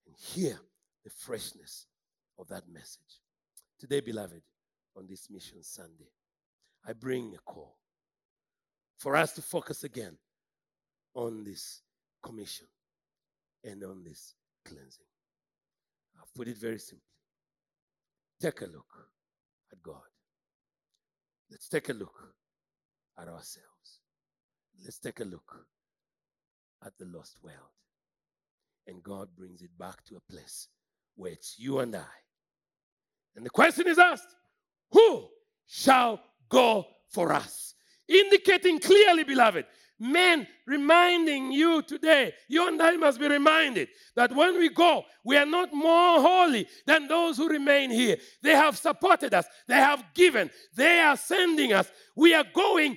and 0.06 0.16
hear 0.16 0.58
the 1.04 1.10
freshness 1.10 1.86
of 2.38 2.48
that 2.48 2.66
message. 2.72 3.20
Today, 3.78 4.00
beloved, 4.00 4.40
on 4.96 5.06
this 5.06 5.28
Mission 5.30 5.62
Sunday, 5.62 6.10
I 6.86 6.94
bring 6.94 7.34
a 7.34 7.50
call 7.50 7.76
for 8.96 9.14
us 9.16 9.32
to 9.32 9.42
focus 9.42 9.84
again 9.84 10.16
on 11.14 11.44
this 11.44 11.82
commission 12.22 12.66
and 13.64 13.82
on 13.84 14.02
this 14.04 14.34
cleansing. 14.64 15.04
I've 16.20 16.32
put 16.34 16.48
it 16.48 16.56
very 16.56 16.78
simply. 16.78 17.04
Take 18.40 18.62
a 18.62 18.66
look 18.66 19.08
at 19.70 19.82
God. 19.82 19.96
Let's 21.50 21.68
take 21.68 21.88
a 21.88 21.92
look 21.92 22.34
at 23.18 23.28
ourselves. 23.28 24.00
Let's 24.84 24.98
take 24.98 25.20
a 25.20 25.24
look 25.24 25.66
at 26.84 26.92
the 26.98 27.06
lost 27.06 27.36
world. 27.42 27.56
And 28.86 29.02
God 29.02 29.28
brings 29.36 29.62
it 29.62 29.76
back 29.78 30.04
to 30.06 30.16
a 30.16 30.32
place 30.32 30.68
where 31.16 31.32
it's 31.32 31.58
you 31.58 31.80
and 31.80 31.94
I. 31.94 32.04
And 33.36 33.44
the 33.44 33.50
question 33.50 33.86
is 33.86 33.98
asked 33.98 34.34
Who 34.92 35.28
shall 35.66 36.20
go 36.48 36.86
for 37.08 37.32
us? 37.32 37.74
Indicating 38.10 38.80
clearly, 38.80 39.22
beloved, 39.22 39.66
men 40.00 40.46
reminding 40.66 41.52
you 41.52 41.80
today, 41.82 42.32
you 42.48 42.66
and 42.66 42.82
I 42.82 42.96
must 42.96 43.20
be 43.20 43.28
reminded 43.28 43.88
that 44.16 44.34
when 44.34 44.58
we 44.58 44.68
go, 44.68 45.04
we 45.24 45.36
are 45.36 45.46
not 45.46 45.72
more 45.72 46.20
holy 46.20 46.66
than 46.86 47.06
those 47.06 47.36
who 47.36 47.48
remain 47.48 47.90
here. 47.90 48.16
They 48.42 48.56
have 48.56 48.76
supported 48.76 49.32
us, 49.32 49.46
they 49.68 49.76
have 49.76 50.02
given, 50.12 50.50
they 50.74 50.98
are 50.98 51.16
sending 51.16 51.72
us. 51.72 51.88
We 52.16 52.34
are 52.34 52.46
going 52.52 52.96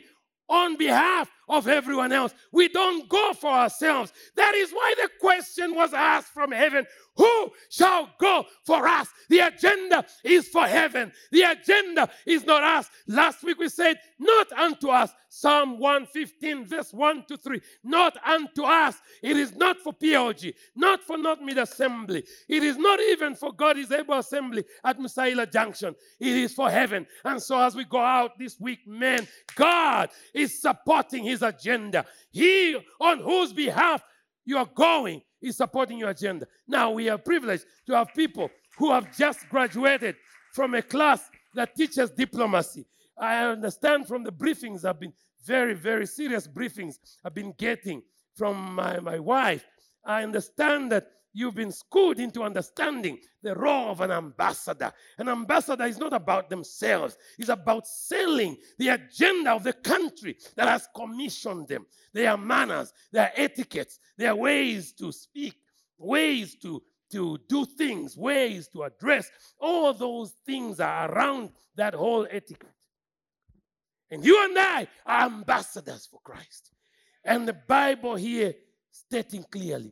on 0.49 0.77
behalf 0.77 1.29
of 1.49 1.67
everyone 1.67 2.11
else. 2.11 2.33
We 2.51 2.67
don't 2.67 3.07
go 3.09 3.33
for 3.33 3.49
ourselves. 3.49 4.13
That 4.35 4.55
is 4.55 4.71
why 4.71 4.93
the 5.01 5.09
question 5.19 5.75
was 5.75 5.93
asked 5.93 6.33
from 6.33 6.51
heaven 6.51 6.85
Who 7.17 7.51
shall 7.69 8.09
go 8.19 8.45
for 8.65 8.87
us? 8.87 9.07
The 9.29 9.39
agenda 9.39 10.05
is 10.23 10.47
for 10.47 10.65
heaven. 10.65 11.11
The 11.31 11.43
agenda 11.43 12.09
is 12.25 12.45
not 12.45 12.63
us. 12.63 12.89
Last 13.07 13.43
week 13.43 13.59
we 13.59 13.69
said, 13.69 13.97
Not 14.19 14.51
unto 14.51 14.89
us. 14.89 15.11
Psalm 15.35 15.79
115, 15.79 16.67
verse 16.67 16.93
1 16.93 17.25
to 17.27 17.37
3. 17.37 17.59
Not 17.83 18.15
unto 18.23 18.65
us. 18.65 18.97
It 19.23 19.35
is 19.35 19.55
not 19.55 19.77
for 19.79 19.91
PLG, 19.91 20.53
not 20.75 21.01
for 21.01 21.17
Northmead 21.17 21.59
Assembly. 21.59 22.23
It 22.47 22.61
is 22.61 22.77
not 22.77 22.99
even 22.99 23.33
for 23.33 23.51
God 23.51 23.79
is 23.79 23.91
Able 23.91 24.19
Assembly 24.19 24.63
at 24.83 24.99
Musaila 24.99 25.51
Junction. 25.51 25.95
It 26.19 26.35
is 26.37 26.53
for 26.53 26.69
heaven. 26.69 27.07
And 27.25 27.41
so 27.41 27.59
as 27.59 27.75
we 27.75 27.83
go 27.83 27.97
out 27.97 28.37
this 28.37 28.59
week, 28.59 28.87
man, 28.87 29.27
God 29.55 30.09
is 30.35 30.61
supporting 30.61 31.23
his 31.23 31.32
agenda. 31.41 32.05
He 32.31 32.77
on 32.99 33.19
whose 33.19 33.53
behalf 33.53 34.03
you 34.45 34.57
are 34.57 34.69
going 34.73 35.21
is 35.41 35.57
supporting 35.57 35.97
your 35.97 36.09
agenda. 36.09 36.47
Now 36.67 36.91
we 36.91 37.09
are 37.09 37.17
privileged 37.17 37.65
to 37.87 37.95
have 37.95 38.13
people 38.13 38.49
who 38.77 38.91
have 38.91 39.15
just 39.15 39.47
graduated 39.49 40.15
from 40.53 40.73
a 40.75 40.81
class 40.81 41.29
that 41.55 41.75
teaches 41.75 42.11
diplomacy. 42.11 42.85
I 43.17 43.45
understand 43.45 44.07
from 44.07 44.23
the 44.23 44.31
briefings 44.31 44.85
I've 44.85 44.99
been 44.99 45.13
very, 45.45 45.73
very 45.73 46.05
serious 46.05 46.47
briefings 46.47 46.95
I've 47.23 47.33
been 47.33 47.53
getting 47.57 48.01
from 48.35 48.75
my, 48.75 48.99
my 48.99 49.19
wife. 49.19 49.65
I 50.05 50.23
understand 50.23 50.91
that 50.91 51.07
you've 51.33 51.55
been 51.55 51.71
schooled 51.71 52.19
into 52.19 52.43
understanding 52.43 53.17
the 53.41 53.55
role 53.55 53.89
of 53.89 54.01
an 54.01 54.11
ambassador. 54.11 54.91
An 55.17 55.27
ambassador 55.27 55.85
is 55.85 55.97
not 55.97 56.13
about 56.13 56.49
themselves, 56.49 57.17
it's 57.37 57.49
about 57.49 57.87
selling 57.87 58.55
the 58.77 58.89
agenda 58.89 59.51
of 59.51 59.63
the 59.63 59.73
country 59.73 60.37
that 60.55 60.67
has 60.67 60.87
commissioned 60.95 61.67
them. 61.67 61.85
Their 62.13 62.37
manners, 62.37 62.93
their 63.11 63.31
etiquettes, 63.35 63.99
their 64.17 64.35
ways 64.35 64.93
to 64.93 65.11
speak, 65.11 65.55
ways 65.97 66.55
to, 66.61 66.81
to 67.11 67.39
do 67.49 67.65
things, 67.65 68.15
ways 68.15 68.67
to 68.69 68.83
address. 68.83 69.29
All 69.59 69.93
those 69.93 70.33
things 70.45 70.79
are 70.79 71.11
around 71.11 71.51
that 71.75 71.95
whole 71.95 72.27
etiquette. 72.29 72.69
And 74.11 74.23
you 74.23 74.43
and 74.43 74.57
I 74.57 74.87
are 75.07 75.25
ambassadors 75.25 76.05
for 76.05 76.19
Christ. 76.23 76.71
And 77.25 77.47
the 77.47 77.53
Bible 77.53 78.15
here 78.15 78.53
stating 78.91 79.43
clearly 79.49 79.91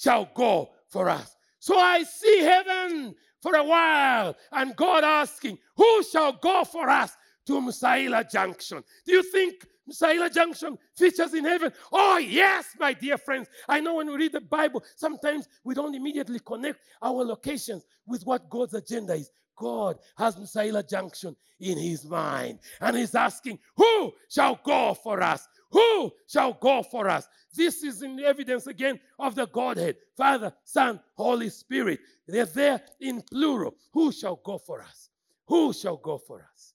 shall 0.00 0.28
go 0.34 0.70
for 0.88 1.08
us. 1.08 1.36
So 1.58 1.78
I 1.78 2.02
see 2.04 2.40
heaven 2.40 3.14
for 3.42 3.54
a 3.54 3.64
while 3.64 4.36
and 4.52 4.74
God 4.76 5.04
asking, 5.04 5.58
Who 5.76 6.02
shall 6.04 6.32
go 6.32 6.64
for 6.64 6.88
us 6.88 7.16
to 7.46 7.60
Musaila 7.60 8.30
Junction? 8.30 8.82
Do 9.06 9.12
you 9.12 9.22
think 9.22 9.66
Musaila 9.88 10.32
Junction 10.32 10.78
features 10.96 11.34
in 11.34 11.44
heaven? 11.44 11.72
Oh, 11.92 12.18
yes, 12.18 12.66
my 12.78 12.92
dear 12.94 13.18
friends. 13.18 13.48
I 13.68 13.80
know 13.80 13.94
when 13.96 14.08
we 14.08 14.16
read 14.16 14.32
the 14.32 14.40
Bible, 14.40 14.82
sometimes 14.96 15.48
we 15.64 15.74
don't 15.74 15.94
immediately 15.94 16.40
connect 16.40 16.80
our 17.02 17.24
locations 17.24 17.84
with 18.06 18.24
what 18.24 18.48
God's 18.48 18.74
agenda 18.74 19.14
is. 19.14 19.30
God 19.60 19.98
has 20.16 20.36
Musaila 20.36 20.88
Junction 20.88 21.36
in 21.60 21.78
his 21.78 22.06
mind 22.06 22.58
and 22.80 22.96
he's 22.96 23.14
asking, 23.14 23.58
Who 23.76 24.12
shall 24.28 24.58
go 24.64 24.94
for 24.94 25.22
us? 25.22 25.46
Who 25.70 26.10
shall 26.26 26.54
go 26.54 26.82
for 26.82 27.08
us? 27.08 27.28
This 27.54 27.84
is 27.84 28.02
in 28.02 28.18
evidence 28.20 28.66
again 28.66 28.98
of 29.18 29.34
the 29.34 29.46
Godhead 29.46 29.96
Father, 30.16 30.52
Son, 30.64 30.98
Holy 31.14 31.50
Spirit. 31.50 32.00
They're 32.26 32.46
there 32.46 32.80
in 33.00 33.22
plural. 33.30 33.74
Who 33.92 34.10
shall 34.10 34.40
go 34.42 34.58
for 34.58 34.80
us? 34.82 35.10
Who 35.46 35.72
shall 35.72 35.96
go 35.98 36.18
for 36.18 36.40
us? 36.52 36.74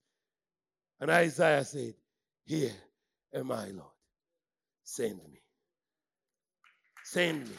And 1.01 1.09
Isaiah 1.09 1.65
said, 1.65 1.95
Here 2.45 2.71
am 3.33 3.51
I, 3.51 3.67
Lord. 3.67 3.89
Send 4.83 5.17
me. 5.17 5.41
Send 7.03 7.47
me. 7.47 7.55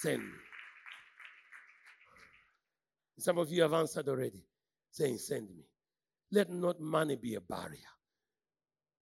Send 0.00 0.22
me. 0.22 0.43
Some 3.18 3.38
of 3.38 3.50
you 3.50 3.62
have 3.62 3.72
answered 3.72 4.08
already, 4.08 4.44
saying, 4.90 5.18
Send 5.18 5.48
me. 5.54 5.66
Let 6.32 6.50
not 6.50 6.80
money 6.80 7.16
be 7.16 7.34
a 7.34 7.40
barrier. 7.40 7.78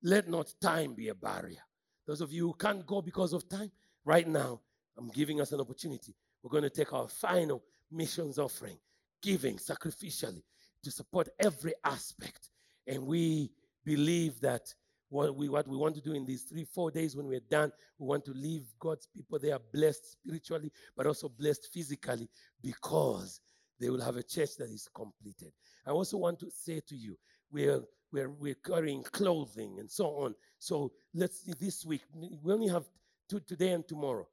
Let 0.03 0.29
not 0.29 0.53
time 0.61 0.95
be 0.95 1.09
a 1.09 1.15
barrier. 1.15 1.63
Those 2.07 2.21
of 2.21 2.33
you 2.33 2.49
who 2.49 2.55
can't 2.55 2.85
go 2.87 3.01
because 3.01 3.33
of 3.33 3.49
time, 3.49 3.71
right 4.05 4.27
now, 4.27 4.61
I'm 4.99 5.09
giving 5.11 5.41
us 5.41 5.53
an 5.53 5.61
opportunity. 5.61 6.15
We're 6.43 6.51
going 6.51 6.65
to 6.65 6.71
take 6.71 6.93
our 6.93 7.09
final 7.09 7.63
missions 7.91 8.39
offering, 8.39 8.77
giving 9.23 9.57
sacrificially 9.57 10.43
to 10.83 10.91
support 10.91 11.29
every 11.39 11.75
aspect. 11.85 12.51
And 12.87 13.07
we 13.07 13.51
believe 13.85 14.41
that 14.41 14.75
what 15.09 15.37
we, 15.37 15.49
what 15.49 15.69
we 15.69 15.77
want 15.77 15.95
to 15.95 16.01
do 16.01 16.15
in 16.15 16.25
these 16.25 16.43
three, 16.43 16.65
four 16.65 16.91
days 16.91 17.15
when 17.15 17.27
we're 17.27 17.41
done, 17.41 17.71
we 17.99 18.07
want 18.07 18.25
to 18.25 18.33
leave 18.33 18.65
God's 18.81 19.07
people 19.15 19.39
there 19.39 19.59
blessed 19.73 20.13
spiritually, 20.13 20.73
but 20.97 21.07
also 21.07 21.29
blessed 21.29 21.69
physically 21.73 22.29
because 22.63 23.41
they 23.83 23.91
will 23.91 24.01
have 24.01 24.17
a 24.17 24.23
church 24.23 24.57
that 24.59 24.71
is 24.71 24.89
completed. 24.95 25.53
I 25.87 25.91
also 25.91 26.17
want 26.17 26.39
to 26.41 26.51
say 26.51 26.81
to 26.89 26.97
you, 26.97 27.17
we're 27.51 27.81
we're, 28.13 28.31
we're 28.31 28.55
carrying 28.55 29.03
clothing 29.03 29.79
and 29.79 29.91
so 29.91 30.07
on. 30.19 30.35
So 30.59 30.93
let's 31.15 31.41
see 31.45 31.55
this 31.59 31.85
week, 31.85 32.03
we 32.15 32.53
only 32.53 32.69
have 32.69 32.85
today 33.29 33.73
and 33.73 33.87
tomorrow. 33.89 34.29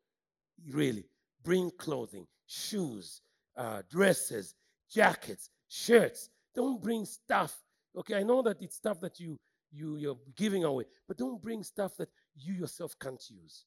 Really, 0.70 1.06
bring 1.44 1.72
clothing, 1.78 2.28
shoes, 2.46 3.22
uh, 3.56 3.82
dresses, 3.90 4.56
jackets, 4.92 5.50
shirts. 5.70 6.30
Don't 6.54 6.82
bring 6.82 7.06
stuff. 7.06 7.56
Okay, 7.98 8.16
I 8.16 8.24
know 8.24 8.42
that 8.42 8.62
it's 8.62 8.76
stuff 8.76 9.00
that 9.00 9.20
you 9.20 9.38
you 9.72 9.96
you're 9.96 10.20
giving 10.36 10.66
away, 10.66 10.84
but 11.08 11.18
don't 11.18 11.42
bring 11.42 11.64
stuff 11.64 11.96
that 11.98 12.10
you 12.36 12.54
yourself 12.54 12.94
can't 13.00 13.24
use. 13.30 13.66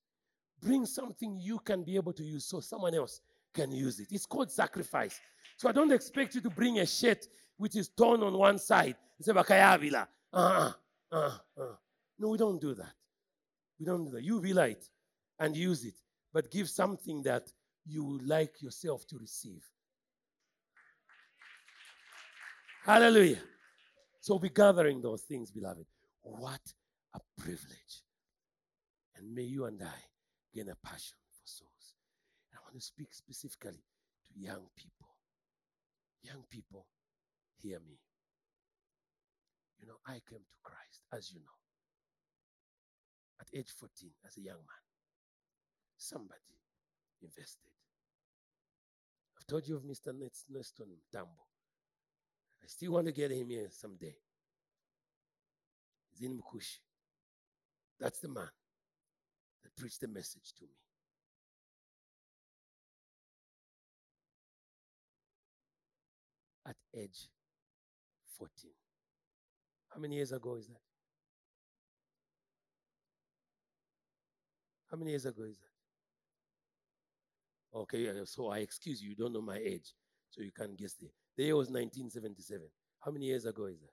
Bring 0.61 0.85
something 0.87 1.39
you 1.41 1.59
can 1.59 1.83
be 1.83 1.97
able 1.97 2.13
to 2.13 2.23
use 2.23 2.45
so 2.45 2.61
someone 2.61 2.95
else 2.95 3.21
can 3.55 3.71
use 3.73 4.01
it. 4.01 4.09
It's 4.11 4.27
called 4.27 4.51
sacrifice. 4.51 5.21
So 5.57 5.69
I 5.69 5.73
don't 5.73 5.93
expect 5.93 6.35
you 6.35 6.41
to 6.41 6.51
bring 6.51 6.79
a 6.81 6.87
shirt 6.87 7.27
which 7.57 7.77
is 7.77 7.89
torn 7.89 8.23
on 8.23 8.37
one 8.37 8.59
side 8.59 8.97
say 9.23 9.33
bakayabila. 9.33 10.07
Uh, 10.33 10.73
uh, 11.11 11.39
uh. 11.59 11.75
No, 12.19 12.29
we 12.29 12.39
don't 12.39 12.61
do 12.61 12.75
that. 12.75 12.93
We 13.79 13.87
don't 13.87 14.05
do 14.05 14.11
that. 14.13 14.23
You 14.23 14.41
be 14.41 14.53
light 14.53 14.89
and 15.39 15.57
use 15.57 15.85
it, 15.85 15.95
but 16.33 16.51
give 16.51 16.69
something 16.69 17.23
that 17.23 17.53
you 17.87 18.05
would 18.05 18.27
like 18.27 18.63
yourself 18.63 19.07
to 19.09 19.19
receive. 19.19 19.65
Hallelujah. 22.85 23.39
So 24.21 24.39
be 24.39 24.49
gathering 24.49 25.01
those 25.01 25.23
things, 25.23 25.51
beloved. 25.51 25.87
What 26.23 26.61
a 27.15 27.21
privilege. 27.39 28.03
And 29.17 29.35
may 29.35 29.43
you 29.43 29.67
and 29.67 29.81
I 29.83 30.01
gain 30.55 30.69
a 30.69 30.77
passion 30.87 31.17
for 31.31 31.41
souls. 31.45 31.72
To 32.73 32.81
speak 32.81 33.13
specifically 33.13 33.85
to 34.25 34.41
young 34.41 34.65
people. 34.75 35.09
Young 36.23 36.43
people, 36.49 36.87
hear 37.59 37.79
me. 37.81 37.99
You 39.79 39.89
know, 39.89 39.97
I 40.07 40.23
came 40.27 40.41
to 40.41 40.57
Christ, 40.63 41.03
as 41.13 41.31
you 41.33 41.41
know, 41.41 41.59
at 43.43 43.49
age 43.53 43.75
14 43.79 44.11
as 44.27 44.39
a 44.39 44.41
young 44.41 44.57
man. 44.57 44.85
Somebody 45.99 46.41
invested. 47.21 47.73
I've 49.37 49.47
told 49.47 49.69
you 49.69 49.77
of 49.77 49.83
Mr. 49.83 50.15
Neston 50.15 50.97
Tambo. 51.13 51.45
I 52.63 52.67
still 52.69 52.93
want 52.93 53.07
to 53.07 53.13
get 53.13 53.33
him 53.33 53.51
here 53.51 53.69
someday. 53.71 54.15
He's 56.11 56.27
in 56.27 56.39
Mukushi. 56.39 56.79
That's 58.01 58.21
the 58.21 58.29
man 58.29 58.49
that 59.63 59.77
preached 59.77 60.01
the 60.01 60.09
message 60.09 60.55
to 60.59 60.65
me. 60.65 60.79
Age 66.97 67.29
14. 68.39 68.71
How 69.95 70.01
many 70.01 70.17
years 70.17 70.33
ago 70.33 70.57
is 70.57 70.67
that? 70.69 70.81
How 74.91 74.97
many 74.97 75.11
years 75.11 75.27
ago 75.27 75.43
is 75.45 75.59
that? 75.59 75.73
Okay, 77.79 78.11
so 78.25 78.49
I 78.49 78.59
excuse 78.59 79.03
you, 79.03 79.11
you 79.11 79.17
don't 79.17 79.33
know 79.33 79.41
my 79.41 79.57
age, 79.57 79.95
so 80.31 80.43
you 80.43 80.51
can't 80.53 80.77
guess 80.77 80.95
the. 80.95 81.09
The 81.37 81.45
year 81.45 81.57
was 81.57 81.69
1977. 81.71 82.67
How 83.01 83.11
many 83.11 83.27
years 83.27 83.47
ago 83.47 83.65
is 83.67 83.81
that? 83.81 83.89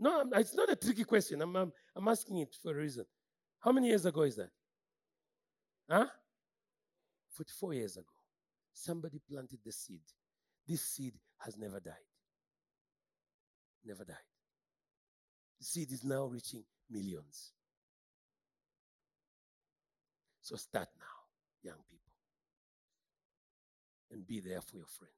No, 0.00 0.24
it's 0.32 0.54
not 0.54 0.70
a 0.70 0.76
tricky 0.76 1.04
question. 1.04 1.42
I'm, 1.42 1.54
I'm, 1.54 1.72
I'm 1.96 2.08
asking 2.08 2.38
it 2.38 2.56
for 2.62 2.70
a 2.70 2.74
reason. 2.74 3.04
How 3.60 3.72
many 3.72 3.88
years 3.88 4.06
ago 4.06 4.22
is 4.22 4.36
that? 4.36 4.50
Huh? 5.90 6.06
44 7.38 7.74
years 7.74 7.96
ago. 7.96 8.06
Somebody 8.72 9.20
planted 9.30 9.60
the 9.64 9.70
seed. 9.70 10.00
This 10.66 10.82
seed 10.82 11.14
has 11.38 11.56
never 11.56 11.78
died. 11.78 11.94
Never 13.84 14.04
died. 14.04 14.16
The 15.60 15.64
seed 15.64 15.92
is 15.92 16.02
now 16.02 16.24
reaching 16.26 16.64
millions. 16.90 17.52
So 20.40 20.56
start 20.56 20.88
now, 20.98 21.70
young 21.70 21.78
people, 21.88 22.12
and 24.10 24.26
be 24.26 24.40
there 24.40 24.60
for 24.60 24.76
your 24.76 24.86
friends. 24.86 25.12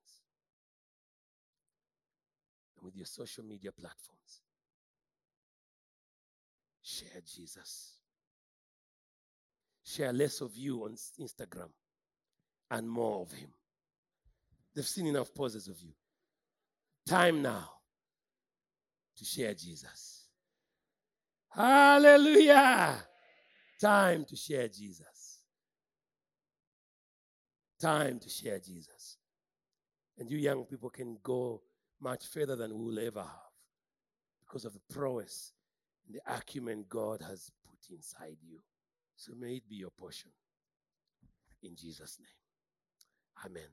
And 2.76 2.84
with 2.84 2.96
your 2.96 3.06
social 3.06 3.44
media 3.44 3.72
platforms, 3.72 4.42
share 6.82 7.22
Jesus. 7.24 7.92
Share 9.84 10.12
less 10.12 10.40
of 10.40 10.54
you 10.54 10.84
on 10.84 10.96
Instagram 11.20 11.70
and 12.70 12.88
more 12.88 13.22
of 13.22 13.32
Him. 13.32 13.50
They've 14.74 14.86
seen 14.86 15.06
enough 15.06 15.34
poses 15.34 15.68
of 15.68 15.80
you. 15.80 15.92
Time 17.06 17.42
now 17.42 17.68
to 19.16 19.24
share 19.24 19.54
Jesus. 19.54 20.26
Hallelujah. 21.50 22.96
Time 23.80 24.24
to 24.28 24.36
share 24.36 24.68
Jesus. 24.68 25.42
Time 27.80 28.18
to 28.20 28.28
share 28.28 28.58
Jesus. 28.58 29.16
And 30.18 30.30
you 30.30 30.38
young 30.38 30.64
people 30.64 30.90
can 30.90 31.16
go 31.22 31.62
much 32.00 32.26
further 32.26 32.54
than 32.54 32.78
we 32.78 32.84
will 32.84 33.06
ever 33.06 33.22
have 33.22 33.50
because 34.46 34.64
of 34.64 34.74
the 34.74 34.94
prowess 34.94 35.52
and 36.06 36.14
the 36.14 36.34
acumen 36.34 36.84
God 36.88 37.22
has 37.26 37.50
put 37.64 37.94
inside 37.94 38.36
you. 38.46 38.58
So 39.16 39.32
may 39.38 39.54
it 39.54 39.68
be 39.68 39.76
your 39.76 39.90
portion. 39.90 40.30
In 41.62 41.74
Jesus' 41.74 42.18
name. 42.18 42.39
Amen. 43.44 43.70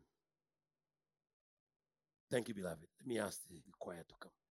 Thank 2.29 2.47
you, 2.49 2.53
beloved. 2.53 2.87
Let 2.99 3.07
me 3.07 3.19
ask 3.19 3.39
the 3.49 3.61
choir 3.79 4.03
to 4.07 4.15
come. 4.19 4.46